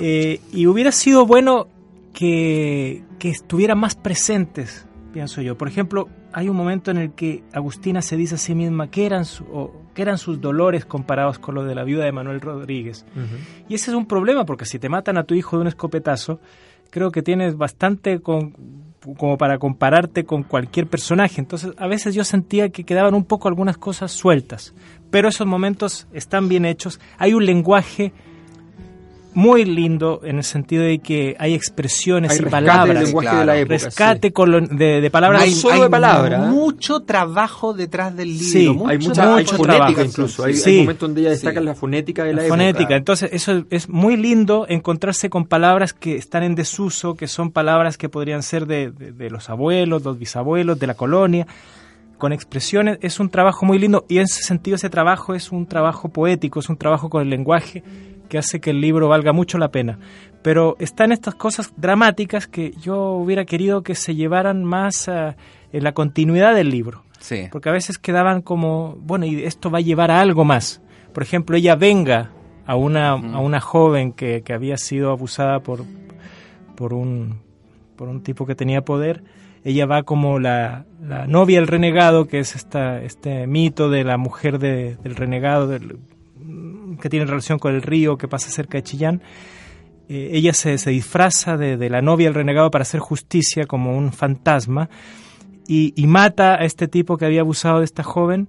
Y 0.00 0.66
hubiera 0.66 0.90
sido 0.90 1.26
bueno 1.26 1.68
que, 2.12 3.04
que 3.20 3.28
estuvieran 3.30 3.78
más 3.78 3.94
presentes, 3.94 4.84
pienso 5.12 5.40
yo. 5.42 5.56
Por 5.56 5.68
ejemplo, 5.68 6.08
hay 6.32 6.48
un 6.48 6.56
momento 6.56 6.90
en 6.90 6.96
el 6.98 7.12
que 7.12 7.42
Agustina 7.52 8.02
se 8.02 8.16
dice 8.16 8.34
a 8.36 8.38
sí 8.38 8.54
misma 8.54 8.90
que 8.90 9.06
eran, 9.06 9.24
su- 9.24 9.44
o, 9.44 9.72
qué 9.94 10.02
eran 10.02 10.18
sus 10.18 10.40
dolores 10.40 10.84
comparados 10.84 11.38
con 11.38 11.54
los 11.54 11.66
de 11.66 11.74
la 11.74 11.84
viuda 11.84 12.04
de 12.04 12.12
Manuel 12.12 12.40
Rodríguez. 12.40 13.04
Y 13.68 13.74
ese 13.74 13.90
es 13.90 13.96
un 13.96 14.06
problema, 14.06 14.44
porque 14.44 14.64
si 14.64 14.78
te 14.78 14.88
matan 14.88 15.18
a 15.18 15.24
tu 15.24 15.34
hijo 15.34 15.56
de 15.56 15.62
un 15.62 15.68
escopetazo, 15.68 16.40
creo 16.90 17.10
que 17.10 17.22
tienes 17.22 17.56
bastante 17.56 18.20
con, 18.20 18.54
como 19.16 19.36
para 19.38 19.58
compararte 19.58 20.24
con 20.24 20.42
cualquier 20.42 20.86
personaje. 20.86 21.40
Entonces, 21.40 21.72
a 21.76 21.86
veces 21.86 22.14
yo 22.14 22.24
sentía 22.24 22.68
que 22.70 22.84
quedaban 22.84 23.14
un 23.14 23.24
poco 23.24 23.48
algunas 23.48 23.76
cosas 23.78 24.12
sueltas, 24.12 24.74
pero 25.10 25.28
esos 25.28 25.46
momentos 25.46 26.06
están 26.12 26.48
bien 26.48 26.64
hechos. 26.64 27.00
Hay 27.18 27.34
un 27.34 27.44
lenguaje 27.46 28.12
muy 29.34 29.64
lindo 29.64 30.20
en 30.24 30.36
el 30.36 30.44
sentido 30.44 30.82
de 30.82 30.98
que 30.98 31.36
hay 31.38 31.54
expresiones 31.54 32.32
Hay 32.32 32.38
y 32.40 32.50
palabras. 32.50 32.88
del 32.94 33.04
lenguaje 33.04 33.26
claro. 33.28 33.40
de 33.40 33.46
la 33.46 33.56
época. 33.58 33.74
rescate 33.74 34.28
sí. 34.28 34.32
con 34.32 34.50
lo- 34.50 34.60
de, 34.60 35.00
de 35.00 35.10
palabras. 35.10 35.42
Hay- 35.42 35.52
solo 35.52 35.82
de 35.84 35.90
palabra, 35.90 36.36
¿eh? 36.44 36.50
mucho 36.50 37.00
trabajo 37.00 37.72
detrás 37.72 38.14
del 38.16 38.28
libro. 38.28 38.44
Sí, 38.46 38.68
mucho 38.68 38.88
Hay 38.90 38.98
mucha 38.98 39.22
hay 39.36 39.44
mucho 39.44 39.56
fonética 39.56 39.84
trabajo. 39.86 40.02
incluso. 40.02 40.44
Hay, 40.44 40.54
Sí. 40.54 40.70
hay 40.70 40.78
momentos 40.80 41.08
donde 41.08 41.20
ella 41.22 41.30
destaca 41.30 41.60
Sí. 41.60 41.66
la 41.66 41.74
fonética 41.74 42.24
de 42.24 42.32
la, 42.32 42.36
la 42.36 42.42
época. 42.46 42.56
fonética. 42.58 42.96
Entonces, 42.96 43.30
eso 43.32 43.52
es- 43.52 43.64
es 43.70 43.88
muy 43.88 44.16
lindo 44.16 44.66
encontrarse 44.68 45.30
con 45.30 45.46
palabras 45.46 45.92
que 45.94 46.16
están 46.16 46.42
en 46.42 46.54
desuso, 46.54 47.14
que 47.14 47.26
son 47.26 47.50
palabras 47.52 47.96
que 47.96 48.08
podrían 48.08 48.42
ser 48.42 48.66
de, 48.66 48.90
de- 48.90 49.12
de 49.12 49.30
los 49.30 49.48
abuelos, 49.50 50.02
los 50.04 50.18
bisabuelos, 50.18 50.78
de 50.78 50.86
la 50.86 50.94
colonia, 50.94 51.46
con 52.18 52.32
expresiones. 52.32 52.98
Es 53.00 53.18
un 53.18 53.30
trabajo 53.30 53.66
muy 53.66 53.78
lindo 53.78 54.04
y 54.08 54.18
en 54.18 54.24
ese 54.24 54.42
sentido 54.42 54.74
ese 54.76 54.90
trabajo 54.90 55.34
es 55.34 55.50
un 55.50 55.66
trabajo 55.66 56.08
poético, 56.10 56.60
es 56.60 56.68
un 56.68 56.76
trabajo 56.76 57.08
con 57.10 57.22
el 57.22 57.30
lenguaje 57.30 57.82
que 58.32 58.38
hace 58.38 58.60
que 58.62 58.70
el 58.70 58.80
libro 58.80 59.08
valga 59.08 59.34
mucho 59.34 59.58
la 59.58 59.68
pena. 59.70 59.98
Pero 60.40 60.74
están 60.78 61.12
estas 61.12 61.34
cosas 61.34 61.74
dramáticas 61.76 62.46
que 62.46 62.70
yo 62.80 63.10
hubiera 63.12 63.44
querido 63.44 63.82
que 63.82 63.94
se 63.94 64.14
llevaran 64.14 64.64
más 64.64 65.06
ah, 65.10 65.36
en 65.70 65.84
la 65.84 65.92
continuidad 65.92 66.54
del 66.54 66.70
libro 66.70 67.02
Sí. 67.20 67.48
porque 67.52 67.68
a 67.68 67.72
veces 67.72 67.98
quedaban 67.98 68.40
como, 68.40 68.96
bueno, 69.02 69.26
y 69.26 69.42
esto 69.44 69.70
va 69.70 69.78
a 69.78 69.82
llevar 69.82 70.10
a 70.10 70.20
algo 70.22 70.44
más. 70.46 70.80
Por 71.12 71.22
ejemplo, 71.22 71.58
ella 71.58 71.76
venga 71.76 72.30
a 72.64 72.74
una, 72.74 73.10
a 73.10 73.38
una 73.40 73.60
joven 73.60 74.12
que, 74.14 74.40
que 74.42 74.54
había 74.54 74.78
sido 74.78 75.10
abusada 75.10 75.60
por, 75.60 75.84
por, 76.74 76.94
un, 76.94 77.40
por 77.96 78.08
un 78.08 78.22
tipo 78.22 78.46
que 78.46 78.54
tenía 78.54 78.80
poder. 78.82 79.22
Ella 79.62 79.84
va 79.86 80.02
como 80.04 80.38
la, 80.40 80.86
la 81.00 81.26
novia 81.26 81.58
del 81.60 81.68
renegado, 81.68 82.26
que 82.26 82.38
es 82.40 82.56
esta, 82.56 83.00
este 83.02 83.46
mito 83.46 83.90
de 83.90 84.04
la 84.04 84.16
mujer 84.16 84.58
de- 84.58 84.96
del 84.96 85.14
renegado, 85.16 85.68
del- 85.68 85.98
que 87.00 87.08
tiene 87.08 87.26
relación 87.26 87.58
con 87.58 87.74
el 87.74 87.82
río 87.82 88.16
que 88.16 88.28
pasa 88.28 88.50
cerca 88.50 88.78
de 88.78 88.82
Chillán. 88.82 89.22
Eh, 90.08 90.30
ella 90.32 90.52
se, 90.52 90.78
se 90.78 90.90
disfraza 90.90 91.56
de, 91.56 91.76
de 91.76 91.88
la 91.90 92.02
novia 92.02 92.26
del 92.26 92.34
renegado 92.34 92.70
para 92.70 92.82
hacer 92.82 93.00
justicia 93.00 93.66
como 93.66 93.96
un 93.96 94.12
fantasma 94.12 94.88
y, 95.68 95.92
y 95.96 96.06
mata 96.06 96.54
a 96.54 96.64
este 96.64 96.88
tipo 96.88 97.16
que 97.16 97.24
había 97.24 97.40
abusado 97.42 97.78
de 97.78 97.84
esta 97.84 98.02
joven 98.02 98.48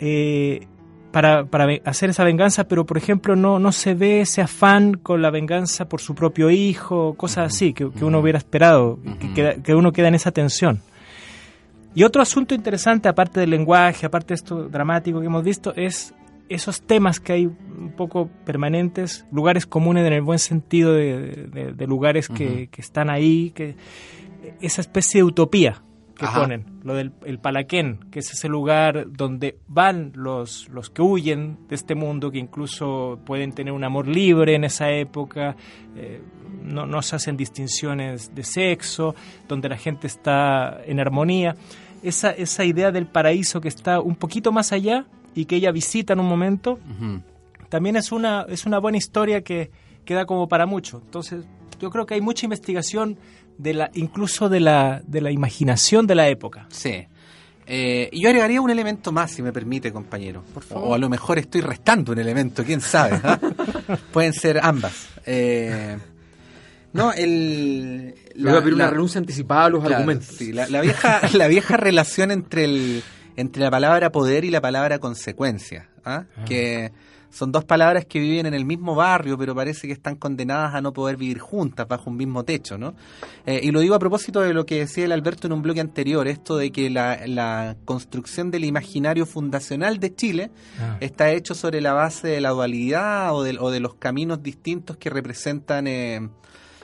eh, 0.00 0.66
para, 1.12 1.44
para 1.44 1.66
hacer 1.84 2.10
esa 2.10 2.24
venganza, 2.24 2.64
pero 2.68 2.86
por 2.86 2.96
ejemplo 2.96 3.34
no, 3.36 3.58
no 3.58 3.72
se 3.72 3.94
ve 3.94 4.20
ese 4.22 4.42
afán 4.42 4.94
con 4.94 5.22
la 5.22 5.30
venganza 5.30 5.88
por 5.88 6.00
su 6.00 6.14
propio 6.14 6.50
hijo, 6.50 7.14
cosas 7.14 7.52
así 7.54 7.72
que, 7.72 7.90
que 7.90 8.04
uno 8.04 8.18
hubiera 8.20 8.38
esperado, 8.38 8.98
que, 9.20 9.32
queda- 9.32 9.54
que 9.62 9.74
uno 9.74 9.92
queda 9.92 10.08
en 10.08 10.14
esa 10.14 10.30
tensión. 10.32 10.82
Y 11.94 12.04
otro 12.04 12.22
asunto 12.22 12.54
interesante, 12.54 13.08
aparte 13.08 13.40
del 13.40 13.50
lenguaje, 13.50 14.06
aparte 14.06 14.28
de 14.28 14.34
esto 14.36 14.68
dramático 14.68 15.18
que 15.20 15.26
hemos 15.26 15.42
visto, 15.42 15.72
es 15.74 16.14
esos 16.50 16.82
temas 16.82 17.20
que 17.20 17.32
hay 17.32 17.46
un 17.46 17.94
poco 17.96 18.28
permanentes, 18.44 19.24
lugares 19.32 19.64
comunes 19.66 20.06
en 20.06 20.12
el 20.12 20.22
buen 20.22 20.38
sentido 20.38 20.92
de, 20.92 21.46
de- 21.50 21.72
de 21.72 21.86
lugares 21.86 22.28
que, 22.28 22.68
que 22.70 22.80
están 22.82 23.08
ahí, 23.08 23.50
que 23.54 23.76
esa 24.60 24.80
especie 24.80 25.20
de 25.20 25.24
utopía 25.24 25.82
que 26.18 26.26
Ajá. 26.26 26.40
ponen, 26.42 26.66
lo 26.82 26.94
del 26.94 27.12
el 27.24 27.38
Palaquén, 27.38 28.00
que 28.10 28.18
es 28.18 28.30
ese 28.32 28.46
lugar 28.48 29.06
donde 29.10 29.56
van 29.68 30.12
los, 30.14 30.68
los 30.68 30.90
que 30.90 31.00
huyen 31.00 31.56
de 31.68 31.74
este 31.76 31.94
mundo, 31.94 32.30
que 32.30 32.36
incluso 32.38 33.18
pueden 33.24 33.52
tener 33.52 33.72
un 33.72 33.84
amor 33.84 34.06
libre 34.06 34.54
en 34.54 34.64
esa 34.64 34.90
época, 34.90 35.56
eh, 35.96 36.20
no, 36.62 36.84
no 36.84 37.00
se 37.00 37.16
hacen 37.16 37.38
distinciones 37.38 38.34
de 38.34 38.42
sexo, 38.44 39.14
donde 39.48 39.70
la 39.70 39.78
gente 39.78 40.06
está 40.08 40.82
en 40.84 41.00
armonía. 41.00 41.56
Esa, 42.02 42.30
esa 42.32 42.64
idea 42.64 42.90
del 42.92 43.06
paraíso 43.06 43.60
que 43.62 43.68
está 43.68 44.00
un 44.00 44.14
poquito 44.16 44.52
más 44.52 44.72
allá 44.72 45.06
y 45.34 45.44
que 45.44 45.56
ella 45.56 45.72
visita 45.72 46.12
en 46.12 46.20
un 46.20 46.26
momento, 46.28 46.78
también 47.68 47.96
es 47.96 48.12
una, 48.12 48.46
es 48.48 48.66
una 48.66 48.78
buena 48.78 48.98
historia 48.98 49.42
que 49.42 49.70
queda 50.04 50.26
como 50.26 50.48
para 50.48 50.66
mucho. 50.66 51.00
Entonces, 51.04 51.44
yo 51.80 51.90
creo 51.90 52.06
que 52.06 52.14
hay 52.14 52.20
mucha 52.20 52.46
investigación 52.46 53.18
de 53.58 53.74
la, 53.74 53.90
incluso 53.94 54.48
de 54.48 54.60
la, 54.60 55.02
de 55.06 55.20
la 55.20 55.30
imaginación 55.30 56.06
de 56.06 56.14
la 56.14 56.28
época. 56.28 56.66
Sí. 56.70 57.06
Eh, 57.66 58.08
y 58.10 58.22
yo 58.22 58.28
agregaría 58.28 58.60
un 58.60 58.70
elemento 58.70 59.12
más, 59.12 59.30
si 59.30 59.42
me 59.42 59.52
permite, 59.52 59.92
compañero. 59.92 60.42
O 60.70 60.94
a 60.94 60.98
lo 60.98 61.08
mejor 61.08 61.38
estoy 61.38 61.60
restando 61.60 62.10
un 62.12 62.18
elemento, 62.18 62.64
quién 62.64 62.80
sabe. 62.80 63.20
¿ah? 63.22 63.38
Pueden 64.12 64.32
ser 64.32 64.58
ambas. 64.60 65.08
Eh, 65.24 65.96
No, 66.92 67.12
el... 67.12 68.14
Le 68.34 68.50
voy 68.50 68.58
a 68.58 68.60
pedir 68.60 68.74
una 68.74 68.90
renuncia 68.90 69.20
anticipada 69.20 69.66
a 69.66 69.68
los 69.68 69.80
claro, 69.80 69.96
argumentos. 69.96 70.34
sí, 70.36 70.52
la, 70.52 70.66
la 70.68 70.80
vieja, 70.80 71.20
la 71.34 71.46
vieja 71.46 71.76
relación 71.76 72.32
entre, 72.32 72.64
el, 72.64 73.02
entre 73.40 73.62
la 73.62 73.70
palabra 73.70 74.10
poder 74.10 74.44
y 74.44 74.50
la 74.50 74.60
palabra 74.60 74.98
consecuencia, 74.98 75.88
¿ah? 76.04 76.24
que 76.46 76.92
son 77.32 77.52
dos 77.52 77.64
palabras 77.64 78.06
que 78.06 78.18
viven 78.18 78.46
en 78.46 78.54
el 78.54 78.64
mismo 78.64 78.96
barrio, 78.96 79.38
pero 79.38 79.54
parece 79.54 79.86
que 79.86 79.92
están 79.92 80.16
condenadas 80.16 80.74
a 80.74 80.80
no 80.80 80.92
poder 80.92 81.16
vivir 81.16 81.38
juntas 81.38 81.86
bajo 81.86 82.10
un 82.10 82.16
mismo 82.16 82.44
techo, 82.44 82.76
¿no? 82.76 82.94
Eh, 83.46 83.60
y 83.62 83.70
lo 83.70 83.78
digo 83.78 83.94
a 83.94 84.00
propósito 84.00 84.40
de 84.40 84.52
lo 84.52 84.66
que 84.66 84.80
decía 84.80 85.04
el 85.04 85.12
Alberto 85.12 85.46
en 85.46 85.52
un 85.52 85.62
bloque 85.62 85.80
anterior, 85.80 86.26
esto 86.26 86.56
de 86.56 86.72
que 86.72 86.90
la, 86.90 87.20
la 87.28 87.76
construcción 87.84 88.50
del 88.50 88.64
imaginario 88.64 89.26
fundacional 89.26 90.00
de 90.00 90.12
Chile 90.12 90.50
Ah. 90.80 90.96
está 91.00 91.30
hecho 91.30 91.54
sobre 91.54 91.80
la 91.80 91.92
base 91.92 92.26
de 92.26 92.40
la 92.40 92.50
dualidad 92.50 93.32
o 93.32 93.44
de, 93.44 93.56
o 93.60 93.70
de 93.70 93.78
los 93.78 93.94
caminos 93.94 94.42
distintos 94.42 94.96
que 94.96 95.08
representan 95.08 95.86
eh, 95.86 96.28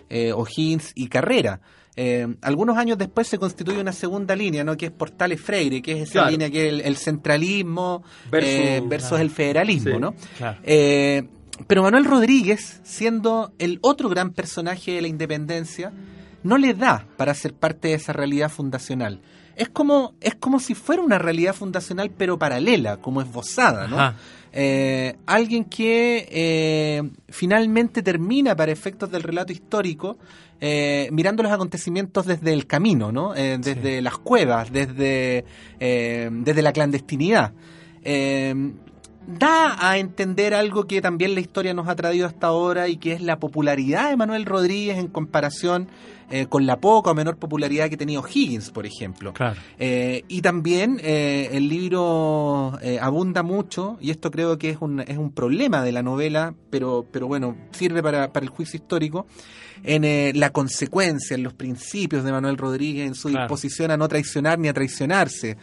eh, 0.09 0.32
O'Higgins 0.32 0.92
y 0.94 1.09
Carrera. 1.09 1.61
Eh, 1.97 2.26
algunos 2.42 2.76
años 2.76 2.99
después 2.99 3.26
se 3.26 3.38
constituye 3.38 3.80
una 3.80 3.92
segunda 3.92 4.36
línea, 4.36 4.62
¿no? 4.64 4.76
que 4.76 4.86
es 4.86 4.92
Portales 4.92 5.40
Freire, 5.40 5.80
que 5.80 5.92
es 5.92 6.03
esa 6.11 6.12
Claro. 6.12 6.30
línea 6.30 6.51
que 6.51 6.66
es 6.66 6.72
el, 6.74 6.80
el 6.82 6.97
centralismo 6.97 8.03
Versus- 8.30 8.51
eh, 8.51 8.82
versus 8.86 9.18
el 9.20 9.30
federalismo. 9.30 9.94
Sí. 9.94 9.99
¿no? 10.01 10.14
Claro. 10.36 10.59
Eh, 10.62 11.28
pero 11.66 11.82
Manuel 11.82 12.05
Rodríguez, 12.05 12.80
siendo 12.84 13.53
el 13.59 13.78
otro 13.80 14.11
gran 14.11 14.32
personaje 14.32 14.92
de 14.92 15.01
la 15.03 15.09
independencia, 15.09 15.90
no 16.42 16.59
le 16.59 16.74
da 16.74 17.07
para 17.16 17.32
ser 17.34 17.55
parte 17.55 17.88
de 17.88 17.94
esa 17.94 18.12
realidad 18.12 18.51
fundacional. 18.51 19.20
Es 19.57 19.70
como, 19.70 20.12
es 20.20 20.34
como 20.34 20.61
si 20.61 20.74
fuera 20.74 21.01
una 21.01 21.18
realidad 21.18 21.55
fundacional, 21.55 22.11
pero 22.11 22.38
paralela, 22.38 22.99
como 22.99 23.22
esbozada, 23.22 23.86
¿no? 23.88 23.99
Ajá. 23.99 24.16
Eh, 24.59 25.16
alguien 25.26 25.66
que 25.66 26.26
eh, 26.30 27.02
finalmente 27.28 28.02
termina, 28.02 28.57
para 28.57 28.72
efectos 28.72 29.11
del 29.11 29.22
relato 29.22 29.52
histórico, 29.52 30.16
eh, 30.62 31.11
mirando 31.12 31.42
los 31.42 31.52
acontecimientos 31.52 32.24
desde 32.24 32.54
el 32.54 32.66
camino, 32.66 33.12
¿no? 33.12 33.34
Desde 33.34 34.00
las 34.00 34.16
cuevas, 34.16 34.72
desde, 34.72 35.44
desde 35.78 36.62
la 36.62 36.72
clandestinidad. 36.72 37.52
Da 39.27 39.77
a 39.79 39.99
entender 39.99 40.55
algo 40.55 40.87
que 40.87 41.01
también 41.01 41.35
la 41.35 41.41
historia 41.41 41.74
nos 41.74 41.89
ha 41.89 41.97
traído 41.97 42.27
hasta 42.27 42.47
ahora 42.47 42.89
y 42.89 42.97
que 42.97 43.12
es 43.12 43.20
la 43.20 43.39
popularidad 43.39 44.11
de 44.11 44.16
Manuel 44.16 44.45
Rodríguez 44.45 44.99
en 44.99 45.09
comparación 45.09 45.89
eh, 46.31 46.47
con 46.47 46.64
la 46.66 46.79
poca 46.81 47.11
o 47.11 47.14
menor 47.14 47.37
popularidad 47.37 47.89
que 47.91 47.97
tenía 47.97 48.20
Higgins, 48.20 48.70
por 48.70 48.87
ejemplo. 48.87 49.33
Claro. 49.33 49.61
Eh, 49.79 50.24
y 50.29 50.43
también 50.43 51.01
eh, 51.03 51.51
el 51.53 51.68
libro 51.68 52.79
abunda 53.01 53.43
mucho, 53.43 53.97
y 54.01 54.11
esto 54.11 54.31
creo 54.31 54.59
que 54.59 54.70
es 54.70 54.79
un, 54.81 55.01
es 55.01 55.18
un 55.18 55.33
problema 55.33 55.83
de 55.83 55.93
la 55.93 56.03
novela, 56.03 56.55
pero, 56.70 57.05
pero 57.11 57.27
bueno, 57.27 57.57
sirve 57.72 58.03
para, 58.03 58.33
para 58.33 58.45
el 58.45 58.51
juicio 58.51 58.77
histórico, 58.77 59.27
en 59.85 60.05
eh, 60.05 60.33
la 60.35 60.51
consecuencia, 60.51 61.35
en 61.35 61.43
los 61.43 61.53
principios 61.53 62.24
de 62.24 62.33
Manuel 62.33 62.57
Rodríguez, 62.57 63.07
en 63.07 63.14
su 63.14 63.29
Claro. 63.29 63.45
disposición 63.45 63.91
a 63.91 63.97
no 63.97 64.09
traicionar 64.09 64.59
ni 64.59 64.68
a 64.68 64.72
traicionarse. 64.72 65.57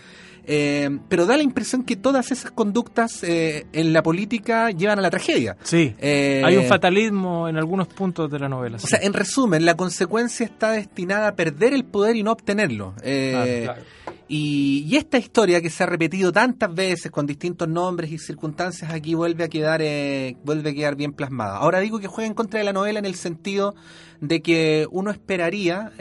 Eh, 0.45 0.89
pero 1.07 1.25
da 1.25 1.37
la 1.37 1.43
impresión 1.43 1.83
que 1.83 1.95
todas 1.95 2.31
esas 2.31 2.51
conductas 2.51 3.23
eh, 3.23 3.65
en 3.71 3.93
la 3.93 4.03
política 4.03 4.71
llevan 4.71 4.99
a 4.99 5.01
la 5.01 5.09
tragedia. 5.09 5.55
Sí. 5.63 5.95
Eh, 5.99 6.41
Hay 6.43 6.57
un 6.57 6.65
fatalismo 6.65 7.47
en 7.47 7.57
algunos 7.57 7.87
puntos 7.87 8.29
de 8.29 8.39
la 8.39 8.49
novela. 8.49 8.77
O 8.77 8.79
sea, 8.87 8.99
en 9.01 9.13
resumen, 9.13 9.65
la 9.65 9.75
consecuencia 9.77 10.45
está 10.45 10.71
destinada 10.71 11.29
a 11.29 11.35
perder 11.35 11.73
el 11.73 11.85
poder 11.85 12.15
y 12.15 12.23
no 12.23 12.31
obtenerlo. 12.31 12.93
Claro. 13.01 13.81
y, 14.27 14.85
y 14.87 14.95
esta 14.97 15.17
historia 15.17 15.61
que 15.61 15.69
se 15.69 15.83
ha 15.83 15.85
repetido 15.85 16.31
tantas 16.31 16.73
veces 16.73 17.09
con 17.11 17.25
distintos 17.25 17.67
nombres 17.69 18.11
y 18.11 18.17
circunstancias 18.17 18.91
aquí 18.91 19.13
vuelve 19.13 19.43
a 19.45 19.47
quedar 19.47 19.81
eh, 19.81 20.35
vuelve 20.43 20.71
a 20.71 20.73
quedar 20.73 20.95
bien 20.95 21.13
plasmada. 21.13 21.57
Ahora 21.57 21.79
digo 21.79 21.99
que 21.99 22.07
juega 22.07 22.27
en 22.27 22.33
contra 22.33 22.59
de 22.59 22.65
la 22.65 22.73
novela 22.73 22.99
en 22.99 23.05
el 23.05 23.15
sentido 23.15 23.75
de 24.19 24.41
que 24.41 24.87
uno 24.91 25.11
esperaría 25.11 25.91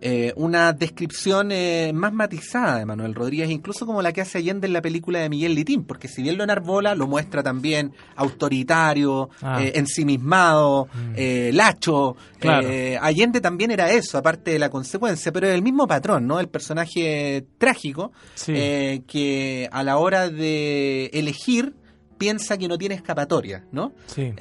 eh, 0.00 0.32
una 0.36 0.72
descripción 0.72 1.50
eh, 1.52 1.92
más 1.94 2.12
matizada 2.12 2.78
de 2.78 2.86
Manuel 2.86 3.14
Rodríguez, 3.14 3.50
incluso 3.50 3.86
como 3.86 4.02
la 4.02 4.12
que 4.12 4.20
hace 4.20 4.38
Allende 4.38 4.66
en 4.66 4.72
la 4.72 4.82
película 4.82 5.18
de 5.20 5.28
Miguel 5.28 5.54
Litín, 5.54 5.84
porque 5.84 6.08
si 6.08 6.22
bien 6.22 6.36
lo 6.38 6.44
enarbola, 6.44 6.94
lo 6.94 7.06
muestra 7.06 7.42
también 7.42 7.92
autoritario, 8.16 9.30
Ah. 9.42 9.62
eh, 9.62 9.72
ensimismado, 9.76 10.86
Mm. 10.92 11.12
eh, 11.16 11.50
lacho. 11.54 12.16
Claro. 12.38 12.68
Eh, 12.68 12.98
Allende 13.00 13.40
también 13.40 13.70
era 13.70 13.90
eso, 13.92 14.18
aparte 14.18 14.52
de 14.52 14.58
la 14.58 14.70
consecuencia, 14.70 15.32
pero 15.32 15.48
es 15.48 15.54
el 15.54 15.62
mismo 15.62 15.86
patrón, 15.86 16.26
¿no? 16.26 16.40
El 16.40 16.48
personaje 16.48 17.44
trágico 17.58 18.12
Sí. 18.34 18.52
eh, 18.54 19.02
que 19.06 19.68
a 19.72 19.82
la 19.82 19.98
hora 19.98 20.28
de 20.28 21.06
elegir 21.12 21.74
piensa 22.16 22.56
que 22.58 22.66
no 22.68 22.78
tiene 22.78 22.94
escapatoria, 22.96 23.64
¿no? 23.70 23.92
sí. 24.06 24.32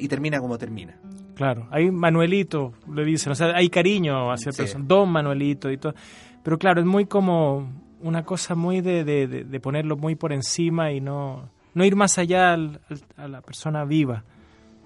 Y 0.00 0.08
termina 0.08 0.38
como 0.40 0.56
termina. 0.58 0.98
Claro, 1.38 1.66
hay 1.70 1.90
Manuelito, 1.90 2.74
le 2.92 3.04
dicen, 3.04 3.32
o 3.32 3.34
sea, 3.34 3.54
hay 3.56 3.70
cariño 3.70 4.30
hacia 4.30 4.52
Sí. 4.52 4.58
personaje, 4.58 4.86
Don 4.88 5.08
Manuelito 5.10 5.70
y 5.70 5.78
todo. 5.78 5.94
Pero 6.42 6.58
claro, 6.58 6.80
es 6.80 6.86
muy 6.86 7.06
como 7.06 7.72
una 8.02 8.24
cosa 8.24 8.54
muy 8.54 8.80
de, 8.80 9.04
de- 9.04 9.26
de- 9.44 9.60
ponerlo 9.60 9.96
muy 9.96 10.16
por 10.16 10.32
encima 10.32 10.92
y 10.92 11.00
no, 11.00 11.48
no 11.74 11.84
ir 11.84 11.94
más 11.96 12.18
allá 12.18 12.52
al- 12.54 12.80
al- 12.90 13.24
a 13.24 13.28
la 13.28 13.40
persona 13.40 13.84
viva. 13.84 14.24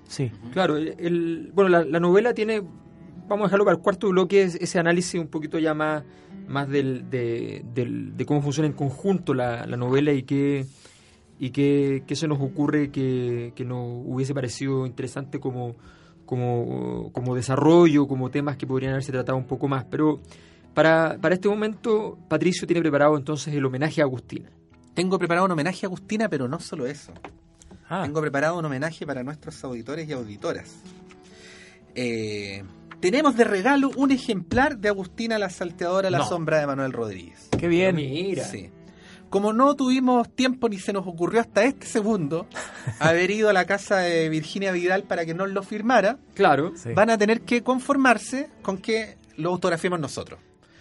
Sí, 0.06 0.30
Claro, 0.52 0.76
el, 0.76 1.50
bueno, 1.54 1.70
la, 1.70 1.84
la 1.84 1.98
novela 2.00 2.34
tiene, 2.34 2.60
vamos 3.28 3.44
a 3.44 3.46
dejarlo 3.48 3.64
para 3.64 3.76
el 3.78 3.82
cuarto 3.82 4.10
bloque, 4.10 4.42
es- 4.42 4.56
ese 4.56 4.78
análisis 4.78 5.18
un 5.20 5.28
poquito 5.28 5.58
ya 5.58 5.72
más, 5.72 6.04
más 6.48 6.68
del, 6.68 7.08
de, 7.08 7.64
del- 7.72 8.14
de 8.14 8.26
cómo 8.26 8.42
funciona 8.42 8.66
en 8.66 8.74
conjunto 8.74 9.32
la, 9.32 9.64
la 9.66 9.76
novela 9.78 10.12
y 10.12 10.22
qué, 10.24 10.66
y 11.38 11.48
qué, 11.50 12.02
qué 12.06 12.14
se 12.14 12.28
nos 12.28 12.40
ocurre 12.42 12.90
que, 12.90 13.52
que 13.56 13.64
nos 13.64 13.86
hubiese 14.04 14.34
parecido 14.34 14.84
interesante 14.86 15.40
como, 15.40 15.76
como, 16.32 17.10
como 17.12 17.34
desarrollo, 17.34 18.06
como 18.08 18.30
temas 18.30 18.56
que 18.56 18.66
podrían 18.66 18.92
haberse 18.92 19.12
tratado 19.12 19.36
un 19.36 19.44
poco 19.44 19.68
más. 19.68 19.84
Pero 19.84 20.18
para, 20.72 21.18
para 21.20 21.34
este 21.34 21.46
momento, 21.46 22.16
Patricio 22.26 22.66
tiene 22.66 22.80
preparado 22.80 23.18
entonces 23.18 23.52
el 23.54 23.62
homenaje 23.66 24.00
a 24.00 24.04
Agustina. 24.04 24.48
Tengo 24.94 25.18
preparado 25.18 25.44
un 25.44 25.52
homenaje 25.52 25.84
a 25.84 25.88
Agustina, 25.88 26.30
pero 26.30 26.48
no 26.48 26.58
solo 26.58 26.86
eso. 26.86 27.12
Ah, 27.90 28.00
Tengo 28.04 28.22
preparado 28.22 28.58
un 28.58 28.64
homenaje 28.64 29.04
para 29.06 29.22
nuestros 29.22 29.62
auditores 29.62 30.08
y 30.08 30.12
auditoras. 30.12 30.74
Eh, 31.94 32.62
tenemos 33.00 33.36
de 33.36 33.44
regalo 33.44 33.90
un 33.96 34.10
ejemplar 34.10 34.78
de 34.78 34.88
Agustina 34.88 35.38
la 35.38 35.50
Salteadora, 35.50 36.08
la 36.10 36.18
No. 36.18 36.24
sombra 36.26 36.60
de 36.60 36.66
Manuel 36.66 36.92
Rodríguez. 36.94 37.48
qué 37.58 37.68
bien. 37.68 37.96
Mira. 37.96 38.44
Sí. 38.44 38.70
Como 39.32 39.52
no 39.54 39.74
tuvimos 39.74 40.28
tiempo 40.28 40.68
ni 40.68 40.78
se 40.78 40.92
nos 40.92 41.06
ocurrió 41.06 41.40
hasta 41.40 41.64
este 41.64 41.86
segundo 41.86 42.46
haber 43.00 43.30
ido 43.30 43.48
a 43.48 43.52
la 43.54 43.64
casa 43.64 43.96
de 44.00 44.28
Virginia 44.28 44.70
Vidal 44.72 45.04
para 45.04 45.24
que 45.24 45.32
nos 45.32 45.50
lo 45.50 45.62
firmara, 45.62 46.18
Claro. 46.34 46.72
Sí. 46.76 46.90
van 46.92 47.08
a 47.10 47.16
tener 47.16 47.40
que 47.40 47.62
conformarse 47.62 48.50
con 48.60 48.76
que 48.76 49.16
lo 49.38 49.48
autografiemos 49.48 49.98
nosotros. 49.98 50.38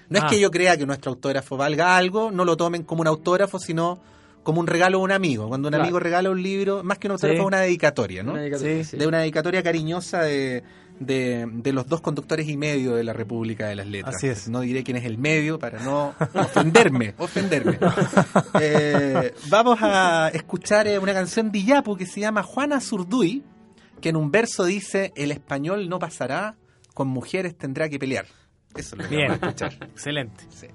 No 0.09 0.19
Ah. 0.19 0.25
es 0.25 0.29
que 0.33 0.39
yo 0.41 0.51
crea 0.51 0.75
que 0.75 0.85
nuestro 0.85 1.11
autógrafo 1.11 1.55
valga 1.55 1.95
algo, 1.95 2.29
no 2.31 2.43
lo 2.43 2.57
tomen 2.57 2.83
como 2.83 2.99
un 3.01 3.07
autógrafo, 3.07 3.57
sino 3.57 3.99
como 4.43 4.59
un 4.59 4.67
regalo 4.67 4.97
a 4.97 5.01
un 5.01 5.11
amigo. 5.13 5.47
Cuando 5.47 5.69
un 5.69 5.71
Claro. 5.71 5.83
amigo 5.85 5.99
regala 5.99 6.29
un 6.29 6.43
libro, 6.43 6.83
más 6.83 6.97
que 6.97 7.07
un 7.07 7.13
autógrafo, 7.13 7.41
Sí. 7.43 7.47
una 7.47 7.59
dedicatoria, 7.61 8.21
¿no? 8.21 8.33
Una 8.33 8.41
dedicatoria, 8.41 8.83
Sí. 8.83 8.97
De 8.97 9.07
una 9.07 9.19
dedicatoria 9.19 9.63
cariñosa 9.63 10.23
de, 10.23 10.61
de, 11.01 11.47
de 11.51 11.73
los 11.73 11.87
dos 11.87 11.99
conductores 11.99 12.47
y 12.47 12.55
medio 12.57 12.95
de 12.95 13.03
la 13.03 13.11
República 13.13 13.67
de 13.67 13.75
las 13.75 13.87
Letras. 13.87 14.15
Así 14.15 14.27
es. 14.27 14.47
No 14.47 14.61
diré 14.61 14.83
quién 14.83 14.97
es 14.97 15.05
el 15.05 15.17
medio 15.17 15.57
para 15.59 15.79
no 15.83 16.13
ofenderme, 16.35 17.15
ofenderme. 17.17 17.77
Eh, 18.59 19.33
vamos 19.49 19.79
a 19.81 20.29
escuchar 20.29 20.87
eh, 20.87 20.99
una 20.99 21.13
canción 21.13 21.51
de 21.51 21.59
Iyapu 21.59 21.95
que 21.97 22.05
se 22.05 22.19
llama 22.19 22.43
Juana 22.43 22.79
Zurduy, 22.79 23.43
que 23.99 24.09
en 24.09 24.15
un 24.15 24.29
verso 24.31 24.65
dice, 24.65 25.11
el 25.15 25.31
español 25.31 25.89
no 25.89 25.97
pasará, 25.99 26.55
con 26.93 27.07
mujeres 27.07 27.57
tendrá 27.57 27.89
que 27.89 27.97
pelear. 27.97 28.25
Eso 28.75 28.95
es 28.95 29.01
lo 29.03 29.09
que 29.09 29.15
Bien, 29.15 29.27
vamos 29.29 29.43
a 29.43 29.47
escuchar. 29.47 29.89
excelente. 29.89 30.43
Sí. 30.49 30.67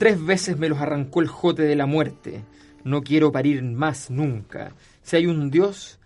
Tres 0.00 0.24
veces 0.24 0.56
me 0.56 0.70
los 0.70 0.78
arrancó 0.78 1.20
el 1.20 1.28
jote 1.28 1.62
de 1.62 1.76
la 1.76 1.84
muerte. 1.84 2.42
No 2.84 3.02
quiero 3.02 3.30
parir 3.30 3.62
más 3.62 4.10
nunca. 4.10 4.72
Si 5.02 5.16
hay 5.16 5.26
un 5.26 5.50
Dios, 5.50 5.98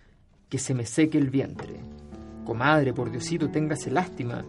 que 0.49 0.59
se 0.59 0.74
me 0.74 0.84
seque 0.84 1.16
el 1.16 1.30
vientre. 1.30 1.76
Comadre, 2.45 2.92
por 2.92 3.12
Diosito, 3.12 3.51
téngase 3.51 3.92
lástima. 3.92 4.45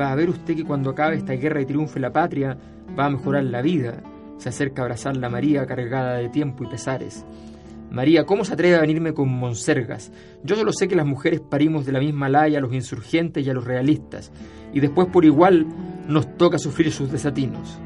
Va 0.00 0.10
a 0.10 0.14
ver 0.14 0.30
usted 0.30 0.56
que 0.56 0.64
cuando 0.64 0.88
acabe 0.88 1.16
esta 1.16 1.34
guerra 1.34 1.60
y 1.60 1.66
triunfe 1.66 2.00
la 2.00 2.10
patria, 2.10 2.56
va 2.98 3.04
a 3.04 3.10
mejorar 3.10 3.44
la 3.44 3.60
vida. 3.60 4.02
Se 4.38 4.48
acerca 4.48 4.80
a 4.80 4.84
abrazar 4.86 5.14
la 5.18 5.28
María 5.28 5.66
cargada 5.66 6.16
de 6.16 6.30
tiempo 6.30 6.64
y 6.64 6.68
pesares. 6.68 7.26
María, 7.90 8.24
¿cómo 8.24 8.46
se 8.46 8.54
atreve 8.54 8.76
a 8.76 8.80
venirme 8.80 9.12
con 9.12 9.28
monsergas? 9.28 10.10
Yo 10.42 10.56
solo 10.56 10.72
sé 10.72 10.88
que 10.88 10.96
las 10.96 11.06
mujeres 11.06 11.40
parimos 11.40 11.84
de 11.84 11.92
la 11.92 12.00
misma 12.00 12.30
laya 12.30 12.56
a 12.56 12.62
los 12.62 12.72
insurgentes 12.72 13.46
y 13.46 13.50
a 13.50 13.54
los 13.54 13.66
realistas, 13.66 14.32
y 14.72 14.80
después 14.80 15.08
por 15.08 15.26
igual 15.26 15.66
nos 16.08 16.38
toca 16.38 16.58
sufrir 16.58 16.90
sus 16.90 17.12
desatinos. 17.12 17.78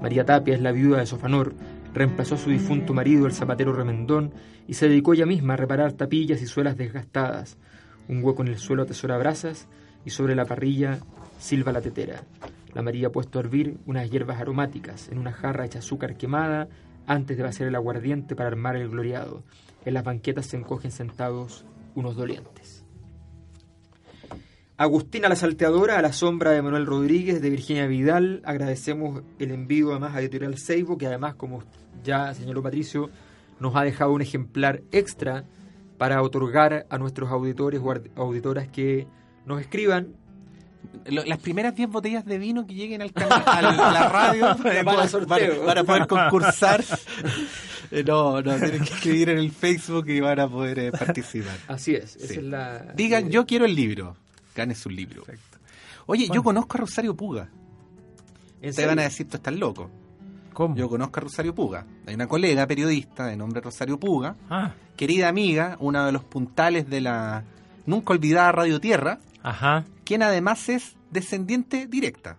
María 0.00 0.24
Tapia 0.24 0.54
es 0.54 0.60
la 0.60 0.72
viuda 0.72 0.98
de 0.98 1.06
Sofanor, 1.06 1.54
reemplazó 1.92 2.36
a 2.36 2.38
su 2.38 2.50
difunto 2.50 2.94
marido, 2.94 3.26
el 3.26 3.32
zapatero 3.32 3.72
Remendón, 3.72 4.32
y 4.66 4.74
se 4.74 4.88
dedicó 4.88 5.14
ella 5.14 5.26
misma 5.26 5.54
a 5.54 5.56
reparar 5.56 5.92
tapillas 5.92 6.40
y 6.40 6.46
suelas 6.46 6.76
desgastadas. 6.76 7.56
Un 8.08 8.22
hueco 8.22 8.42
en 8.42 8.48
el 8.48 8.58
suelo 8.58 8.82
atesora 8.82 9.18
brasas, 9.18 9.66
y 10.04 10.10
sobre 10.10 10.34
la 10.34 10.44
parrilla 10.44 11.00
silba 11.38 11.72
la 11.72 11.80
tetera. 11.80 12.22
La 12.74 12.82
María 12.82 13.08
ha 13.08 13.12
puesto 13.12 13.38
a 13.38 13.42
hervir 13.42 13.78
unas 13.86 14.10
hierbas 14.10 14.40
aromáticas 14.40 15.08
en 15.08 15.18
una 15.18 15.32
jarra 15.32 15.64
hecha 15.64 15.80
azúcar 15.80 16.16
quemada 16.16 16.68
antes 17.06 17.36
de 17.36 17.42
vaciar 17.42 17.68
el 17.68 17.74
aguardiente 17.74 18.36
para 18.36 18.48
armar 18.48 18.76
el 18.76 18.88
gloriado. 18.88 19.42
En 19.84 19.94
las 19.94 20.04
banquetas 20.04 20.46
se 20.46 20.56
encogen 20.58 20.92
sentados 20.92 21.64
unos 21.94 22.14
dolientes. 22.14 22.77
Agustina 24.78 25.28
la 25.28 25.34
Salteadora, 25.34 25.98
a 25.98 26.02
la 26.02 26.12
sombra 26.12 26.52
de 26.52 26.62
Manuel 26.62 26.86
Rodríguez, 26.86 27.42
de 27.42 27.50
Virginia 27.50 27.86
Vidal. 27.86 28.40
Agradecemos 28.44 29.22
el 29.40 29.50
envío 29.50 29.90
además 29.90 30.14
a 30.14 30.20
Editorial 30.20 30.56
Seibo, 30.56 30.96
que 30.96 31.06
además, 31.08 31.34
como 31.34 31.64
ya 32.04 32.32
señaló 32.32 32.62
Patricio, 32.62 33.10
nos 33.58 33.74
ha 33.74 33.82
dejado 33.82 34.12
un 34.12 34.22
ejemplar 34.22 34.82
extra 34.92 35.44
para 35.98 36.22
otorgar 36.22 36.86
a 36.88 36.96
nuestros 36.98 37.28
auditores 37.32 37.80
o 37.82 37.92
auditoras 38.22 38.68
que 38.68 39.08
nos 39.46 39.60
escriban. 39.60 40.14
Las 41.06 41.38
primeras 41.40 41.74
10 41.74 41.88
botellas 41.90 42.24
de 42.24 42.38
vino 42.38 42.64
que 42.64 42.74
lleguen 42.74 43.02
al 43.02 43.12
canal, 43.12 43.42
a 43.44 43.92
la 43.92 44.08
radio 44.08 44.40
para, 44.62 44.84
Para 44.84 45.08
para- 45.26 45.64
para 45.66 45.84
poder 45.84 46.06
concursar. 46.06 46.84
Eh, 47.90 48.04
No, 48.06 48.42
no, 48.42 48.54
tienen 48.56 48.84
que 48.84 48.92
escribir 48.92 49.30
en 49.30 49.38
el 49.38 49.50
Facebook 49.50 50.10
y 50.10 50.20
van 50.20 50.38
a 50.40 50.46
poder 50.48 50.78
eh, 50.78 50.92
participar. 50.92 51.56
Así 51.68 51.94
es, 51.94 52.16
esa 52.16 52.34
es 52.34 52.42
la... 52.42 52.92
Digan, 52.94 53.28
eh, 53.28 53.30
yo 53.30 53.46
quiero 53.46 53.64
el 53.64 53.74
libro. 53.74 54.14
Ganes 54.58 54.84
un 54.86 54.96
libro. 54.96 55.22
Oye, 56.06 56.28
yo 56.34 56.42
conozco 56.42 56.76
a 56.76 56.80
Rosario 56.80 57.14
Puga. 57.16 57.48
¿en 58.60 58.74
Te 58.74 58.86
van 58.86 58.98
a 58.98 59.02
decir, 59.02 59.28
tú 59.28 59.36
estás 59.36 59.54
loco. 59.54 59.88
¿Cómo? 60.52 60.74
Yo 60.74 60.88
conozco 60.88 61.20
a 61.20 61.22
Rosario 61.22 61.54
Puga. 61.54 61.86
Hay 62.06 62.14
una 62.16 62.26
colega 62.26 62.66
periodista 62.66 63.26
de 63.26 63.36
nombre 63.36 63.60
Rosario 63.60 64.00
Puga, 64.00 64.34
Ah, 64.50 64.72
querida 64.96 65.28
amiga, 65.28 65.76
una 65.78 66.04
de 66.06 66.10
los 66.12 66.24
puntales 66.24 66.90
de 66.90 67.00
la 67.00 67.44
nunca 67.86 68.12
olvidada 68.12 68.50
Radio 68.50 68.80
Tierra, 68.80 69.20
ajá, 69.44 69.84
quien 70.04 70.22
además 70.24 70.68
es 70.68 70.96
descendiente 71.10 71.86
directa. 71.86 72.36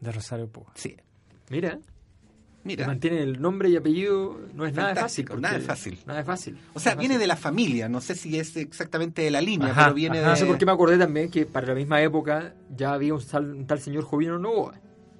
de 0.00 0.12
Rosario 0.12 0.46
Puga. 0.48 0.70
Sí, 0.74 0.94
Mira, 1.48 1.78
que 2.76 2.82
mira. 2.82 2.86
mantiene 2.86 3.22
el 3.22 3.40
nombre 3.40 3.68
y 3.70 3.76
apellido, 3.76 4.38
no 4.54 4.66
es 4.66 4.74
nada 4.74 4.94
fácil. 4.94 5.26
Nada 5.40 5.54
porque- 5.54 5.66
fácil. 5.66 5.98
Nada 6.06 6.18
de 6.20 6.24
fácil. 6.24 6.58
O 6.74 6.80
sea, 6.80 6.94
viene 6.94 7.14
fácil. 7.14 7.20
de 7.20 7.26
la 7.26 7.36
familia, 7.36 7.88
no 7.88 8.00
sé 8.00 8.14
si 8.14 8.38
es 8.38 8.56
exactamente 8.56 9.22
de 9.22 9.30
la 9.30 9.40
línea, 9.40 9.68
Ajá, 9.70 9.82
pero 9.84 9.94
viene 9.94 10.18
ajá. 10.18 10.26
de... 10.28 10.32
No 10.32 10.36
sé 10.36 10.46
por 10.46 10.58
qué 10.58 10.66
me 10.66 10.72
acordé 10.72 10.98
también 10.98 11.30
que 11.30 11.46
para 11.46 11.66
la 11.68 11.74
misma 11.74 12.00
época 12.02 12.54
ya 12.76 12.92
había 12.92 13.14
un 13.14 13.24
tal, 13.26 13.50
un 13.52 13.66
tal 13.66 13.80
señor 13.80 14.04
Jovino 14.04 14.38
Novoa. 14.38 14.74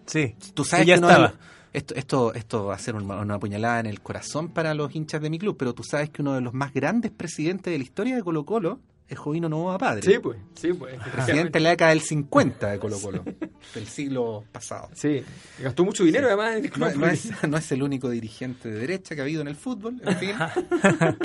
Sí, 0.06 0.34
Tú 0.54 0.64
sabes 0.64 0.86
ya 0.86 0.94
que 0.94 1.00
de 1.00 1.06
estaba. 1.06 1.34
esto, 1.72 1.94
esto, 1.94 2.34
esto 2.34 2.64
va 2.66 2.74
a 2.74 2.78
ser 2.78 2.94
una, 2.94 3.16
una 3.20 3.38
puñalada 3.38 3.80
en 3.80 3.86
el 3.86 4.00
corazón 4.00 4.48
para 4.48 4.72
los 4.74 4.94
hinchas 4.94 5.20
de 5.20 5.28
mi 5.30 5.38
club, 5.38 5.56
pero 5.58 5.74
tú 5.74 5.82
sabes 5.84 6.08
que 6.10 6.22
uno 6.22 6.32
de 6.34 6.40
los 6.40 6.54
más 6.54 6.72
grandes 6.72 7.10
presidentes 7.10 7.70
de 7.72 7.78
la 7.78 7.84
historia 7.84 8.16
de 8.16 8.22
Colo 8.22 8.44
Colo 8.46 8.80
es 9.08 9.18
Jovino 9.18 9.48
Novoa 9.48 9.78
Padre. 9.78 10.02
Sí, 10.02 10.18
pues, 10.22 10.38
sí, 10.54 10.72
pues. 10.74 10.94
Presidente 11.12 11.58
en 11.58 11.64
la 11.64 11.70
década 11.70 11.90
del 11.90 12.00
50 12.02 12.70
de 12.72 12.78
Colo 12.78 12.98
Colo, 13.00 13.24
del 13.74 13.86
siglo 13.86 14.44
pasado. 14.52 14.90
Sí, 14.94 15.22
gastó 15.62 15.84
mucho 15.84 16.04
dinero 16.04 16.26
además 16.26 16.56
en 16.56 16.64
el 16.64 16.70
club. 16.70 16.88
No, 16.94 17.00
no 17.00 17.06
es, 17.08 17.30
no 17.48 17.56
es 17.56 17.72
el 17.72 17.82
único 17.82 18.10
dirigente 18.10 18.68
de 18.70 18.78
derecha 18.80 19.14
que 19.14 19.20
ha 19.22 19.24
habido 19.24 19.40
en 19.40 19.48
el 19.48 19.56
fútbol, 19.56 20.00
en 20.04 20.16
fin. 20.18 20.30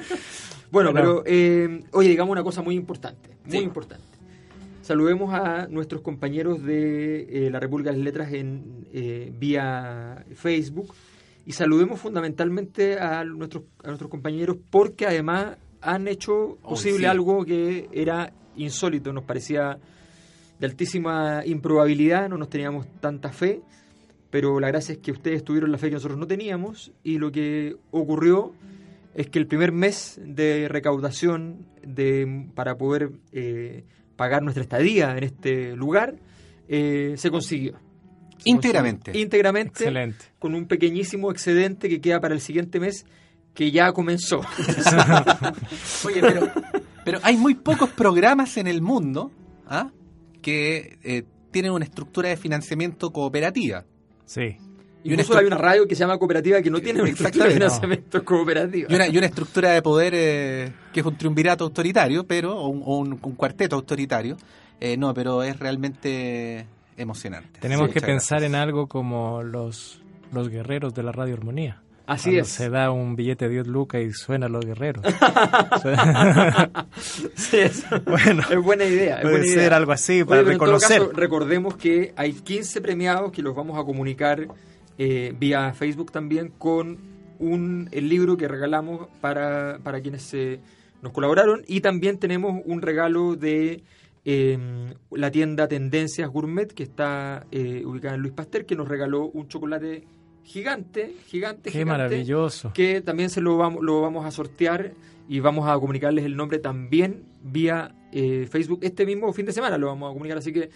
Bueno, 0.71 0.91
Pero- 0.91 1.21
pero 1.21 1.23
eh, 1.27 1.84
oye, 1.91 2.09
digamos 2.09 2.31
una 2.31 2.41
cosa 2.43 2.61
muy 2.63 2.75
importante, 2.75 3.29
muy 3.45 3.57
Sí. 3.59 3.63
importante. 3.63 4.03
Saludemos 4.81 5.31
a 5.34 5.67
nuestros 5.67 6.01
compañeros 6.01 6.63
de 6.63 7.45
eh, 7.45 7.49
la 7.51 7.59
República 7.59 7.91
de 7.91 7.97
las 7.97 8.03
Letras 8.05 8.34
en 8.34 8.88
eh, 8.91 9.31
vía 9.38 10.25
Facebook 10.36 10.93
y 11.45 11.51
saludemos 11.53 11.99
fundamentalmente 11.99 12.99
a 12.99 13.23
nuestros 13.23 13.63
a 13.84 13.88
nuestros 13.88 14.09
compañeros 14.09 14.57
porque 14.71 15.05
además 15.05 15.57
han 15.84 16.07
hecho 16.07 16.57
posible 16.61 16.99
sí. 16.99 17.05
algo 17.05 17.45
que 17.45 17.89
era 17.91 18.34
insólito, 18.55 19.11
nos 19.13 19.23
parecía 19.23 19.77
de 20.59 20.65
altísima 20.65 21.45
improbabilidad, 21.45 22.29
no 22.29 22.38
nos 22.38 22.49
teníamos 22.49 22.88
tanta 22.99 23.29
fe, 23.29 23.61
pero 24.29 24.59
la 24.59 24.69
gracia 24.69 24.93
es 24.93 24.99
que 24.99 25.11
ustedes 25.11 25.43
tuvieron 25.43 25.71
la 25.71 25.77
fe 25.77 25.89
que 25.89 25.95
nosotros 25.95 26.17
no 26.17 26.27
teníamos 26.27 26.91
y 27.03 27.17
lo 27.17 27.31
que 27.31 27.75
ocurrió 27.91 28.53
es 29.13 29.29
que 29.29 29.39
el 29.39 29.47
primer 29.47 29.71
mes 29.71 30.19
de 30.23 30.67
recaudación 30.69 31.67
de, 31.84 32.47
para 32.55 32.77
poder 32.77 33.11
eh, 33.31 33.84
pagar 34.15 34.41
nuestra 34.41 34.63
estadía 34.63 35.15
en 35.17 35.23
este 35.23 35.75
lugar 35.75 36.15
eh, 36.67 37.13
se 37.17 37.29
consiguió. 37.29 37.77
Íntegramente. 38.45 39.17
Íntegramente. 39.17 39.84
excelente. 39.84 40.25
Con 40.39 40.55
un 40.55 40.65
pequeñísimo 40.65 41.31
excedente 41.31 41.89
que 41.89 42.01
queda 42.01 42.19
para 42.19 42.34
el 42.34 42.41
siguiente 42.41 42.79
mes 42.79 43.05
que 43.53 43.71
ya 43.71 43.91
comenzó. 43.93 44.39
Oye, 46.05 46.21
pero, 46.21 46.49
pero 47.05 47.19
hay 47.23 47.37
muy 47.37 47.55
pocos 47.55 47.89
programas 47.89 48.57
en 48.57 48.67
el 48.67 48.81
mundo 48.81 49.31
¿ah? 49.67 49.89
que 50.41 50.97
eh, 51.03 51.23
tienen 51.51 51.71
una 51.71 51.85
estructura 51.85 52.29
de 52.29 52.37
financiamiento 52.37 53.11
cooperativa. 53.11 53.85
Sí. 54.25 54.57
Y 55.05 55.11
una, 55.13 55.21
Incluso 55.21 55.37
hay 55.37 55.45
una 55.45 55.57
radio 55.57 55.85
que 55.85 55.95
se 55.95 55.99
llama 55.99 56.17
Cooperativa 56.17 56.61
que 56.61 56.69
no 56.71 56.79
tiene 56.79 57.01
una 57.01 57.09
estructura 57.09 57.45
de 57.45 57.51
Exactamente. 57.55 57.81
financiamiento 57.89 58.23
cooperativa. 58.25 58.87
y 58.89 58.95
una, 58.95 59.07
y 59.09 59.17
una 59.17 59.27
estructura 59.27 59.71
de 59.71 59.81
poder 59.81 60.13
eh, 60.15 60.71
que 60.93 61.01
es 61.01 61.05
un 61.05 61.17
triunvirato 61.17 61.65
autoritario, 61.65 62.25
pero 62.25 62.55
o 62.57 62.69
un, 62.69 62.81
o 62.85 62.97
un- 62.99 63.19
un 63.21 63.35
cuarteto 63.35 63.75
autoritario. 63.75 64.37
Eh, 64.79 64.95
no, 64.97 65.13
pero 65.13 65.43
es 65.43 65.59
realmente 65.59 66.65
emocionante. 66.97 67.59
Tenemos 67.59 67.87
Sí, 67.87 67.93
que 67.95 68.01
pensar 68.01 68.39
gracias. 68.39 68.49
en 68.49 68.55
algo 68.55 68.87
como 68.87 69.43
los, 69.43 70.01
los 70.31 70.47
guerreros 70.49 70.93
de 70.93 71.03
la 71.03 71.11
Radio 71.11 71.33
Armonía. 71.35 71.81
Así 72.05 72.31
Cuando 72.31 72.41
es. 72.41 72.47
Se 72.49 72.69
da 72.69 72.91
un 72.91 73.15
billete 73.15 73.45
de 73.45 73.51
10 73.55 73.67
lucas 73.67 74.01
y 74.01 74.11
suena 74.11 74.47
los 74.49 74.65
guerreros. 74.65 75.03
Sí, 77.35 77.57
es, 77.57 77.85
Bueno, 78.05 78.43
es 78.49 78.61
buena 78.61 78.85
idea. 78.85 79.15
es 79.17 79.21
Puede 79.21 79.33
buena 79.37 79.47
ser 79.47 79.57
idea. 79.59 79.77
algo 79.77 79.91
así 79.91 80.13
Oye, 80.13 80.25
para 80.25 80.41
pero 80.41 80.51
en 80.51 80.57
todo 80.57 80.65
reconocer. 80.67 80.99
caso, 80.99 81.11
recordemos 81.13 81.75
que 81.77 82.13
hay 82.15 82.33
15 82.33 82.81
premiados 82.81 83.31
que 83.31 83.41
los 83.41 83.55
vamos 83.55 83.79
a 83.79 83.83
comunicar 83.83 84.47
eh, 84.97 85.33
vía 85.39 85.73
Facebook 85.73 86.11
también 86.11 86.49
con 86.57 86.97
un, 87.39 87.89
el 87.91 88.09
libro 88.09 88.37
que 88.37 88.47
regalamos 88.47 89.07
para, 89.21 89.79
para 89.83 90.01
quienes 90.01 90.23
se, 90.23 90.59
nos 91.01 91.11
colaboraron 91.13 91.63
y 91.67 91.81
también 91.81 92.17
tenemos 92.19 92.61
un 92.65 92.81
regalo 92.81 93.35
de 93.35 93.83
eh, 94.25 94.57
la 95.11 95.31
tienda 95.31 95.67
Tendencias 95.67 96.29
Gourmet 96.29 96.67
que 96.73 96.83
está 96.83 97.45
eh, 97.51 97.83
ubicada 97.85 98.15
en 98.15 98.21
Luis 98.21 98.33
Pasteur 98.33 98.65
que 98.65 98.75
nos 98.75 98.87
regaló 98.87 99.25
un 99.25 99.47
chocolate 99.47 100.03
gigante, 100.43 101.15
gigante, 101.27 101.63
Qué 101.71 101.79
gigante, 101.79 101.85
maravilloso. 101.85 102.71
que 102.73 103.01
también 103.01 103.29
se 103.29 103.41
lo 103.41 103.57
vamos, 103.57 103.83
lo 103.83 104.01
vamos 104.01 104.25
a 104.25 104.31
sortear 104.31 104.93
y 105.29 105.39
vamos 105.39 105.67
a 105.69 105.73
comunicarles 105.79 106.25
el 106.25 106.35
nombre 106.35 106.59
también 106.59 107.23
vía 107.41 107.95
eh, 108.11 108.47
Facebook 108.51 108.79
este 108.83 109.05
mismo 109.05 109.31
fin 109.33 109.45
de 109.45 109.53
semana 109.53 109.77
lo 109.77 109.87
vamos 109.87 110.09
a 110.09 110.13
comunicar 110.13 110.37
así 110.37 110.51
que 110.53 110.69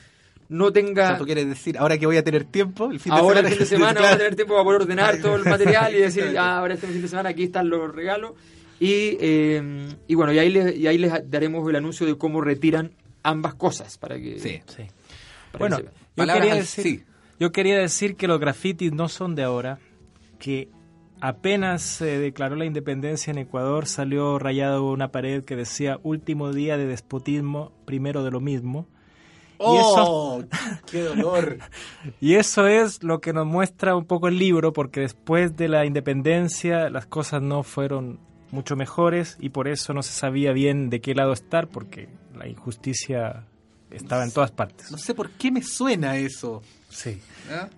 no 0.49 0.65
O 0.65 0.71
tenga 0.71 1.07
sea, 1.09 1.17
tú 1.17 1.25
quieres 1.25 1.45
decir, 1.47 1.77
ahora 1.77 1.97
que 1.97 2.05
voy 2.05 2.15
a 2.15 2.23
tener 2.23 2.45
tiempo, 2.45 2.89
el 2.89 3.01
fin 3.01 3.13
de 3.13 3.19
ahora 3.19 3.41
el 3.41 3.45
semana. 3.47 3.49
fin 3.49 3.59
de 3.59 3.65
semana 3.69 3.91
Claro. 3.93 4.03
vamos 4.05 4.15
a 4.15 4.17
tener 4.19 4.35
tiempo 4.35 4.53
para 4.53 4.63
poder 4.63 4.81
ordenar 4.83 5.21
todo 5.21 5.35
el 5.35 5.43
material 5.43 5.93
y 5.93 5.99
decir 5.99 6.35
ah, 6.39 6.59
ahora 6.59 6.73
este 6.75 6.87
fin 6.87 7.01
de 7.01 7.07
semana 7.09 7.29
aquí 7.29 7.43
están 7.43 7.69
los 7.69 7.93
regalos 7.93 8.31
y, 8.79 9.17
eh, 9.19 9.89
y 10.07 10.15
bueno 10.15 10.31
y 10.31 10.39
ahí 10.39 10.49
les, 10.49 10.77
y 10.77 10.87
ahí 10.87 10.97
les 10.97 11.11
daremos 11.29 11.67
el 11.69 11.75
anuncio 11.75 12.07
de 12.07 12.17
cómo 12.17 12.39
retiran 12.39 12.91
ambas 13.23 13.55
cosas 13.55 13.97
para 13.97 14.17
que 14.17 14.39
Sí. 14.39 14.61
Sí. 14.67 14.83
para 15.51 15.59
Bueno, 15.59 15.77
que 15.77 15.83
yo 15.83 15.89
Palabras 16.15 16.45
quería, 16.45 16.55
decir, 16.61 16.83
sí. 16.83 17.03
Yo 17.39 17.51
quería 17.51 17.77
decir 17.77 18.15
que 18.15 18.27
los 18.27 18.39
grafitis 18.39 18.91
no 18.93 19.09
son 19.09 19.35
de 19.35 19.43
ahora, 19.43 19.79
que 20.39 20.69
apenas 21.21 21.81
se 21.81 22.19
declaró 22.19 22.55
la 22.55 22.65
independencia 22.65 23.31
en 23.31 23.37
Ecuador 23.37 23.87
salió 23.87 24.39
rayado 24.39 24.91
una 24.91 25.11
pared 25.11 25.43
que 25.43 25.55
decía 25.55 25.99
último 26.03 26.53
día 26.53 26.77
de 26.77 26.85
despotismo, 26.85 27.71
primero 27.85 28.23
de 28.23 28.31
lo 28.31 28.39
mismo. 28.39 28.87
¡Oh! 29.59 30.43
¡Qué 30.91 31.01
dolor! 31.01 31.57
Y 32.21 32.35
eso 32.35 32.67
es 32.67 33.03
lo 33.03 33.19
que 33.21 33.33
nos 33.33 33.45
muestra 33.45 33.95
un 33.95 34.05
poco 34.05 34.27
el 34.27 34.37
libro, 34.37 34.73
porque 34.73 35.01
después 35.01 35.55
de 35.55 35.67
la 35.67 35.85
independencia 35.85 36.89
las 36.89 37.05
cosas 37.05 37.41
no 37.41 37.63
fueron 37.63 38.19
mucho 38.51 38.75
mejores 38.75 39.37
y 39.39 39.49
por 39.49 39.67
eso 39.67 39.93
no 39.93 40.03
se 40.03 40.13
sabía 40.13 40.53
bien 40.53 40.89
de 40.89 41.01
qué 41.01 41.13
lado 41.15 41.33
estar, 41.33 41.67
porque 41.67 42.07
la 42.35 42.47
injusticia 42.47 43.45
estaba 43.91 44.23
en 44.23 44.31
todas 44.31 44.51
partes. 44.51 44.91
No 44.91 44.97
sé 44.97 45.13
por 45.13 45.31
qué 45.31 45.51
me 45.51 45.63
suena 45.63 46.17
eso. 46.17 46.61
Sí. 46.89 47.21
¿Ah? 47.51 47.69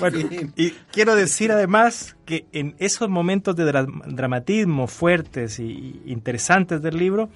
Bueno, 0.00 0.18
y 0.56 0.70
quiero 0.90 1.14
decir 1.14 1.52
además 1.52 2.16
que 2.24 2.46
en 2.52 2.74
esos 2.78 3.08
momentos 3.08 3.54
de 3.54 3.64
dra- 3.70 3.86
dramatismo 4.06 4.86
fuertes 4.86 5.58
y 5.60 6.02
y 6.04 6.12
interesantes 6.12 6.82
del 6.82 6.96
libro 6.98 7.28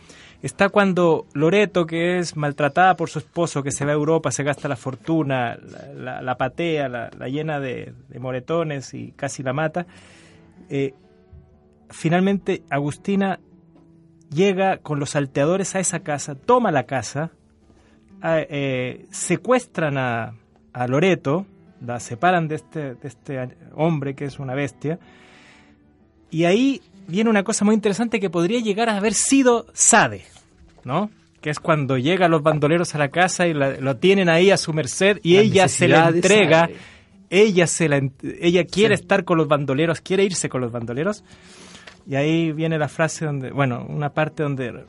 está 0.43 0.68
cuando 0.71 1.27
Loreto, 1.35 1.85
que 1.87 2.18
es 2.18 2.35
maltratada 2.37 2.97
por 2.97 3.11
su 3.11 3.18
esposo, 3.18 3.62
que 3.62 3.71
se 3.71 3.85
va 3.85 3.91
a 3.93 3.95
Europa, 3.95 4.31
se 4.33 4.43
gasta 4.43 4.68
la 4.68 4.77
fortuna, 4.77 5.57
la, 5.57 5.93
la- 5.95 6.23
la 6.23 6.37
patea, 6.37 6.89
la, 6.89 7.11
la 7.16 7.29
llena 7.29 7.61
de, 7.61 7.93
de 8.09 8.18
moretones 8.18 8.95
y 8.95 9.12
casi 9.12 9.43
la 9.43 9.53
mata, 9.53 9.87
eh, 10.71 10.95
finalmente 11.91 12.62
Agustina 12.71 13.39
llega 14.33 14.79
con 14.79 14.99
los 14.99 15.11
salteadores 15.11 15.75
a 15.75 15.81
esa 15.81 16.01
casa, 16.01 16.35
toma 16.35 16.73
la 16.73 16.85
casa, 16.85 17.31
eh, 18.25 19.07
secuestran 19.11 19.99
a, 19.99 20.35
a 20.73 20.87
Loreto, 20.87 21.47
la 21.85 21.99
separan 22.01 22.49
de 22.49 22.57
este, 22.57 22.95
de 22.95 23.09
este 23.09 23.49
hombre 23.75 24.14
que 24.14 24.25
es 24.27 24.39
una 24.39 24.55
bestia, 24.55 24.99
y 26.31 26.45
ahí 26.45 26.81
viene 27.09 27.29
una 27.31 27.43
cosa 27.43 27.64
muy 27.64 27.75
interesante 27.75 28.21
que 28.21 28.31
podría 28.31 28.61
llegar 28.61 28.89
a 28.89 28.97
haber 28.97 29.14
sido 29.14 29.66
Sade, 29.73 30.23
¿no? 30.85 31.11
Que 31.41 31.51
es 31.51 31.59
cuando 31.59 31.97
llegan 31.99 32.31
los 32.31 32.43
bandoleros 32.43 32.95
a 32.95 32.99
la 32.99 33.09
casa 33.09 33.47
y 33.49 33.55
la- 33.55 33.77
lo 33.81 33.97
tienen 33.97 34.29
ahí 34.29 34.51
a 34.51 34.57
su 34.57 34.73
merced 34.73 35.18
y 35.23 35.35
La 35.35 35.41
ella 35.41 35.68
se 35.68 35.89
la 35.89 36.09
entrega. 36.09 36.68
Ella, 37.33 37.66
se 37.68 37.89
la, 37.89 38.01
ella 38.41 38.64
quiere 38.64 38.97
Sí. 38.97 39.03
estar 39.03 39.25
con 39.25 39.39
los 39.39 39.47
bandoleros, 39.49 40.01
quiere 40.01 40.25
irse 40.25 40.49
con 40.49 40.61
los 40.61 40.73
bandoleros. 40.73 41.23
Y 42.07 42.16
ahí 42.16 42.51
viene 42.53 42.77
la 42.77 42.89
frase 42.89 43.25
donde, 43.25 43.53
bueno, 43.53 43.87
una 43.89 44.11
parte 44.11 44.43
donde 44.43 44.85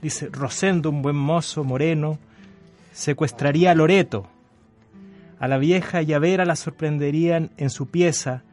dice, 0.00 0.28
Rosendo, 0.32 0.88
un 0.88 1.02
buen 1.02 1.16
mozo 1.16 1.64
moreno, 1.64 2.18
secuestraría 2.92 3.72
a 3.72 3.74
Loreto. 3.74 4.26
A 5.38 5.48
la 5.48 5.58
vieja 5.58 6.02
Llavera 6.02 6.44
la 6.44 6.56
sorprenderían 6.56 7.50
en 7.56 7.70
su 7.70 7.86
pieza, 7.88 8.44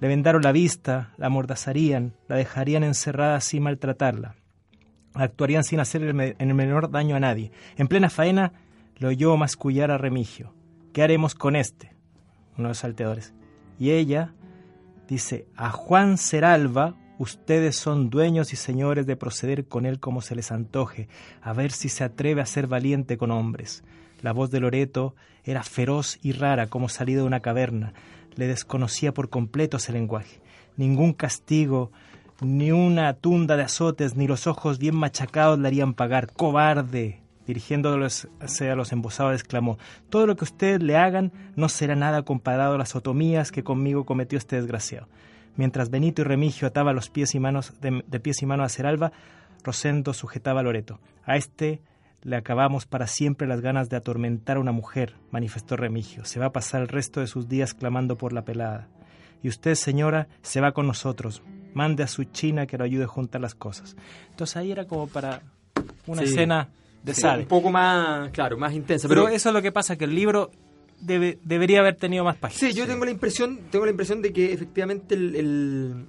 le 0.00 0.08
vendaron 0.08 0.42
la 0.42 0.52
vista, 0.52 1.12
la 1.16 1.26
amordazarían, 1.26 2.14
la 2.28 2.36
dejarían 2.36 2.84
encerrada 2.84 3.40
sin 3.40 3.64
maltratarla. 3.64 4.36
Actuarían 5.14 5.64
sin 5.64 5.80
hacer 5.80 6.02
el, 6.02 6.14
me- 6.14 6.36
el 6.38 6.54
menor 6.54 6.90
daño 6.90 7.16
a 7.16 7.20
nadie. 7.20 7.50
En 7.76 7.88
plena 7.88 8.08
faena 8.10 8.52
lo 8.98 9.08
oyó 9.08 9.36
mascullar 9.36 9.90
a 9.90 9.98
Remigio. 9.98 10.54
¿Qué 10.92 11.02
haremos 11.02 11.34
con 11.34 11.56
este? 11.56 11.92
Uno 12.56 12.68
de 12.68 12.70
los 12.70 12.78
salteadores. 12.78 13.34
Y 13.78 13.90
ella 13.90 14.32
dice, 15.08 15.46
a 15.56 15.70
Juan 15.70 16.18
Seralva, 16.18 16.94
ustedes 17.18 17.74
son 17.76 18.10
dueños 18.10 18.52
y 18.52 18.56
señores 18.56 19.06
de 19.06 19.16
proceder 19.16 19.66
con 19.66 19.86
él 19.86 19.98
como 19.98 20.20
se 20.20 20.36
les 20.36 20.52
antoje, 20.52 21.08
a 21.42 21.52
ver 21.52 21.72
si 21.72 21.88
se 21.88 22.04
atreve 22.04 22.40
a 22.40 22.46
ser 22.46 22.68
valiente 22.68 23.16
con 23.18 23.30
hombres. 23.32 23.82
La 24.20 24.32
voz 24.32 24.50
de 24.50 24.60
Loreto 24.60 25.14
era 25.44 25.62
feroz 25.62 26.18
y 26.22 26.32
rara 26.32 26.66
como 26.66 26.88
salida 26.88 27.20
de 27.20 27.26
una 27.26 27.40
caverna. 27.40 27.92
Le 28.36 28.46
desconocía 28.46 29.14
por 29.14 29.30
completo 29.30 29.76
ese 29.76 29.92
lenguaje. 29.92 30.40
Ningún 30.76 31.12
castigo, 31.12 31.90
ni 32.40 32.70
una 32.70 33.14
tunda 33.14 33.56
de 33.56 33.64
azotes, 33.64 34.16
ni 34.16 34.26
los 34.26 34.46
ojos 34.46 34.78
bien 34.78 34.94
machacados 34.96 35.58
le 35.58 35.68
harían 35.68 35.94
pagar. 35.94 36.32
¡Cobarde! 36.32 37.20
Dirigiéndose 37.46 38.28
a 38.70 38.74
los 38.74 38.92
embosados, 38.92 39.34
exclamó, 39.34 39.78
todo 40.10 40.26
lo 40.26 40.36
que 40.36 40.44
ustedes 40.44 40.82
le 40.82 40.96
hagan 40.96 41.32
no 41.56 41.68
será 41.68 41.96
nada 41.96 42.22
comparado 42.22 42.74
a 42.74 42.78
las 42.78 42.94
otomías 42.94 43.50
que 43.50 43.64
conmigo 43.64 44.04
cometió 44.04 44.36
este 44.36 44.56
desgraciado. 44.56 45.08
Mientras 45.56 45.90
Benito 45.90 46.22
y 46.22 46.24
Remigio 46.24 46.68
ataban 46.68 46.94
los 46.94 47.08
pies 47.08 47.34
y 47.34 47.40
manos 47.40 47.72
de, 47.80 48.04
de 48.06 48.20
pies 48.20 48.42
y 48.42 48.46
manos 48.46 48.66
a 48.66 48.68
Ceralba, 48.68 49.12
Rosendo 49.64 50.12
sujetaba 50.12 50.60
a 50.60 50.62
Loreto. 50.62 51.00
A 51.24 51.36
este 51.36 51.80
le 52.22 52.36
acabamos 52.36 52.86
para 52.86 53.06
siempre 53.06 53.46
las 53.46 53.60
ganas 53.60 53.88
de 53.88 53.96
atormentar 53.96 54.56
a 54.56 54.60
una 54.60 54.72
mujer, 54.72 55.14
manifestó 55.30 55.76
Remigio. 55.76 56.24
Se 56.24 56.40
va 56.40 56.46
a 56.46 56.52
pasar 56.52 56.80
el 56.82 56.88
resto 56.88 57.20
de 57.20 57.26
sus 57.26 57.48
días 57.48 57.74
clamando 57.74 58.16
por 58.16 58.32
la 58.32 58.42
pelada. 58.44 58.88
Y 59.42 59.48
usted, 59.48 59.74
señora, 59.74 60.26
se 60.42 60.60
va 60.60 60.72
con 60.72 60.86
nosotros. 60.86 61.42
Mande 61.74 62.02
a 62.02 62.08
su 62.08 62.24
china 62.24 62.66
que 62.66 62.76
lo 62.76 62.84
ayude 62.84 63.04
a 63.04 63.08
juntar 63.08 63.40
las 63.40 63.54
cosas. 63.54 63.96
Entonces 64.30 64.56
ahí 64.56 64.72
era 64.72 64.86
como 64.86 65.06
para 65.06 65.42
una 66.06 66.22
Sí. 66.22 66.28
escena 66.30 66.68
de 67.04 67.14
Sí, 67.14 67.20
sal. 67.20 67.40
un 67.40 67.46
poco 67.46 67.70
más 67.70 68.30
claro 68.32 68.58
más 68.58 68.72
intensa 68.74 69.06
Pero, 69.06 69.24
pero, 69.24 69.34
eso 69.36 69.50
es 69.50 69.54
lo 69.54 69.62
que 69.62 69.70
pasa, 69.70 69.96
que 69.96 70.04
el 70.04 70.14
libro 70.14 70.50
debe, 71.00 71.38
debería 71.44 71.78
haber 71.80 71.94
tenido 71.94 72.24
más 72.24 72.36
páginas. 72.36 72.58
Sí, 72.72 72.76
yo 72.76 72.86
tengo 72.88 73.04
la 73.04 73.12
impresión, 73.12 73.60
tengo 73.70 73.84
la 73.84 73.92
impresión 73.92 74.20
de 74.20 74.32
que 74.32 74.52
efectivamente 74.52 75.14
el, 75.14 75.36
el- 75.36 76.06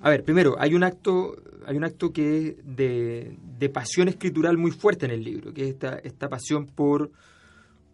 a 0.00 0.10
ver, 0.10 0.24
primero, 0.24 0.56
hay 0.58 0.74
un 0.74 0.84
acto, 0.84 1.36
hay 1.66 1.76
un 1.76 1.84
acto 1.84 2.12
que 2.12 2.48
es 2.48 2.54
de, 2.76 3.36
de 3.58 3.68
pasión 3.68 4.08
escritural 4.08 4.56
muy 4.58 4.70
fuerte 4.70 5.06
en 5.06 5.12
el 5.12 5.24
libro, 5.24 5.52
que 5.52 5.62
es 5.64 5.68
esta, 5.70 5.98
esta 5.98 6.28
pasión 6.28 6.66
por, 6.66 7.10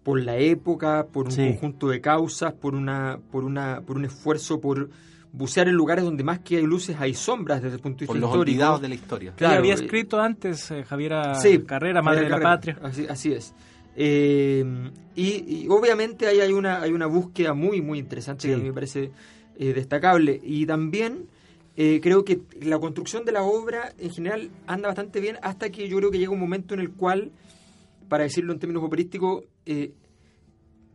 por 0.03 0.21
la 0.21 0.37
época, 0.37 1.07
por 1.13 1.27
un 1.27 1.33
Sí. 1.33 1.43
conjunto 1.47 1.89
de 1.89 2.01
causas, 2.01 2.53
por 2.53 2.75
una, 2.75 3.19
por 3.31 3.45
una, 3.45 3.81
por 3.87 3.97
un 3.97 4.05
esfuerzo 4.05 4.61
por 4.61 4.91
bucear 5.33 5.67
en 5.67 5.75
lugares 5.75 6.05
donde 6.05 6.23
más 6.23 6.39
que 6.41 6.59
hay 6.59 6.63
luces 6.63 6.97
hay 7.01 7.13
sombras 7.15 7.61
desde 7.61 7.77
el 7.77 7.83
punto 7.83 7.99
de 7.99 8.03
vista 8.03 8.13
Por 8.13 8.21
los 8.21 8.31
histórico. 8.31 8.53
olvidados 8.53 8.81
de 8.83 8.89
la 8.89 8.95
historia. 8.95 9.33
Claro, 9.35 9.59
había 9.59 9.73
eh, 9.73 9.77
escrito 9.77 10.21
antes 10.21 10.71
eh, 10.71 10.85
Javiera 10.85 11.35
Sí, 11.35 11.59
Carrera, 11.61 12.03
Madre 12.03 12.21
de 12.25 12.29
la 12.29 12.39
Carrera, 12.39 12.51
Patria. 12.51 12.79
Así, 12.83 13.07
así 13.09 13.33
es. 13.33 13.53
Eh, 13.97 14.65
y, 15.17 15.63
y 15.65 15.67
obviamente 15.69 16.27
ahí 16.27 16.41
hay 16.41 16.53
una, 16.53 16.81
hay 16.83 16.93
una 16.93 17.07
búsqueda 17.07 17.55
muy, 17.55 17.81
muy 17.81 17.99
interesante 17.99 18.47
que 18.49 18.55
a 18.55 18.59
mí 18.59 18.65
me 18.65 18.73
parece 18.73 19.11
eh, 19.59 19.73
destacable. 19.73 20.41
Y 20.43 20.67
también 20.67 21.27
eh, 21.77 22.01
creo 22.03 22.25
que 22.25 22.41
la 22.61 22.79
construcción 22.79 23.25
de 23.25 23.33
la 23.33 23.43
obra 23.43 23.93
en 23.99 24.11
general 24.11 24.51
anda 24.67 24.89
bastante 24.89 25.21
bien 25.21 25.39
hasta 25.43 25.71
que 25.71 25.89
yo 25.89 25.97
creo 25.99 26.11
que 26.11 26.19
llega 26.19 26.31
un 26.31 26.39
momento 26.41 26.75
en 26.75 26.81
el 26.81 26.91
cual, 26.93 27.33
para 28.09 28.25
decirlo 28.25 28.53
en 28.53 28.59
términos 28.61 28.85
operísticos, 28.85 29.45
eh, 29.67 29.93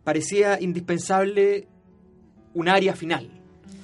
parecía 0.03 0.59
indispensable 0.61 1.67
un 2.53 2.67
área 2.69 2.95
final. 2.95 3.29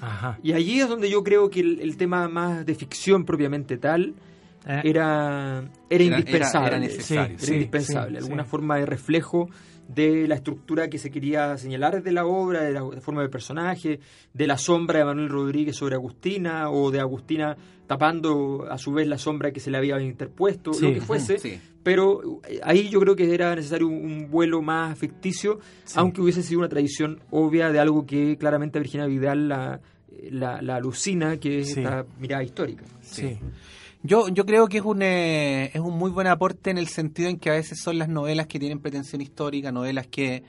Ajá. 0.02 0.39
Y 0.43 0.54
allí 0.54 0.80
es 0.80 0.88
donde 0.89 1.10
yo 1.10 1.24
creo 1.24 1.50
que 1.50 1.60
el, 1.62 1.80
el 1.82 1.98
tema 1.98 2.28
más 2.28 2.66
de 2.66 2.76
ficción 2.76 3.26
propiamente 3.26 3.78
tal 3.78 4.14
Eh. 4.68 4.82
era, 4.84 5.60
era 5.89 6.04
Era- 6.04 6.04
indispensable. 6.18 6.68
era- 6.68 6.78
era 6.78 6.80
necesario. 6.88 7.36
Era 7.36 7.46
Sí, 7.46 7.54
indispensable. 7.54 8.18
sí, 8.20 8.24
alguna 8.26 8.43
sí. 8.43 8.50
forma 8.50 8.78
de 8.78 8.86
reflejo 8.88 9.50
de 9.88 10.28
la 10.28 10.36
estructura 10.36 10.90
que 10.90 10.98
se 10.98 11.12
quería 11.12 11.58
señalar 11.58 12.02
de 12.02 12.12
la 12.12 12.26
obra, 12.26 12.64
de 12.64 12.72
la 12.74 12.84
forma 13.02 13.22
de 13.22 13.30
personaje, 13.30 14.00
de 14.34 14.48
la 14.48 14.58
sombra 14.58 15.00
de 15.00 15.06
Manuel 15.06 15.30
Rodríguez 15.30 15.76
sobre 15.76 15.96
Agustina, 15.96 16.70
o 16.72 16.90
de 16.92 17.00
Agustina 17.00 17.56
tapando 17.88 18.66
a 18.70 18.78
su 18.80 18.92
vez 18.94 19.08
la 19.08 19.18
sombra 19.20 19.52
que 19.52 19.60
se 19.60 19.70
le 19.70 19.78
había 19.78 20.02
interpuesto, 20.02 20.74
Sí. 20.74 20.88
lo 20.88 20.94
que 20.96 21.02
fuese. 21.02 21.38
Sí. 21.38 21.60
Pero 21.84 22.42
eh, 22.50 22.60
ahí 22.64 22.90
yo 22.90 23.00
creo 23.00 23.16
que 23.16 23.32
era 23.32 23.56
necesario 23.56 23.88
un, 23.88 23.94
un 23.94 24.32
vuelo 24.32 24.62
más 24.64 24.98
ficticio, 24.98 25.60
aunque 25.94 26.20
hubiese 26.22 26.42
sido 26.42 26.60
una 26.62 26.70
tradición 26.70 27.20
obvia 27.30 27.72
de 27.72 27.80
algo 27.80 28.06
que 28.08 28.38
claramente 28.40 28.80
Virginia 28.80 29.06
Vidal 29.06 29.48
la, 29.48 29.80
la, 30.32 30.62
la 30.64 30.76
alucina, 30.78 31.38
que 31.38 31.60
es 31.60 31.74
Sí. 31.74 31.82
esta 31.82 32.06
mirada 32.20 32.44
histórica. 32.44 32.84
Sí. 33.02 33.38
Yo, 34.08 34.28
yo 34.28 34.45
creo 34.45 34.68
que 34.68 34.78
es 34.78 34.84
un, 34.84 35.01
eh, 35.01 35.72
es 35.74 35.80
un 35.82 35.97
muy 35.97 36.12
buen 36.12 36.28
aporte 36.28 36.70
en 36.70 36.78
el 36.78 36.88
sentido 36.88 37.30
en 37.30 37.39
que 37.39 37.49
a 37.49 37.53
veces 37.53 37.80
son 37.82 37.97
las 37.97 38.08
novelas 38.10 38.45
que 38.47 38.60
tienen 38.60 38.80
pretensión 38.80 39.22
histórica, 39.22 39.72
novelas 39.72 40.06
que 40.08 40.43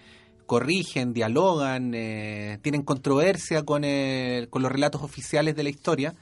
corrigen, 0.47 1.13
dialogan, 1.15 1.93
eh, 1.95 2.59
tienen 2.63 2.83
controversia 2.83 3.63
con, 3.65 3.85
el- 3.85 4.49
con 4.51 4.63
los 4.63 4.71
relatos 4.71 5.03
oficiales 5.03 5.57
de 5.57 5.63
la 5.63 5.71
historia, 5.71 6.15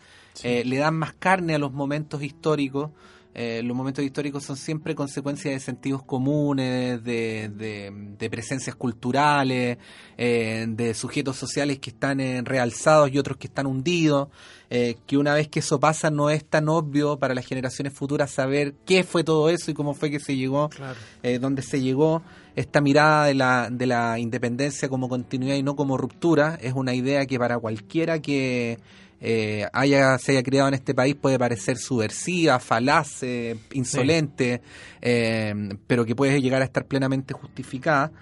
eh, 0.45 0.65
le 0.65 0.77
dan 0.79 0.95
más 0.97 1.13
carne 1.15 1.55
a 1.55 1.59
los 1.59 1.73
momentos 1.73 2.23
históricos. 2.23 2.91
Eh, 3.35 3.63
los 3.65 3.77
momentos 3.77 4.05
históricos 4.05 4.45
son 4.45 4.57
siempre 4.57 4.95
consecuencia 4.95 5.51
de 5.51 5.59
sentidos 5.59 6.03
comunes, 6.05 7.03
de, 7.03 7.51
de- 7.55 7.93
de 8.19 8.31
presencias 8.31 8.77
culturales, 8.77 9.79
eh, 10.17 10.67
de 10.69 10.95
sujetos 10.95 11.37
sociales 11.37 11.79
que 11.81 11.91
están 11.91 12.21
eh, 12.21 12.43
realzados 12.45 13.11
y 13.13 13.19
otros 13.19 13.37
que 13.37 13.49
están 13.49 13.67
hundidos, 13.67 14.29
eh, 14.71 14.97
que 15.07 15.17
una 15.17 15.35
vez 15.35 15.49
que 15.49 15.59
eso 15.59 15.81
pasa 15.81 16.11
no 16.11 16.31
es 16.31 16.45
tan 16.45 16.69
obvio 16.69 17.19
para 17.19 17.35
las 17.35 17.45
generaciones 17.47 17.93
futuras 17.93 18.31
saber 18.31 18.75
qué 18.87 19.03
fue 19.05 19.25
todo 19.25 19.49
eso 19.51 19.71
y 19.71 19.75
cómo 19.75 19.95
fue 19.95 20.11
que 20.11 20.21
se 20.21 20.37
llegó, 20.37 20.69
Claro. 20.69 20.97
dónde 21.41 21.63
se 21.63 21.81
llegó. 21.81 22.23
Esta 22.57 22.81
mirada 22.81 23.25
de 23.27 23.35
la, 23.35 23.69
de 23.69 23.85
la 23.87 24.17
independencia 24.21 24.89
como 24.89 25.09
continuidad 25.09 25.57
y 25.57 25.65
no 25.65 25.75
como 25.75 25.97
ruptura 25.97 26.57
es 26.63 26.73
una 26.75 26.95
idea 26.95 27.27
que 27.27 27.37
para 27.37 27.59
cualquiera 27.59 28.21
que 28.23 28.79
eh, 29.21 29.67
haya, 29.73 30.19
se 30.19 30.33
haya 30.33 30.43
creado 30.43 30.69
en 30.69 30.75
este 30.75 30.95
país 30.95 31.15
puede 31.15 31.39
parecer 31.39 31.79
subversiva, 31.79 32.59
falaz, 32.59 33.23
eh, 33.23 33.57
insolente, 33.73 34.61
eh, 35.01 35.55
pero 35.87 36.05
que 36.05 36.15
puede 36.15 36.41
llegar 36.41 36.63
a 36.63 36.65
estar 36.65 36.85
plenamente 36.87 37.35
justificada. 37.35 38.13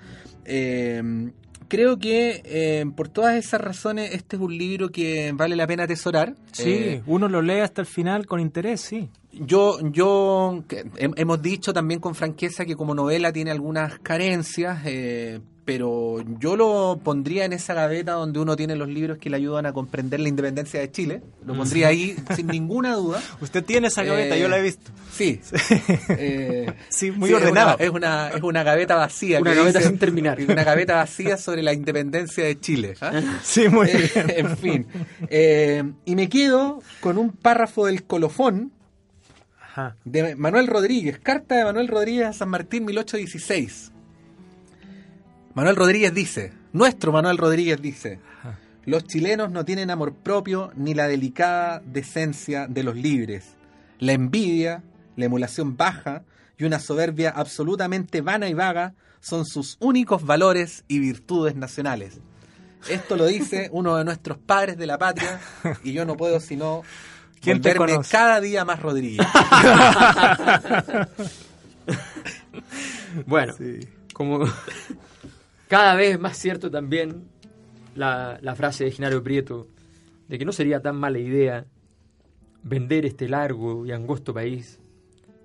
Eh, 0.44 1.30
creo 1.68 1.98
que 1.98 2.84
por 2.94 3.08
todas 3.08 3.36
esas 3.36 3.60
razones 3.60 4.14
este 4.14 4.36
es 4.36 4.42
un 4.42 4.56
libro 4.56 4.90
que 4.90 5.32
vale 5.34 5.56
la 5.56 5.66
pena 5.66 5.84
atesorar. 5.84 6.34
Sí, 6.52 7.00
uno 7.06 7.28
lo 7.28 7.42
lee 7.42 7.60
hasta 7.60 7.80
el 7.80 7.86
final 7.86 8.26
con 8.26 8.40
interés, 8.40 8.80
sí. 8.80 9.08
Yo, 9.32 9.78
yo 9.90 10.62
hemos 10.96 11.42
dicho 11.42 11.72
también 11.72 12.00
con 12.00 12.14
franqueza 12.14 12.64
que 12.64 12.76
como 12.76 12.94
novela 12.94 13.32
tiene 13.32 13.50
algunas 13.50 13.98
carencias, 14.00 14.80
eh, 14.84 15.40
pero 15.64 16.16
yo 16.40 16.56
lo 16.56 16.98
pondría 17.04 17.44
en 17.44 17.52
esa 17.52 17.72
gaveta 17.72 18.12
donde 18.12 18.40
uno 18.40 18.56
tiene 18.56 18.74
los 18.74 18.88
libros 18.88 19.18
que 19.18 19.30
le 19.30 19.36
ayudan 19.36 19.64
a 19.64 19.72
comprender 19.72 20.18
la 20.18 20.28
independencia 20.28 20.80
de 20.80 20.90
Chile. 20.90 21.22
Lo 21.46 21.54
pondría 21.54 21.86
ahí 21.86 22.16
sin 22.34 22.48
ninguna 22.48 22.94
duda. 22.96 23.22
Usted 23.40 23.64
tiene 23.64 23.86
esa 23.86 24.02
gaveta, 24.02 24.36
Eh, 24.36 24.40
yo 24.40 24.48
la 24.48 24.58
he 24.58 24.62
visto. 24.62 24.90
Sí. 25.12 25.40
Eh, 26.08 26.66
Sí, 26.88 27.10
muy 27.12 27.28
sí, 27.28 27.34
ordenado. 27.34 27.76
Es 27.78 27.90
una, 27.90 28.26
es 28.28 28.34
una, 28.34 28.36
es 28.38 28.42
una 28.42 28.62
gaveta 28.64 28.96
vacía. 28.96 29.40
Una 29.40 29.54
gaveta 29.54 29.80
sin 29.80 29.98
terminar. 29.98 30.38
Una 30.48 30.64
gaveta 30.64 30.96
vacía 30.96 31.36
sobre 31.36 31.62
la 31.62 31.72
independencia 31.72 32.44
de 32.44 32.58
Chile. 32.58 32.94
¿ah? 33.00 33.20
Sí, 33.44 33.68
muy 33.68 33.88
Eh, 33.88 34.10
bien. 34.14 34.30
en 34.36 34.56
fin. 34.58 34.86
Eh, 35.30 35.84
y 36.04 36.16
me 36.16 36.28
quedo 36.28 36.80
con 37.00 37.18
un 37.18 37.30
párrafo 37.30 37.86
del 37.86 38.02
colofón 38.02 38.72
Ajá. 39.74 39.96
de 40.04 40.36
Manuel 40.36 40.66
Rodríguez, 40.66 41.18
carta 41.18 41.56
de 41.56 41.64
Manuel 41.64 41.88
Rodríguez 41.88 42.26
a 42.26 42.32
San 42.34 42.50
Martín 42.50 42.84
1816. 42.84 43.90
Manuel 45.54 45.76
Rodríguez 45.76 46.12
dice, 46.12 46.52
nuestro 46.74 47.10
Manuel 47.10 47.38
Rodríguez 47.38 47.80
dice, 47.80 48.20
los 48.84 49.04
chilenos 49.04 49.50
no 49.50 49.64
tienen 49.64 49.90
amor 49.90 50.14
propio 50.14 50.72
ni 50.76 50.92
la 50.92 51.08
delicada 51.08 51.80
decencia 51.86 52.66
de 52.66 52.82
los 52.82 52.96
libres. 52.96 53.56
La 53.98 54.12
envidia, 54.12 54.82
la 55.16 55.24
emulación 55.24 55.76
baja 55.78 56.24
y 56.58 56.64
una 56.64 56.78
soberbia 56.78 57.30
absolutamente 57.30 58.20
vana 58.20 58.48
y 58.48 58.54
vaga 58.54 58.92
son 59.20 59.46
sus 59.46 59.78
únicos 59.80 60.26
valores 60.26 60.84
y 60.86 60.98
virtudes 60.98 61.56
nacionales. 61.56 62.20
Esto 62.90 63.16
lo 63.16 63.26
dice 63.26 63.70
uno 63.72 63.96
de 63.96 64.04
nuestros 64.04 64.36
padres 64.36 64.76
de 64.76 64.86
la 64.86 64.98
patria 64.98 65.40
y 65.82 65.92
yo 65.92 66.04
no 66.04 66.16
puedo 66.16 66.40
sino 66.40 66.82
¿Quién 67.42 67.60
te 67.60 67.74
conoce? 67.74 68.10
cada 68.10 68.40
día 68.40 68.64
más 68.64 68.80
Rodríguez. 68.80 69.26
Bueno, 73.26 73.52
como 74.14 74.40
cada 75.68 75.94
vez 75.94 76.18
más 76.18 76.38
cierto 76.38 76.70
también 76.70 77.24
la, 77.94 78.38
la 78.40 78.54
frase 78.54 78.84
de 78.84 78.90
Genaro 78.90 79.22
Prieto 79.22 79.68
de 80.28 80.38
que 80.38 80.44
no 80.44 80.52
sería 80.52 80.80
tan 80.80 80.96
mala 80.96 81.18
idea 81.18 81.66
vender 82.62 83.04
este 83.04 83.28
largo 83.28 83.84
y 83.84 83.92
angosto 83.92 84.32
país 84.32 84.78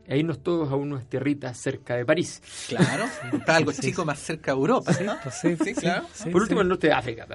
e 0.08 0.18
irnos 0.18 0.42
todos 0.42 0.72
a 0.72 0.76
unas 0.76 1.06
tierritas 1.10 1.58
cerca 1.58 1.96
de 1.96 2.06
París. 2.06 2.42
Claro, 2.70 3.06
está 3.38 3.58
algo 3.58 3.72
chico 3.74 4.06
más 4.06 4.20
cerca 4.20 4.52
de 4.54 4.58
Europa. 4.58 4.92
¿no? 5.04 5.18
Pues 5.22 5.36
sí, 5.36 5.56
Sí, 5.64 5.74
claro. 5.74 6.06
sí, 6.14 6.30
Por 6.30 6.42
sí. 6.42 6.44
último, 6.44 6.62
el 6.62 6.68
norte 6.70 6.88
de 6.88 6.94
África. 6.94 7.26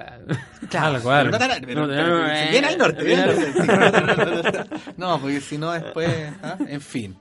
Claro, 0.69 0.99
claro. 1.01 1.29
no 1.31 1.37
pero- 1.37 2.23
bien 2.51 2.65
al 2.65 2.77
norte, 2.77 3.03
bien 3.03 3.19
al 3.19 3.35
bien 3.35 3.53
norte. 3.67 4.63
No, 4.97 5.19
porque 5.19 5.39
si 5.41 5.57
no 5.57 5.71
después, 5.71 6.09
¿ah? 6.41 6.57
en 6.67 6.81
fin. 6.81 7.15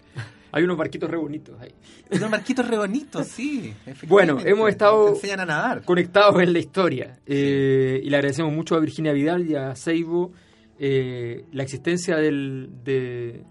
Hay 0.55 0.65
unos 0.65 0.77
barquitos 0.77 1.11
re 1.11 1.17
bonitos 1.17 1.59
ahí. 1.61 1.73
Unos 2.11 2.29
marquitos 2.31 2.69
re 2.69 2.77
bonitos, 2.77 3.27
sí. 3.27 3.75
Bueno, 4.07 4.39
hemos 4.45 4.69
estado- 4.69 5.15
a 5.33 5.37
nadar. 5.47 5.83
conectados 5.83 6.43
en 6.43 6.53
la 6.53 6.59
historia. 6.59 7.19
Eh, 7.27 8.01
y 8.03 8.11
le 8.11 8.17
agradecemos 8.17 8.53
mucho 8.53 8.75
a 8.75 8.81
Virginia 8.81 9.13
Vidal 9.13 9.47
y 9.49 9.55
a 9.55 9.75
Seibo 9.75 10.33
eh, 10.79 11.45
la 11.53 11.63
existencia 11.63 12.17
del, 12.17 12.69
de- 12.85 13.45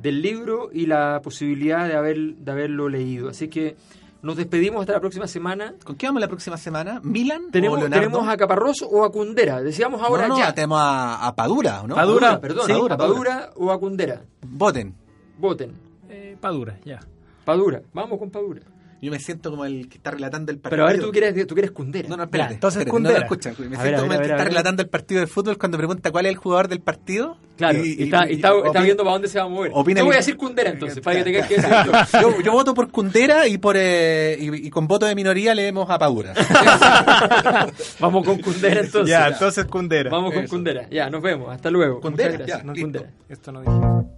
del 0.00 0.22
libro 0.22 0.70
y 0.72 0.86
la 0.86 1.20
posibilidad 1.22 1.86
de, 1.86 1.94
haber, 1.94 2.34
de 2.36 2.50
haberlo 2.50 2.88
leído. 2.88 3.28
Así 3.28 3.48
que 3.48 3.76
nos 4.22 4.36
despedimos 4.36 4.80
hasta 4.80 4.94
la 4.94 5.00
próxima 5.00 5.26
semana. 5.26 5.74
¿Con 5.84 5.96
qué 5.96 6.06
vamos 6.06 6.20
la 6.20 6.28
próxima 6.28 6.56
semana? 6.56 7.00
¿Milan 7.02 7.46
o 7.46 7.50
¿Tenemos, 7.50 7.78
Leonardo? 7.78 8.04
¿tenemos 8.06 8.28
a 8.28 8.36
Caparrós 8.36 8.82
o 8.82 9.04
a 9.04 9.12
Cundera? 9.12 9.62
Decíamos 9.62 10.02
ahora 10.02 10.28
no, 10.28 10.34
no, 10.34 10.40
ya. 10.40 10.52
tenemos 10.54 10.78
a, 10.80 11.26
a 11.26 11.34
Padura, 11.34 11.82
¿no? 11.86 11.94
Padura, 11.94 12.40
perdón. 12.40 12.66
sí, 12.66 12.72
a 12.90 12.96
Padura 12.96 13.50
o 13.56 13.70
a 13.70 13.78
Cundera. 13.78 14.22
Voten. 14.42 14.94
Voten. 15.38 15.72
Eh, 16.08 16.36
Padura, 16.40 16.78
ya. 16.84 17.00
Padura. 17.44 17.80
Vamos 17.92 18.18
con 18.18 18.30
Padura. 18.30 18.62
Yo 19.00 19.12
me 19.12 19.20
siento 19.20 19.50
como 19.50 19.64
el 19.64 19.88
que 19.88 19.98
está 19.98 20.10
relatando 20.10 20.50
el 20.50 20.58
partido. 20.58 20.70
Pero 20.84 20.88
a 20.88 20.92
ver, 20.92 21.00
tú 21.00 21.12
quieres, 21.12 21.46
tú 21.46 21.54
quieres 21.54 21.70
Cundera. 21.70 22.08
No, 22.08 22.16
no, 22.16 22.24
espérate. 22.24 22.50
Ya, 22.50 22.54
entonces 22.54 22.80
espérate. 22.80 23.02
No, 23.02 23.10
no, 23.10 23.16
escucha. 23.16 23.50
Me 23.50 23.54
A 23.54 23.80
siento 23.80 23.82
ver, 23.84 23.94
como 23.96 24.08
ver, 24.08 24.20
el 24.20 24.26
que 24.26 24.32
está 24.32 24.44
relatando 24.44 24.82
el 24.82 24.88
partido 24.88 25.20
de 25.20 25.26
fútbol 25.28 25.56
cuando 25.56 25.78
pregunta 25.78 26.10
cuál 26.10 26.26
es 26.26 26.30
el 26.32 26.36
jugador 26.36 26.66
del 26.68 26.80
partido. 26.80 27.36
Claro, 27.56 27.78
Y- 27.84 27.88
y, 27.98 28.02
está, 28.04 28.28
y- 28.28 28.34
está, 28.34 28.48
y- 28.54 28.56
está 28.56 28.70
opina- 28.70 28.80
viendo 28.82 29.02
para 29.04 29.12
dónde 29.14 29.28
se 29.28 29.38
va 29.38 29.44
a 29.44 29.48
mover. 29.48 29.70
opina 29.74 30.00
Yo 30.00 30.04
voy 30.06 30.14
a 30.14 30.18
decir 30.18 30.36
Cundera 30.36 30.70
entonces, 30.70 31.00
para 31.00 31.16
que 31.18 31.24
tengas 31.24 31.46
que 31.48 31.56
decir. 31.56 31.70
yo, 32.22 32.40
yo 32.40 32.52
voto 32.52 32.74
por 32.74 32.90
Cundera 32.90 33.46
y 33.48 33.58
por 33.58 33.76
eh, 33.78 34.36
y, 34.40 34.66
y 34.66 34.70
con 34.70 34.86
voto 34.88 35.06
de 35.06 35.14
minoría 35.14 35.54
leemos 35.54 35.88
a 35.90 35.98
Padura. 35.98 36.34
Vamos 38.00 38.24
con 38.24 38.38
Cundera 38.40 38.80
entonces. 38.80 39.10
ya, 39.10 39.28
entonces 39.28 39.64
Kundera. 39.66 40.10
Vamos 40.10 40.32
con 40.34 40.44
Eso. 40.44 40.54
Kundera. 40.54 40.88
Ya, 40.90 41.08
nos 41.10 41.22
vemos. 41.22 41.50
Hasta 41.52 41.70
luego. 41.70 42.00
Kundera, 42.00 42.30
Muchas 42.32 42.46
gracias. 42.46 42.58
ya, 42.60 42.64
No, 42.64 42.72
listo. 42.72 42.86
Kundera. 42.86 43.10
Esto 43.28 43.52
no 43.52 43.60
dije. 43.60 44.17